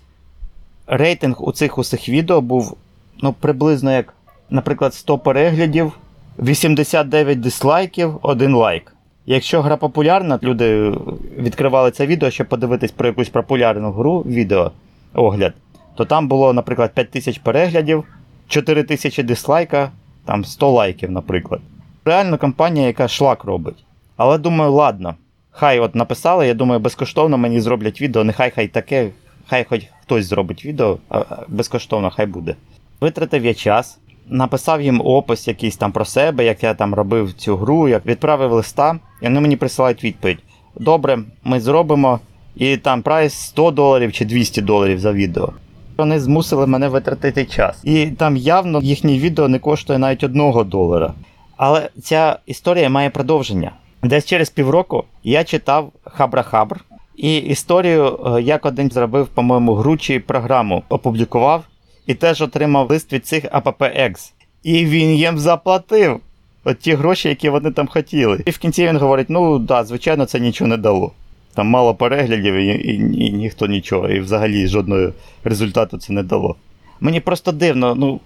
[0.88, 2.78] рейтинг у цих усіх відео був
[3.22, 4.14] ну, приблизно як,
[4.50, 5.92] наприклад, 100 переглядів,
[6.40, 8.96] 89 дизлайків, 1 лайк.
[9.26, 10.94] Якщо гра популярна, люди
[11.38, 14.72] відкривали це відео, щоб подивитись про якусь популярну гру відео
[15.14, 15.54] огляд,
[15.96, 18.04] то там було, наприклад, 5000 переглядів,
[18.48, 19.92] 4000 дизлайка,
[20.26, 21.62] там 100 лайків, наприклад.
[22.06, 23.86] Реально компанія, яка шлак робить.
[24.18, 25.16] Але думаю, ладно.
[25.52, 29.10] Хай от написали, я думаю, безкоштовно мені зроблять відео, нехай хай таке,
[29.48, 32.56] хай хоч хтось зробить відео, а безкоштовно хай буде.
[33.02, 34.00] Витратив я час,
[34.30, 38.52] написав їм опис якийсь там про себе, як я там робив цю гру, як відправив
[38.52, 40.40] листа, і вони мені присилають відповідь.
[40.76, 42.20] Добре, ми зробимо
[42.56, 45.50] і там прайс 100 доларів чи 200 доларів за відео.
[45.98, 47.82] Вони змусили мене витратити час.
[47.84, 51.14] І там явно їхнє відео не коштує навіть 1 долара.
[51.58, 53.72] Але ця історія має продовження.
[54.04, 56.76] Десь через півроку я читав Хабра-Хабр
[57.16, 61.64] і історію, е, як один зробив, по-моєму, гру чи програму, опублікував
[62.08, 64.32] і теж отримав лист від цих AppX.
[64.64, 66.20] І він їм заплатив
[66.64, 68.44] от ті гроші, які вони там хотіли.
[68.46, 71.12] І в кінці він говорить: ну да, звичайно, це нічого не дало.
[71.54, 75.10] Там мало переглядів і, і, і ніхто нічого, і взагалі жодного
[75.44, 76.56] результату це не дало.
[77.00, 78.20] Мені просто дивно, ну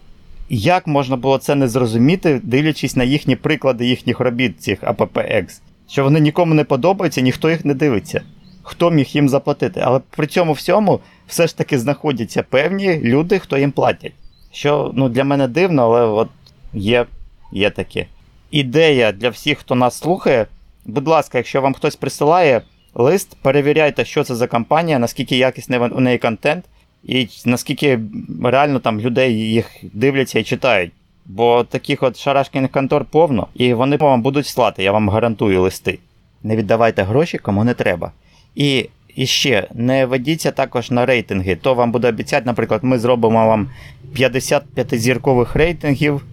[0.49, 6.03] як можна було це не зрозуміти, дивлячись на їхні приклади їхніх робіт, цих AppX, що
[6.03, 8.21] вони нікому не подобаються, ніхто їх не дивиться.
[8.69, 9.81] Хто міг їм заплатити?
[9.83, 14.13] Але при цьому всьому все ж таки знаходяться певні люди, хто їм платять.
[14.51, 16.29] Що ну, для мене дивно, але от
[16.73, 17.05] є,
[17.51, 18.05] є таке.
[18.51, 20.45] Ідея для всіх, хто нас слухає.
[20.85, 22.61] Будь ласка, якщо вам хтось присилає
[22.93, 26.65] лист, перевіряйте, що це за компанія, наскільки якісний у неї контент,
[27.03, 27.99] і наскільки
[28.43, 30.91] реально там людей їх дивляться і читають.
[31.25, 35.99] Бо таких от шарашкіних контор повно, і вони вам будуть слати, я вам гарантую листи.
[36.43, 38.11] Не віддавайте гроші, кому не треба.
[38.57, 41.55] І і ще не ведіться також на рейтинги.
[41.55, 43.69] То вам буде обіцяти, наприклад, ми зробимо вам
[44.13, 46.25] 55 зіркових рейтингів,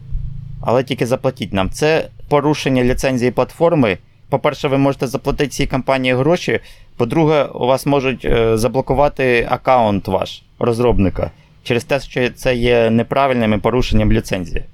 [0.60, 1.70] але тільки заплатіть нам.
[1.70, 3.98] Це порушення ліцензії платформи.
[4.28, 6.60] По-перше, ви можете заплатити цій компанії гроші.
[6.96, 11.30] По-друге, у вас можуть е, заблокувати аккаунт ваш розробника
[11.62, 14.64] через те, що це є неправильним порушенням ліцензії.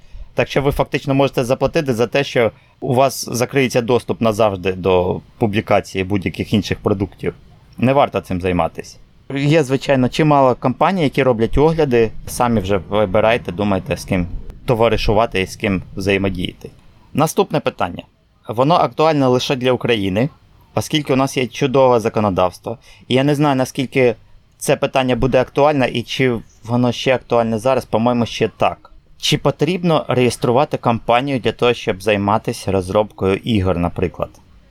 [0.41, 2.51] Так що ви фактично можете заплатити за те, що
[2.81, 7.35] у вас закриється доступ назавжди до публікації будь-яких інших продуктів.
[7.79, 8.97] Не варто цим займатися.
[9.35, 12.11] Є, звичайно, чимало компаній, які роблять огляди.
[12.27, 14.27] Самі вже вибирайте, думайте, з ким
[14.67, 16.71] товаришувати і з ким взаємодіяти.
[17.15, 18.03] Наступне питання.
[18.49, 20.29] Воно актуальне лише для України,
[20.75, 22.79] оскільки у нас є чудове законодавство.
[23.09, 24.15] І я не знаю, наскільки
[24.59, 28.90] це питання буде актуальне і чи воно ще актуальне зараз, по-моєму, ще так.
[29.21, 34.31] Чи потрібно реєструвати компанію для того, щоб займатися розробкою ігор, наприклад?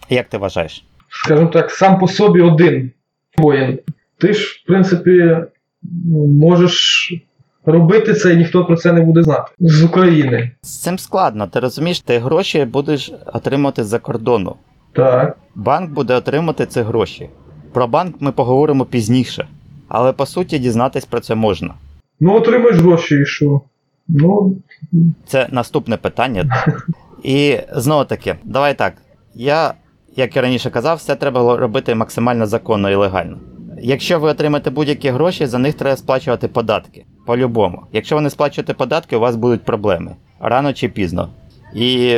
[0.10, 0.86] Як ти вважаєш?
[1.10, 2.92] Скажімо так, сам по собі один
[3.38, 3.80] воїн.
[4.18, 5.38] Ти ж, в принципі,
[6.40, 7.10] можеш
[7.66, 9.52] робити це, і ніхто про це не буде знати.
[9.60, 10.52] З України.
[10.62, 11.48] З цим складно.
[11.48, 14.56] Ти розумієш, ти гроші будеш отримати з-за кордону.
[14.94, 15.38] Так.
[15.56, 17.30] Банк буде отримати ці гроші.
[17.74, 19.48] Про банк ми поговоримо пізніше.
[19.88, 21.74] Але по суті дізнатись про це можна.
[22.20, 23.62] Ну, отримаєш гроші і що?
[24.10, 24.56] Ну.
[25.27, 26.65] Це наступне питання.
[27.23, 28.94] І знову таки, давай так.
[29.36, 29.73] Я,
[30.15, 33.38] як і раніше казав, все треба робити максимально законно і легально.
[33.81, 37.06] Якщо ви отримаєте будь-які гроші, за них треба сплачувати податки.
[37.26, 37.84] По-любому.
[37.91, 41.30] Якщо ви не сплачуєте податки, у вас будуть проблеми рано чи пізно.
[41.76, 42.18] І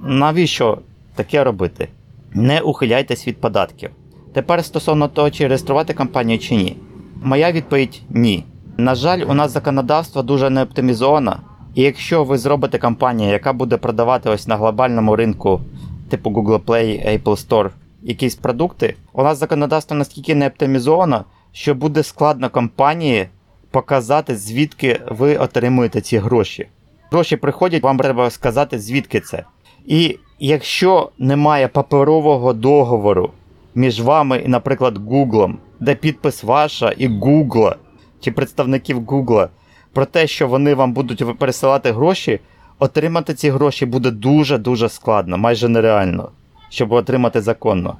[0.00, 0.78] навіщо
[1.14, 1.88] таке робити?
[2.34, 3.90] Не ухиляйтесь від податків.
[4.32, 6.76] Тепер стосовно того, чи реєструвати компанію чи ні.
[7.22, 8.44] Моя відповідь ні.
[8.78, 11.40] На жаль, у нас законодавство дуже не оптимізовано.
[11.74, 15.60] І якщо ви зробите компанію, яка буде продавати ось на глобальному ринку,
[16.08, 17.70] типу Google Play, Apple Store,
[18.02, 23.28] якісь продукти, у нас законодавство настільки не оптимізовано, що буде складно компанії
[23.70, 26.68] показати, звідки ви отримуєте ці гроші.
[27.10, 29.44] Гроші приходять, вам треба сказати, звідки це.
[29.86, 33.30] І якщо немає паперового договору
[33.74, 37.74] між вами і, наприклад, Google, де підпис ваша і Google,
[38.20, 39.48] чи представників Google,
[39.92, 42.40] про те, що вони вам будуть пересилати гроші,
[42.78, 46.30] отримати ці гроші буде дуже-дуже складно, майже нереально,
[46.68, 47.96] щоб отримати законно.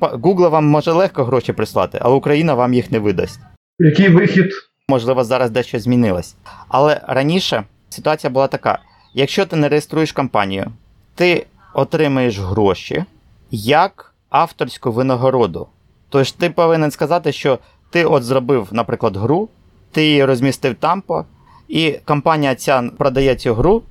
[0.00, 3.40] Google вам може легко гроші прислати, але Україна вам їх не видасть.
[3.78, 4.52] Який вихід?
[4.88, 6.34] Можливо, зараз дещо змінилось.
[6.68, 8.78] Але раніше ситуація була така:
[9.14, 10.66] якщо ти не реєструєш компанію,
[11.14, 13.04] ти отримаєш гроші
[13.50, 15.66] як авторську винагороду.
[16.08, 17.58] Тож ти повинен сказати, що
[17.90, 19.48] ти от зробив, наприклад, гру,
[19.92, 21.24] ти її розмістив тампо,
[21.68, 23.82] і компанія ця продає цю гру,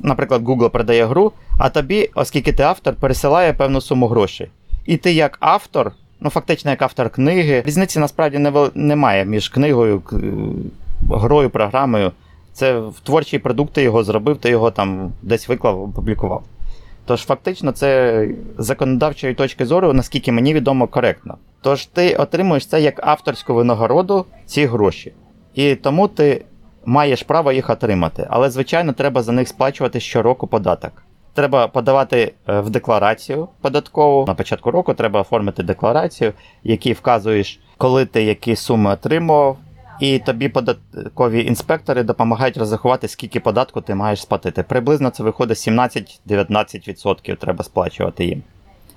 [0.00, 4.50] наприклад, Google продає гру, а тобі, оскільки ти автор, пересилає певну суму грошей.
[4.86, 10.02] І ти як автор, ну фактично як автор книги, різниці насправді не, немає між книгою,
[11.10, 12.12] грою, програмою.
[12.52, 16.42] Це в творчий продукт ти його зробив, ти його там десь виклав, опублікував.
[17.04, 21.38] Тож, фактично, це з законодавчої точки зору, наскільки мені відомо, коректно.
[21.60, 25.12] Тож ти отримуєш це як авторську винагороду ці гроші.
[25.54, 26.44] І тому ти
[26.84, 28.26] маєш право їх отримати.
[28.30, 30.92] Але, звичайно, треба за них сплачувати щороку податок.
[31.34, 34.24] Треба подавати е, в декларацію податкову.
[34.26, 36.30] На початку року треба оформити декларацію,
[36.64, 39.56] в якій вказуєш, коли ти які суми отримував,
[40.02, 44.62] і тобі податкові інспектори допомагають розрахувати, скільки податку ти маєш сплатити.
[44.62, 48.42] Приблизно це виходить 17-19% треба сплачувати їм.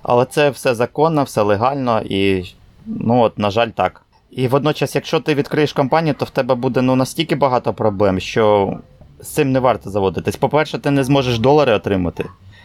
[0.02, 2.44] Але це все законно, все легально і,
[2.86, 4.02] ну от, на жаль, так.
[4.30, 8.76] І водночас, якщо ти відкриєш компанію, то в тебе буде ну, настільки багато проблем, що
[9.20, 10.36] з цим не варто заводитись.
[10.36, 12.24] По-перше, ти не зможеш долари отримати,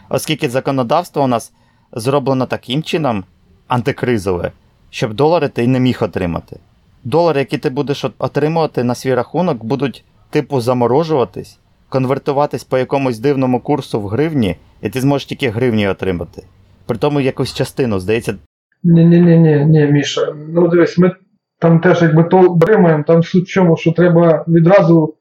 [0.10, 1.52] оскільки законодавство у нас
[1.92, 3.24] зроблено таким чином
[3.68, 4.52] антикризове,
[4.90, 6.58] щоб долари ти не міг отримати
[7.04, 11.60] долари, які ти будеш отримувати на свій рахунок, будуть типу заморожуватись,
[11.90, 16.44] конвертуватись по якомусь дивному курсу в гривні, і ти зможеш тільки гривні отримати.
[16.86, 18.36] При тому якусь частину, здається.
[18.84, 20.34] Ні-ні, ні, ні, Міша.
[20.50, 21.12] Ну дивись, ми
[21.60, 25.14] там теж якби то отримуємо, там суть в чому, що треба відразу,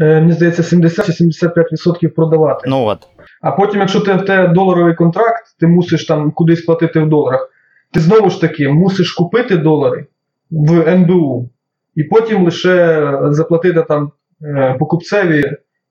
[0.00, 2.68] е, мені здається, 70 чи 75% продавати.
[2.68, 2.98] Ну от.
[3.42, 7.50] А потім, якщо ти в тебе доларовий контракт, ти мусиш там кудись платити в доларах,
[7.92, 10.06] ти знову ж таки мусиш купити долари
[10.50, 11.50] в НБУ,
[11.96, 14.12] і потім лише заплатити там
[14.42, 15.44] е, покупцеві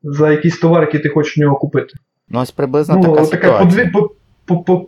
[0.03, 1.93] за якийсь товар, який ти хочеш в нього купити.
[2.29, 3.91] Ну, ось приблизно ну, така, така подві,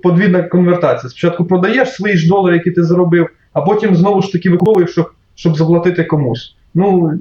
[0.04, 1.10] подвійна конвертація.
[1.10, 5.12] Спочатку продаєш свої ж долари, які ти заробив, а потім знову ж таки викуповуєш, щоб,
[5.36, 6.56] щоб заплатити комусь.
[6.74, 7.12] Ну,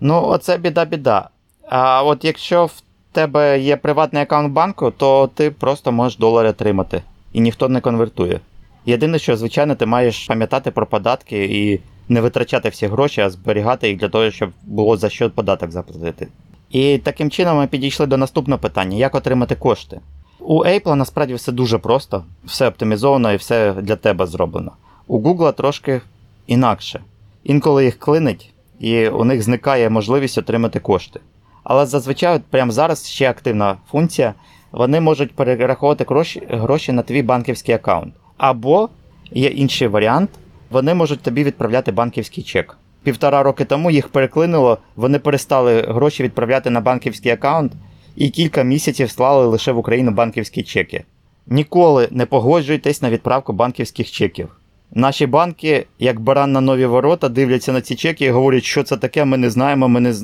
[0.00, 1.28] ну оце біда-біда.
[1.68, 7.02] А от якщо в тебе є приватний аккаунт банку, то ти просто можеш долари отримати.
[7.32, 8.40] І ніхто не конвертує.
[8.86, 13.88] Єдине, що, звичайно, ти маєш пам'ятати про податки і не витрачати всі гроші, а зберігати
[13.88, 16.28] їх для того, щоб було за що податок заплатити.
[16.70, 20.00] І таким чином ми підійшли до наступного питання: як отримати кошти.
[20.40, 24.72] У Apple насправді все дуже просто, все оптимізовано і все для тебе зроблено.
[25.06, 26.00] У Google трошки
[26.46, 27.00] інакше.
[27.44, 31.20] Інколи їх клинить, і у них зникає можливість отримати кошти.
[31.64, 34.34] Але зазвичай, прямо зараз ще активна функція,
[34.72, 36.06] вони можуть перераховувати
[36.50, 38.14] гроші, на твій банківський аккаунт.
[38.36, 38.88] Або
[39.32, 40.30] є інший варіант,
[40.70, 42.76] вони можуть тобі відправляти банківський чек.
[43.02, 47.72] Півтора роки тому їх переклинило, вони перестали гроші відправляти на банківський аккаунт
[48.16, 51.04] і кілька місяців слали лише в Україну банківські чеки.
[51.46, 54.48] Ніколи не погоджуйтесь на відправку банківських чеків.
[54.94, 58.96] Наші банки, як баран на нові ворота, дивляться на ці чеки і говорять, що це
[58.96, 60.14] таке, ми не знаємо, ми не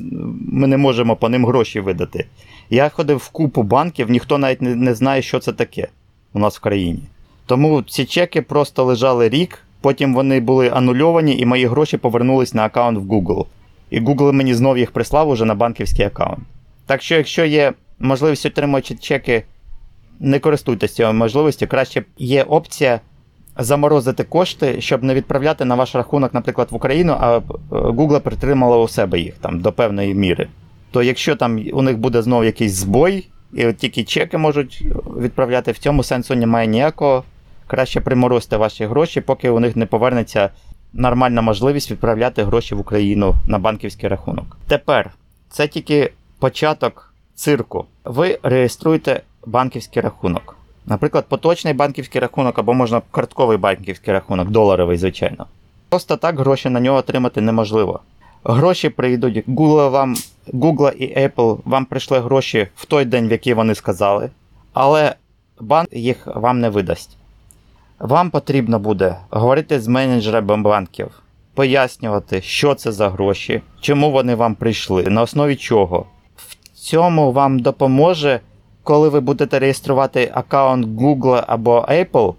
[0.52, 2.26] ми не можемо по ним гроші видати.
[2.70, 5.88] Я ходив в купу банків, ніхто навіть не, не знає, що це таке
[6.32, 7.02] у нас в країні.
[7.50, 12.64] Тому ці чеки просто лежали рік, потім вони були анульовані, і мої гроші повернулись на
[12.64, 13.46] аккаунт в Google.
[13.90, 16.38] І Google мені знов їх прислав уже на банківський аккаунт.
[16.86, 19.44] Так що, якщо є можливість отримати чеки,
[20.20, 23.00] не користуйтесь цією можливістю, краще є опція
[23.58, 27.40] заморозити кошти, щоб не відправляти на ваш рахунок, наприклад, в Україну, а е,
[27.70, 30.48] Google притримала у себе їх там до певної міри.
[30.90, 34.84] То якщо там у них буде знову якийсь збой, і от тільки чеки можуть
[35.16, 37.24] відправляти, в цьому сенсу немає ніякого
[37.70, 40.50] краще приморозьте ваші гроші, поки у них не повернеться
[40.92, 44.56] нормальна можливість відправляти гроші в Україну на банківський рахунок.
[44.68, 45.10] Тепер
[45.50, 47.84] це тільки початок цирку.
[48.04, 50.56] Ви реєструєте банківський рахунок.
[50.86, 55.46] Наприклад, поточний банківський рахунок або можна картковий банківський рахунок, доларовий, звичайно.
[55.88, 58.00] Просто так гроші на нього отримати неможливо.
[58.44, 60.16] Гроші прийдуть, Google вам,
[60.52, 64.30] Google і Apple вам прийшли гроші в той день, в який вони сказали,
[64.72, 65.14] але
[65.60, 67.16] банк їх вам не видасть.
[68.00, 71.22] Вам потрібно буде говорити з менеджерами банків,
[71.54, 76.06] пояснювати, що це за гроші, чому вони вам прийшли, на основі чого.
[76.36, 78.40] В цьому вам допоможе,
[78.82, 82.34] коли ви будете реєструвати аккаунт Google або Apple,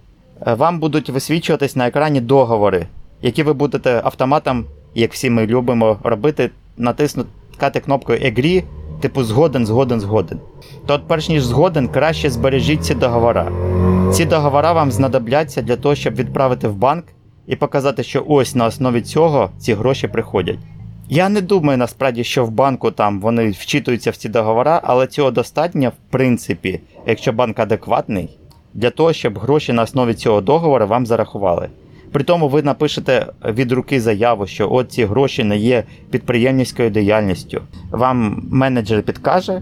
[0.47, 2.87] е, вам будуть висвічуватись на екрані договори,
[3.21, 4.65] які ви будете автоматом,
[4.95, 8.63] як всі ми любимо робити, натиснути кнопкою Agree,
[9.01, 10.39] типу згоден, згоден, згоден.
[10.85, 13.45] То от перш ніж згоден, краще збережіть ці договори.
[14.13, 17.05] Ці договори вам знадобляться для того, щоб відправити в банк
[17.47, 20.59] і показати, що ось на основі цього ці гроші приходять.
[21.09, 25.31] Я не думаю насправді, що в банку там вони вчитуються в ці договори, але цього
[25.31, 28.37] достатньо, в принципі, якщо банк адекватний,
[28.73, 31.69] для того, щоб гроші на основі цього договору вам зарахували.
[32.11, 37.61] При тому ви напишете від руки заяву, що от ці гроші не є підприємницькою діяльністю.
[37.91, 39.61] Вам менеджер підкаже.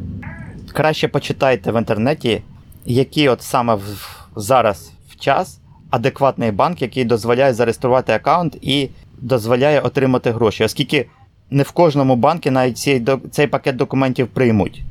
[0.73, 2.41] Краще почитайте в інтернеті,
[2.85, 5.59] який от саме в, зараз в час
[5.89, 11.05] адекватний банк, який дозволяє зареєструвати аккаунт і дозволяє отримати гроші, оскільки
[11.51, 14.81] не в кожному банку навіть цей, цей пакет документів приймуть.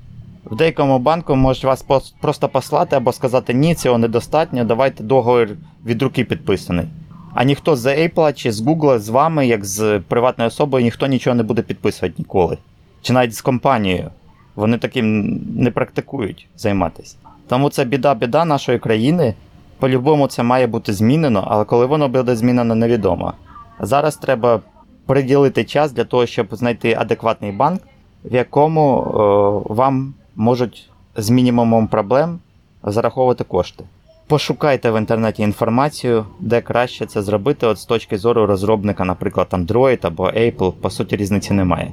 [0.44, 1.84] В деякому банку можуть вас
[2.20, 5.56] просто послати або сказати, ні, цього недостатньо, давайте договір
[5.86, 6.86] від руки підписаний.
[7.34, 11.36] А ніхто з Apple чи з Google з вами, як з приватною особою, ніхто нічого
[11.36, 12.58] не буде підписувати ніколи.
[13.02, 14.10] Чи навіть з компанією.
[14.54, 17.16] Вони таким не практикують займатися.
[17.48, 19.34] Тому це біда-біда нашої країни.
[19.78, 23.32] По-любому це має бути змінено, але коли воно буде змінено, невідомо.
[23.80, 24.60] Зараз треба
[25.06, 27.80] приділити час для того, щоб знайти адекватний банк,
[28.24, 32.38] в якому о, вам можуть з мінімумом проблем
[32.82, 33.84] зараховувати кошти.
[34.28, 39.98] Пошукайте в інтернеті інформацію, де краще це зробити от з точки зору розробника, наприклад, Android
[40.02, 41.92] або Apple, по суті, різниці немає.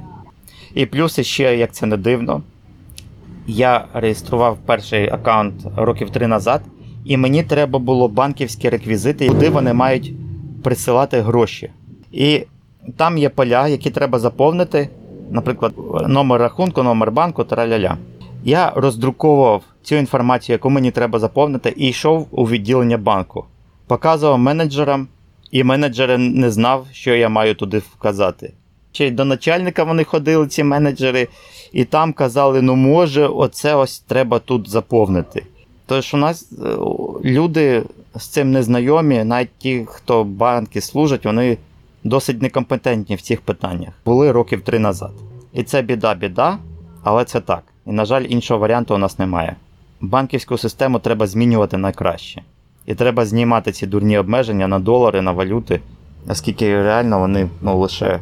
[0.74, 2.42] І плюс ще, як це не дивно,
[3.46, 6.60] я реєстрував перший аккаунт років три назад,
[7.04, 10.12] і мені треба було банківські реквізити, куди вони мають
[10.62, 11.70] присилати гроші.
[12.12, 12.42] І
[12.96, 14.88] там є поля, які треба заповнити,
[15.30, 15.72] наприклад,
[16.08, 17.96] номер рахунку, номер банку траля-ля.
[18.48, 23.44] Я роздруковував цю інформацію, яку мені треба заповнити, і йшов у відділення банку.
[23.86, 25.08] Показував менеджерам,
[25.50, 28.52] і менеджери не знав, що я маю туди вказати.
[28.92, 31.28] Ще й до начальника вони ходили, ці менеджери,
[31.72, 35.46] і там казали, ну може, оце ось треба тут заповнити.
[35.86, 36.76] Тож у нас е,
[37.24, 37.82] люди
[38.16, 41.58] з цим незнайомі, навіть ті, хто банки служать, вони
[42.04, 43.92] досить некомпетентні в цих питаннях.
[44.04, 45.12] Були років три назад.
[45.52, 46.58] І це біда-біда,
[47.06, 47.62] але це так.
[47.86, 49.56] І, на жаль, іншого варіанту у нас немає.
[50.00, 52.42] Банківську систему треба змінювати найкраще.
[52.86, 55.80] І треба знімати ці дурні обмеження на долари, на валюти,
[56.28, 58.20] оскільки реально вони ну, лише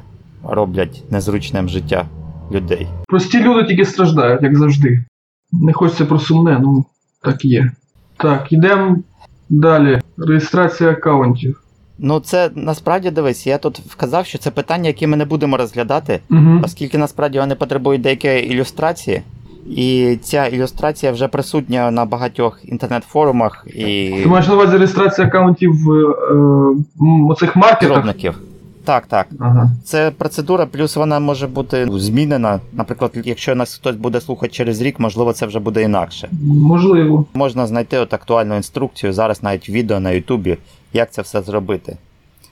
[0.49, 2.07] роблять незручним життя
[2.53, 2.89] людей.
[3.09, 5.05] Прості люди тільки страждають, як завжди.
[5.53, 6.85] Не хочеться про сумне, ну
[7.23, 7.73] так є.
[8.17, 8.99] Так, йдемо
[9.49, 10.01] далі.
[10.19, 11.64] Реєстрація аккаунтів.
[11.99, 16.21] Ну, це насправді дивись, я тут вказав, що це питання, яке ми не будемо розглядати,
[16.31, 16.61] угу.
[16.65, 19.23] оскільки насправді вони потребують деякої ілюстрації.
[19.67, 24.15] І ця ілюстрація вже присутня на багатьох інтернет-форумах і.
[24.23, 26.15] Ти маєш на увазі реєстрація аккаунтів е,
[27.29, 27.89] оцих маркетах?
[27.89, 28.39] Розробників.
[28.85, 29.27] Так, так.
[29.41, 29.71] Ага.
[29.85, 32.61] Це процедура, плюс вона може бути змінена.
[32.73, 36.29] Наприклад, якщо нас хтось буде слухати через рік, можливо, це вже буде інакше.
[36.43, 37.25] Можливо.
[37.35, 40.57] Можна знайти от актуальну інструкцію, зараз навіть відео на Ютубі,
[40.95, 41.97] як це все зробити.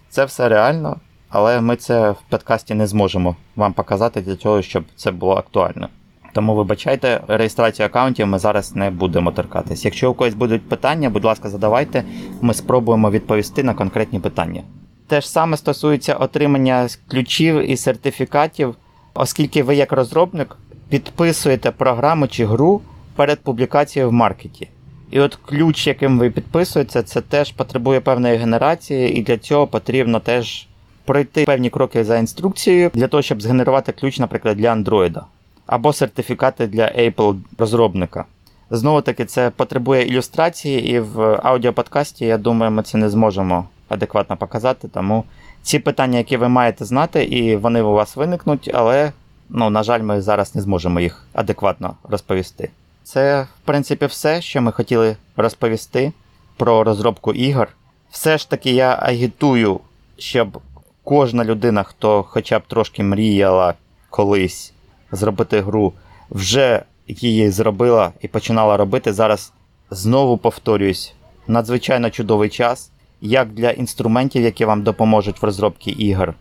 [0.09, 0.97] Це все реально,
[1.28, 5.89] але ми це в подкасті не зможемо вам показати для того, щоб це було актуально.
[6.32, 9.85] Тому вибачайте, реєстрацію аккаунтів ми зараз не будемо торкатись.
[9.85, 12.05] Якщо у когось будуть питання, будь ласка, задавайте,
[12.40, 14.62] ми спробуємо відповісти на конкретні питання.
[15.06, 18.74] Те ж саме стосується отримання ключів і сертифікатів,
[19.14, 20.56] оскільки ви, як розробник,
[20.89, 22.81] підписуєте програму чи гру
[23.16, 24.69] перед публікацією в маркеті.
[25.12, 30.20] І от ключ, яким ви підписуєте, це теж потребує певної генерації, і для цього потрібно
[30.20, 30.66] теж
[31.05, 35.20] пройти певні кроки за інструкцією для того, щоб згенерувати ключ, наприклад, для Android.
[35.66, 38.24] Або сертифікати для Apple розробника.
[38.70, 44.36] Знову таки, це потребує ілюстрації, і в аудіоподкасті, я думаю, ми це не зможемо адекватно
[44.36, 44.89] показати.
[44.89, 45.24] Тому
[45.62, 49.12] ці питання, які ви маєте знати, і вони у вас виникнуть, але,
[49.48, 52.70] ну, на жаль, ми зараз не зможемо їх адекватно розповісти.
[53.05, 56.12] Це, в принципі, все, що ми хотіли розповісти
[56.57, 57.69] про розробку ігор.
[58.11, 59.81] Все ж таки, я агітую,
[60.19, 60.61] щоб
[61.05, 63.74] кожна людина, хто хоча б трошки мріяла
[64.11, 64.73] колись
[65.12, 65.93] зробити гру,
[66.31, 69.12] вже її зробила і починала робити.
[69.12, 69.53] Зараз
[69.91, 71.15] знову повторюсь,
[71.47, 76.35] надзвичайно чудовий час, як для інструментів, які вам допоможуть в розробці ігор,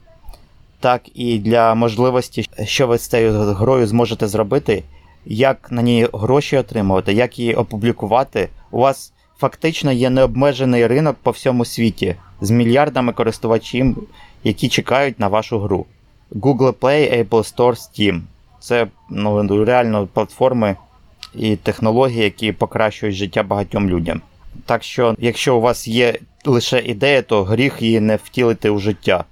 [0.79, 4.83] так і для можливості, що ви з цією грою зможете зробити,
[5.25, 8.49] як на ній гроші отримувати, як її опублікувати.
[8.71, 14.07] У вас фактично є необмежений ринок по всьому світі з мільярдами користувачів,
[14.43, 15.85] які чекають на вашу гру.
[16.31, 18.21] Google Play, Apple Store, Steam.
[18.59, 20.75] Це ну, реально платформи
[21.35, 24.21] і технології, які покращують життя багатьом людям.
[24.65, 29.23] Так що, якщо у вас є лише ідея, то гріх її не втілити у життя.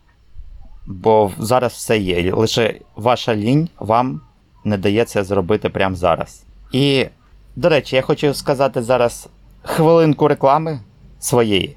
[0.88, 2.34] Бо зараз все є.
[2.34, 4.22] Лише ваша лінь вам
[4.64, 6.44] не дає це зробити прямо зараз.
[6.72, 7.06] І,
[7.56, 9.30] до речі, я хочу сказати зараз
[9.64, 10.80] хвилинку реклами
[11.20, 11.76] своєї.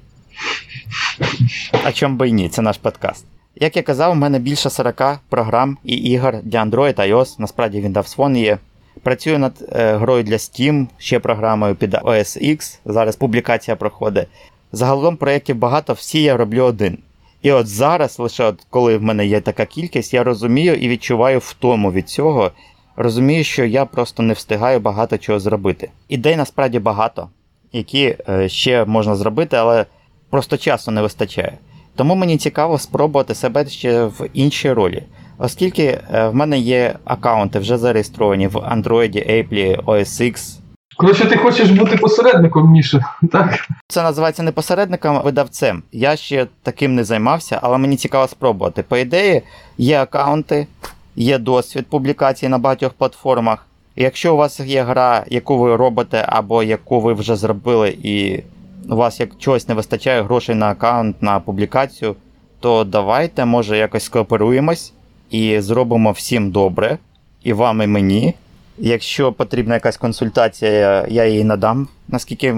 [1.83, 3.25] А чом би і ні, це наш подкаст.
[3.55, 8.17] Як я казав, у мене більше 40 програм і ігор для Android, iOS, насправді Windows
[8.17, 8.57] Phone є.
[9.03, 14.27] Працюю над е, грою для Steam, ще програмою під OS X, зараз публікація проходить.
[14.71, 16.97] Загалом проєктів багато, всі я роблю один.
[17.41, 21.39] І от зараз, лише от коли в мене є така кількість, я розумію і відчуваю
[21.39, 22.51] втому від цього.
[22.95, 25.89] Розумію, що я просто не встигаю багато чого зробити.
[26.09, 27.29] Ідей насправді багато,
[27.71, 29.85] які е, ще можна зробити, але
[30.29, 31.57] просто часу не вистачає.
[31.95, 35.03] Тому мені цікаво спробувати себе ще в іншій ролі.
[35.37, 35.83] Оскільки
[36.13, 40.59] е, в мене є аккаунти вже зареєстровані в Android, Apple, OS X.
[40.97, 42.99] Коротше, ти хочеш бути посередником, Міша,
[43.31, 43.59] так?
[43.87, 45.83] Це називається не посередником, а видавцем.
[45.91, 48.83] Я ще таким не займався, але мені цікаво спробувати.
[48.83, 49.41] По ідеї,
[49.77, 50.67] є аккаунти,
[51.15, 53.65] є досвід публікації на багатьох платформах.
[53.95, 58.43] Якщо у вас є гра, яку ви робите, або яку ви вже зробили, і
[58.89, 62.15] у вас як чогось не вистачає грошей на аккаунт, на публікацію,
[62.59, 64.93] то давайте, може, якось скооперуємось
[65.29, 66.97] і зробимо всім добре,
[67.43, 68.33] і вам, і мені.
[68.77, 72.55] Якщо потрібна якась консультація, я її надам, наскільки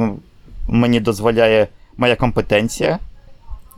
[0.67, 1.67] мені дозволяє
[1.97, 2.99] моя компетенція.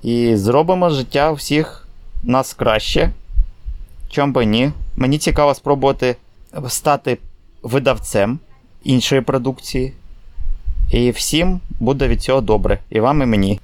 [0.03, 1.87] І зробимо життя всіх
[2.23, 3.11] нас краще.
[4.09, 4.71] Чом би ні.
[4.95, 6.15] Мені цікаво спробувати
[6.67, 7.17] стати
[7.63, 8.39] видавцем
[8.83, 9.93] іншої продукції.
[10.91, 13.59] І всім буде від цього добре, і вам, і мені.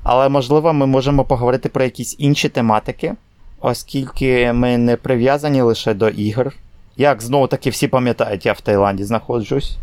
[0.04, 3.14] Але можливо, ми можемо поговорити про якісь інші тематики,
[3.62, 6.54] оскільки ми не прив'язані лише до ігор.
[6.98, 9.78] Як знову таки всі пам'ятають, я в Таїланді знаходжусь.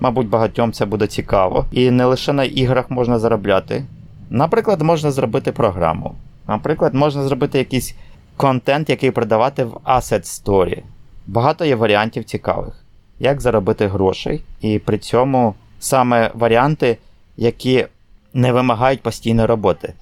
[0.00, 1.66] Мабуть, багатьом це буде цікаво.
[1.72, 3.84] І не лише на іграх можна заробляти.
[4.30, 6.14] Наприклад, можна зробити програму.
[6.48, 7.94] Наприклад, можна зробити якийсь
[8.36, 10.82] контент, який продавати в Asset Story.
[11.26, 12.84] Багато є варіантів цікавих,
[13.18, 16.98] як заробити грошей, і при цьому саме варіанти,
[17.36, 17.86] які
[18.34, 19.92] не вимагають постійної роботи.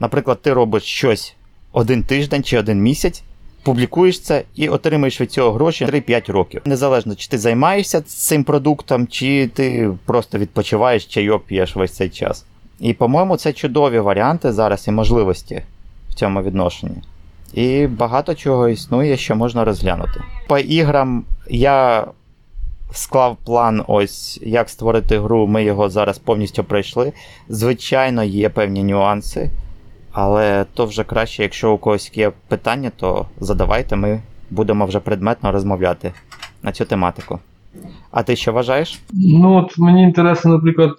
[0.00, 1.36] Наприклад, ти робиш щось
[1.72, 3.22] один тиждень чи один місяць,
[3.66, 6.62] публікуєш це і отримуєш від цього гроші 3-5 років.
[6.64, 12.44] Незалежно, чи ти займаєшся цим продуктом, чи ти просто відпочиваєш чайок п'єш весь цей час.
[12.80, 15.62] І, по-моєму, це чудові варіанти зараз і можливості
[16.10, 16.96] в цьому відношенні.
[17.54, 20.22] І багато чого існує, що можна розглянути.
[20.48, 22.06] По іграм я
[22.92, 25.46] склав план, ось як створити гру.
[25.46, 27.12] Ми його зараз повністю пройшли.
[27.48, 29.50] Звичайно, є певні нюанси,
[30.16, 34.20] але то вже краще, якщо у когось є питання, то задавайте, ми
[34.50, 36.12] будемо вже предметно розмовляти
[36.62, 37.38] на цю тематику.
[38.10, 39.00] А ти що вважаєш?
[39.12, 40.90] Ну, от мені інтересно, наприклад,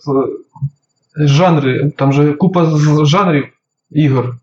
[1.15, 1.91] жанри.
[1.97, 2.71] Там же купа
[3.05, 3.45] жанрів
[3.91, 4.35] ігор.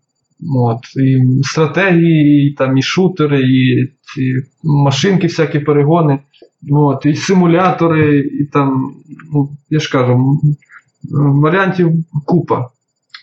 [0.55, 4.33] От, І стратегії, і там і шутери, і ці
[4.63, 6.19] машинки, всякі перегони,
[6.71, 8.93] от, і симулятори, і там,
[9.33, 10.39] ну, я ж кажу,
[11.11, 11.91] варіантів
[12.25, 12.69] купа.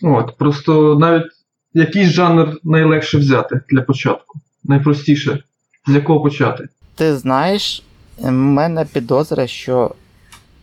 [0.02, 1.41] От, Просто навіть
[1.74, 4.38] якийсь жанр найлегше взяти для початку.
[4.64, 5.42] Найпростіше,
[5.86, 6.68] з якого почати.
[6.94, 7.82] Ти знаєш,
[8.18, 9.94] в мене підозра, що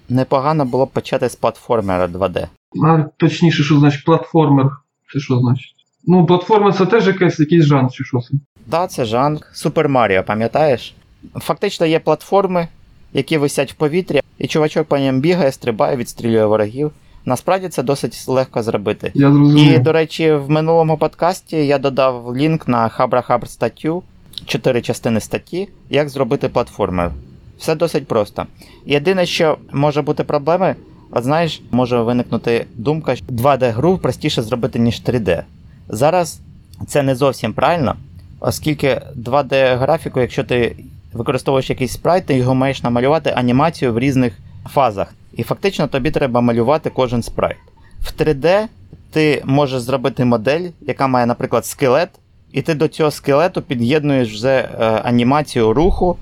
[0.10, 2.48] непогано було б почати з платформера 2D.
[2.86, 4.66] А точніше, що значить платформер?
[5.14, 5.76] Це що значить?
[6.08, 8.30] Ну, платформа це теж якийсь, якийсь жанр, чи що це?
[8.30, 9.40] Так, да, це жанр.
[9.54, 10.94] Супер Маріо, пам'ятаєш?
[11.36, 12.68] Фактично є платформи,
[13.14, 16.92] які висять в повітрі, і чувачок по ним бігає, стрибає, відстрілює ворогів.
[17.30, 19.12] Насправді це досить легко зробити.
[19.14, 19.74] Я зрозумів.
[19.74, 24.04] І, до речі, в минулому подкасті я додав лінк на Хабра статтю,
[24.46, 27.12] чотири частини статті, як зробити платформер.
[27.58, 28.46] Все досить просто.
[28.86, 30.76] Єдине, що може бути проблеми,
[31.12, 35.44] от знаєш, може виникнути думка, що 2D-гру простіше зробити, ніж 3D.
[35.90, 36.40] Зараз
[36.88, 37.96] це не зовсім правильно,
[38.40, 40.76] оскільки 2D-графіку, якщо ти
[41.14, 44.34] використовуєш якийсь спрайт, ти його маєш намалювати анімацію в різних
[44.66, 45.14] фазах.
[45.34, 47.58] І фактично тобі треба малювати кожен спрайт.
[48.02, 48.66] В 3D
[49.12, 52.10] ти можеш зробити модель, яка має, наприклад, скелет,
[52.52, 56.18] і ти до цього скелету під'єднуєш вже е, анімацію руху,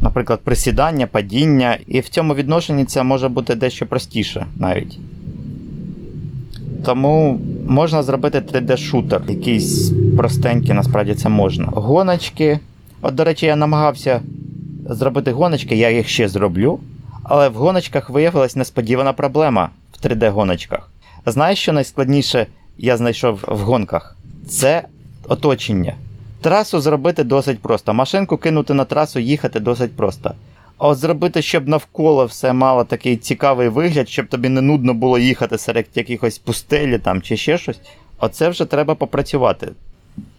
[0.00, 4.98] наприклад, присідання, падіння, і в цьому відношенні це може бути дещо простіше навіть.
[6.84, 11.66] Тому можна зробити 3D-шутер, якийсь простенький, насправді це можна.
[11.66, 12.58] Гоночки.
[13.02, 14.20] От, до речі, я намагався
[14.88, 16.78] зробити гоночки, я їх ще зроблю.
[17.24, 20.80] Але в гоночках виявилась несподівана проблема в 3D-гоночках.
[21.26, 22.46] Знаєш, що найскладніше
[22.78, 24.16] я знайшов в гонках?
[24.48, 24.82] Це
[25.28, 25.94] оточення.
[26.40, 27.94] Трасу зробити досить просто.
[27.94, 30.34] Машинку кинути на трасу, їхати досить просто.
[30.78, 35.18] А от зробити, щоб навколо все мало такий цікавий вигляд, щоб тобі не нудно було
[35.18, 37.80] їхати серед якихось пустелі там чи ще щось,
[38.18, 39.72] оце вже треба попрацювати.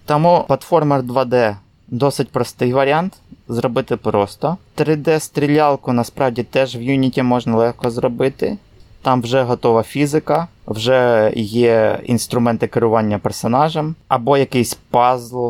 [0.05, 1.55] Тому платформер 2D
[1.87, 3.13] досить простий варіант.
[3.47, 4.57] Зробити просто.
[4.77, 8.57] 3D-стрілялку насправді теж в Unity можна легко зробити.
[9.01, 15.49] Там вже готова фізика, вже є інструменти керування персонажем, або якийсь пазл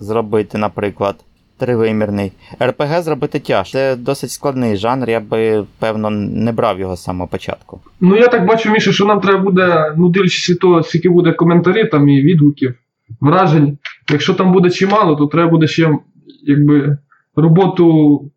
[0.00, 1.16] зробити, наприклад,
[1.58, 2.32] тривимірний.
[2.62, 3.72] РПГ зробити тяжко.
[3.72, 7.80] Це досить складний жанр, я би, певно, не брав його з самого початку.
[8.00, 11.32] Ну я так бачу, Міша, що нам треба буде, ну дивлячись від того, скільки буде
[11.32, 12.74] коментарів там і відгуків,
[13.20, 13.78] вражень.
[14.10, 15.98] Якщо там буде чимало, то треба буде ще
[16.42, 16.98] якби
[17.36, 18.30] роботу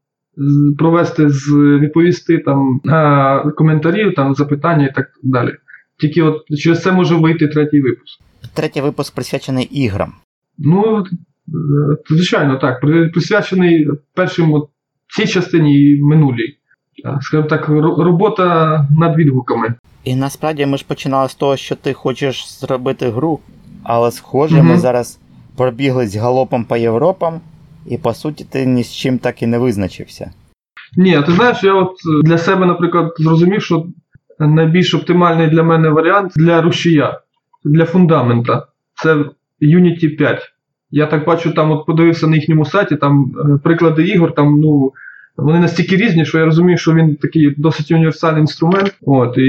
[0.77, 1.51] провести з
[1.81, 5.51] відповісти там на коментарів, там запитання і так далі.
[5.99, 8.19] Тільки от через це може вийти третій випуск.
[8.53, 10.13] Третій випуск присвячений іграм.
[10.57, 11.03] Ну, е,
[12.09, 12.81] звичайно, так.
[13.13, 14.69] Присвячений першим от
[15.15, 16.57] цій частині і минулій.
[17.05, 19.73] Е, Скажімо так, робота над відгуками.
[20.03, 23.39] І насправді ми ж починали з того, що ти хочеш зробити гру,
[23.83, 25.19] але схоже, ми зараз
[25.57, 27.41] пробіглись галопом по Європам,
[27.85, 30.31] і по суті ти ні з чим так і не визначився.
[30.97, 33.85] Ні, ти знаєш, я от е, для себе, наприклад, зрозумів, що
[34.39, 37.19] найбільш оптимальний для мене варіант для рушія,
[37.65, 38.67] для фундамента.
[39.03, 39.15] Це
[39.61, 40.41] Unity 5.
[40.91, 44.93] Я так бачу, там от подивився на їхньому сайті, там е, приклади ігор, там, ну,
[45.37, 48.95] вони настільки різні, що я розумію, що він такий досить універсальний інструмент.
[49.01, 49.41] От, і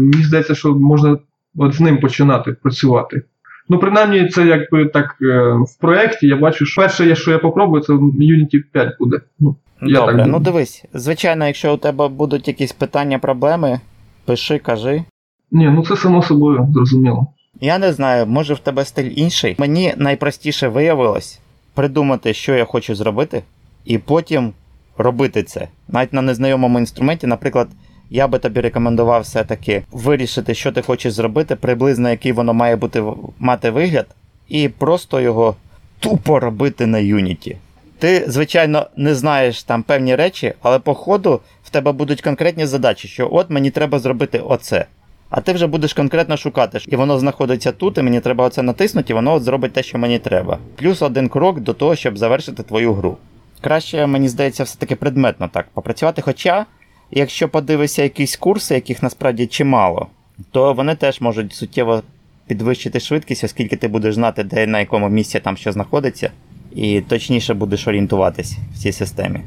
[0.00, 1.18] мені здається, що можна
[1.56, 3.22] от з ним починати працювати.
[3.68, 7.82] Ну, принаймні, це якби так е, в проєкті я бачу, що перше, що я попробую,
[7.82, 9.20] це Unity 5 буде.
[9.40, 13.80] Ну, Я Добре, так ну дивись, звичайно, якщо у тебе будуть якісь питання, проблеми,
[14.24, 15.04] пиши, кажи.
[15.50, 17.26] Ні, ну це само собою зрозуміло.
[17.60, 19.56] Я не знаю, може в тебе стиль інший.
[19.58, 21.40] Мені найпростіше виявилось
[21.74, 23.42] придумати, що я хочу зробити,
[23.84, 24.52] і потім
[24.98, 25.68] робити це.
[25.88, 27.68] Навіть на незнайомому інструменті, наприклад,
[28.10, 33.04] я би тобі рекомендував все-таки вирішити, що ти хочеш зробити, приблизно який воно має бути
[33.38, 34.06] мати вигляд,
[34.48, 35.56] і просто його
[36.00, 37.56] тупо робити на Unity.
[37.98, 43.08] Ти, звичайно, не знаєш там певні речі, але по ходу в тебе будуть конкретні задачі,
[43.08, 44.86] що от мені треба зробити оце.
[45.30, 49.12] А ти вже будеш конкретно шукати, і воно знаходиться тут, і мені треба оце натиснути,
[49.12, 50.58] і воно от зробить те, що мені треба.
[50.76, 53.16] Плюс один крок до того, щоб завершити твою гру.
[53.60, 56.22] Краще, мені здається, все-таки предметно так попрацювати.
[56.22, 56.66] Хоча,
[57.14, 60.06] якщо подивишся якісь курси, яких насправді чимало,
[60.50, 62.02] то вони теж можуть суттєво
[62.46, 66.30] підвищити швидкість, оскільки ти будеш знати, де на якому місці там що знаходиться,
[66.74, 69.40] і точніше будеш орієнтуватись в цій системі.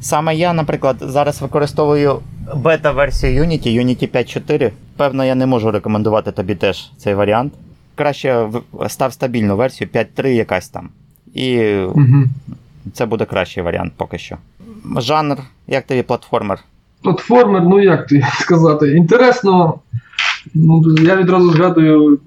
[0.00, 2.20] Саме я, наприклад, зараз використовую
[2.56, 4.70] бета-версію Unity, Unity 5.4.
[4.96, 7.52] Певно, я не можу рекомендувати тобі теж цей варіант.
[7.94, 8.48] Краще
[8.88, 10.88] став стабільну версію 5.3 якась там.
[11.34, 12.24] І Угу.
[12.92, 14.36] це буде кращий варіант поки що.
[14.98, 16.58] Жанр, як тобі платформер?
[17.04, 19.74] Платформер, ну як ти сказати, інтересно.
[20.54, 22.18] Ну, я відразу згадую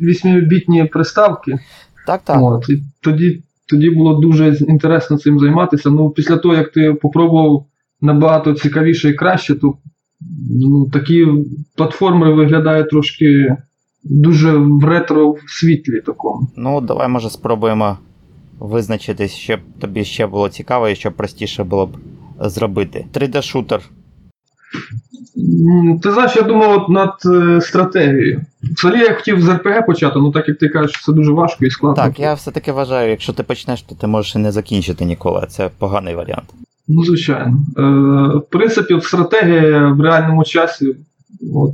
[0.00, 1.58] 8-бітні приставки.
[2.06, 2.42] Так, так.
[2.42, 5.90] От, і тоді, тоді було дуже інтересно цим займатися.
[5.90, 7.66] Ну, після того, як ти попробував
[8.00, 9.74] набагато цікавіше і краще, то
[10.50, 11.26] ну, такі
[11.76, 13.56] платформи виглядають трошки
[14.04, 16.48] дуже в ретро світлі такому.
[16.56, 17.98] Ну, давай, може, спробуємо
[18.58, 21.96] визначитись, щоб тобі ще було цікаво і щоб простіше було б
[22.40, 23.06] зробити.
[23.14, 23.80] 3D-шутер.
[26.02, 28.40] Ти знаєш, я думав от над е, стратегією.
[28.62, 31.70] Взагалі я хотів з РПГ почати, ну так як ти кажеш, це дуже важко і
[31.70, 32.02] складно.
[32.04, 35.46] Так, я все-таки вважаю, якщо ти почнеш, то ти можеш і не закінчити ніколи.
[35.48, 36.44] Це поганий варіант.
[36.88, 37.58] Ну, звичайно.
[37.78, 37.82] Е,
[38.38, 40.96] в принципі, от стратегія в реальному часі
[41.54, 41.70] от,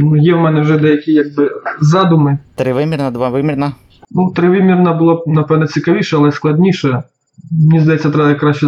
[0.00, 1.50] Ну, Є в мене вже деякі якби
[1.80, 2.38] задуми.
[2.54, 3.72] Тривимірна, двовимірна?
[4.10, 7.02] Ну, тривимірна була б, напевне, цікавіше, але складніше.
[7.50, 8.66] Мені здається, треба краще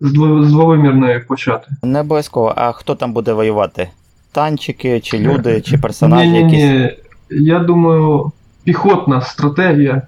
[0.00, 1.68] з- з дво- з двовимірної почати.
[1.82, 2.52] Не обов'язково.
[2.56, 3.88] А хто там буде воювати?
[4.32, 6.58] Танчики, чи люди, чи персонажі ні, якісь?
[6.62, 6.90] ні,
[7.44, 8.32] я думаю,
[8.64, 10.02] піхотна стратегія.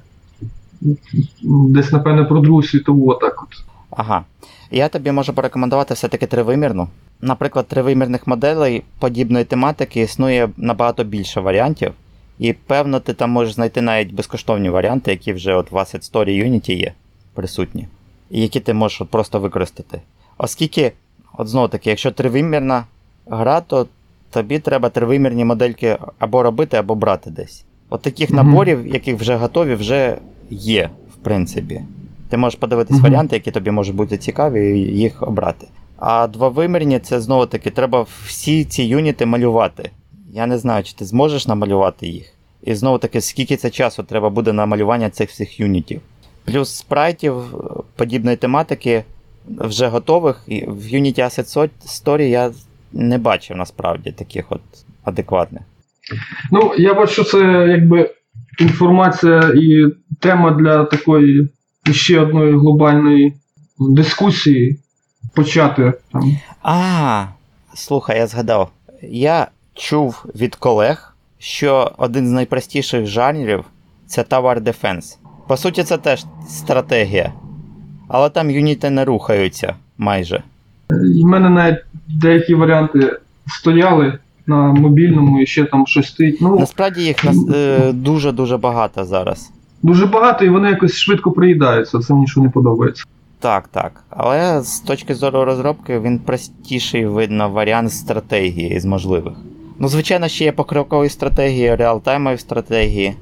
[1.42, 3.48] Десь, напевне, про Другу світову, отак от.
[3.90, 4.24] Ага.
[4.70, 6.88] Я тобі можу порекомендувати все-таки тривимірну.
[7.20, 11.92] Наприклад, тривимірних моделей подібної тематики існує набагато більше варіантів.
[12.38, 16.44] І певно, ти там можеш знайти навіть безкоштовні варіанти, які вже от в Asset Story
[16.44, 16.92] Unity є
[17.34, 17.88] присутні,
[18.30, 20.00] які ти можеш от просто використати.
[20.38, 20.92] Оскільки,
[21.38, 22.84] от знову таки, якщо тривимірна
[23.26, 23.86] гра, то
[24.30, 27.64] тобі треба тривимірні модельки або робити, або брати десь.
[27.90, 28.36] От таких Мгм.
[28.46, 30.18] наборів, яких вже готові, вже
[30.50, 31.80] є, в принципі.
[32.28, 33.02] Ти можеш подивитись Мгм.
[33.02, 35.66] варіанти, які тобі можуть бути цікаві, і їх обрати.
[35.96, 39.90] А двовимірні це знову таки треба всі ці юніти малювати.
[40.32, 42.34] Я не знаю, чи ти зможеш намалювати їх.
[42.62, 46.00] І знову таки, скільки це часу треба буде на малювання цих всіх юнітів.
[46.52, 47.58] Плюс спрайтів е,
[47.96, 49.04] подібної тематики
[49.48, 50.44] вже готових.
[50.46, 52.50] І в Unity Asset Story я
[52.92, 54.60] не бачив насправді таких от
[55.04, 55.62] адекватних.
[56.52, 57.38] Ну, я бачу, це
[57.68, 58.10] якби
[58.60, 59.84] інформація і
[60.20, 61.48] тема для такої
[61.92, 63.34] ще одної глобальної
[63.78, 64.78] дискусії
[65.34, 66.36] почати там.
[66.62, 67.26] А,
[67.74, 68.70] слухай, я згадав.
[69.02, 73.64] Я чув від колег, що один з найпростіших жанрів
[74.06, 75.16] це Tower Defense.
[75.48, 77.32] По суті, це теж стратегія.
[78.08, 80.42] Але там юніти не рухаються майже.
[80.90, 83.16] В мене навіть деякі варіанти
[83.46, 86.38] стояли на мобільному і ще там щось стоїть.
[86.40, 89.50] Ну, Насправді їх нас, е, дуже-дуже багато зараз.
[89.82, 91.98] дуже багато, і вони якось швидко приїдаються.
[91.98, 93.04] Це мені що не подобається.
[93.40, 93.92] Так, так.
[94.10, 99.34] Але з точки зору розробки він простіший видно варіант стратегії з можливих.
[99.78, 103.14] Ну, звичайно, ще є покрокові стратегії, реалтаймові стратегії.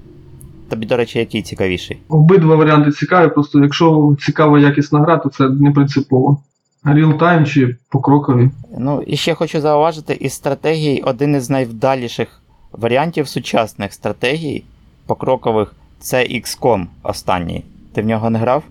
[0.70, 1.98] Тобі, до речі, який цікавіший?
[2.08, 6.42] Обидва варіанти цікаві, просто якщо цікава якісна гра, то це не принципово.
[6.84, 8.50] Реал-тайм чи покрокові.
[8.78, 14.64] Ну, і ще хочу зауважити, із стратегій один із найвдаліших варіантів сучасних стратегій
[15.06, 17.64] покрокових це XCOM останній.
[17.94, 18.62] Ти в нього не грав?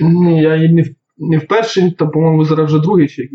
[0.00, 3.28] Ні, я її не, в- не вперше, та, по-моєму, зараз вже другий чи.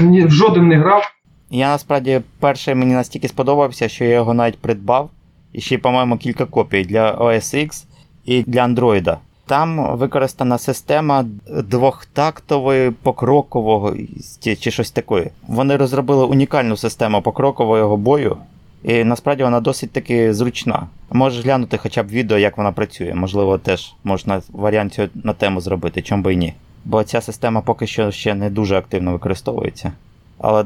[0.00, 1.02] Ні, в жоден не грав.
[1.50, 5.10] Я насправді перший мені настільки сподобався, що я його навіть придбав.
[5.54, 7.84] І ще, по-моєму, кілька копій для OS X
[8.24, 9.16] і для Android.
[9.46, 11.24] Там використана система
[11.64, 13.94] двохтактової покрокового
[14.42, 15.30] чи щось такої.
[15.46, 18.36] Вони розробили унікальну систему покрокового бою,
[18.82, 20.86] і насправді вона досить таки зручна.
[21.10, 23.14] Можеш глянути хоча б відео, як вона працює.
[23.14, 26.54] Можливо, теж можна варіант на тему зробити, чому би і ні.
[26.84, 29.92] Бо ця система поки що ще не дуже активно використовується.
[30.38, 30.64] Але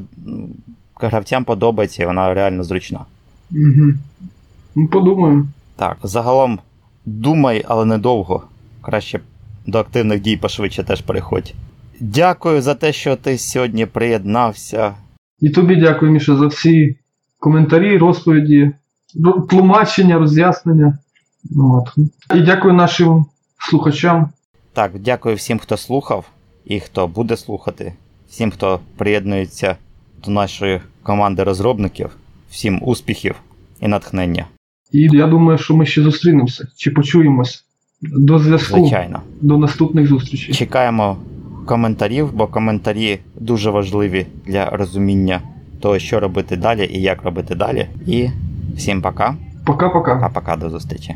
[0.94, 3.00] гравцям подобається і вона реально зручна.
[3.50, 3.92] Угу.
[4.78, 5.46] Ну, подумаємо.
[5.76, 6.58] Так, загалом
[7.06, 8.42] думай, але недовго.
[8.80, 9.20] Краще
[9.66, 11.54] до активних дій пошвидше теж переходь.
[12.00, 14.94] Дякую за те, що ти сьогодні приєднався.
[15.40, 16.96] І тобі дякую, Міша, за всі
[17.38, 18.70] коментарі, розповіді,
[19.50, 20.98] тлумачення, роз'яснення.
[21.50, 22.04] Ну, От.
[22.34, 23.26] І дякую нашим
[23.70, 24.28] слухачам.
[24.72, 26.24] Так, дякую всім, хто слухав
[26.64, 27.92] і хто буде слухати,
[28.30, 29.76] всім, хто приєднується
[30.24, 32.10] до нашої команди розробників,
[32.50, 33.34] всім успіхів
[33.80, 34.46] і натхнення.
[34.92, 37.64] І я думаю, що ми ще зустрінемося чи почуємось.
[38.02, 38.80] До зв'язку.
[38.80, 39.20] Звичайно.
[39.40, 40.54] До наступних зустрічей.
[40.54, 41.16] Чекаємо
[41.66, 45.40] коментарів, бо коментарі дуже важливі для розуміння
[45.80, 47.86] того, що робити далі і як робити далі.
[48.06, 48.28] І
[48.76, 49.34] всім пока.
[49.66, 50.20] Пока-пока.
[50.22, 51.14] А пока до зустрічі.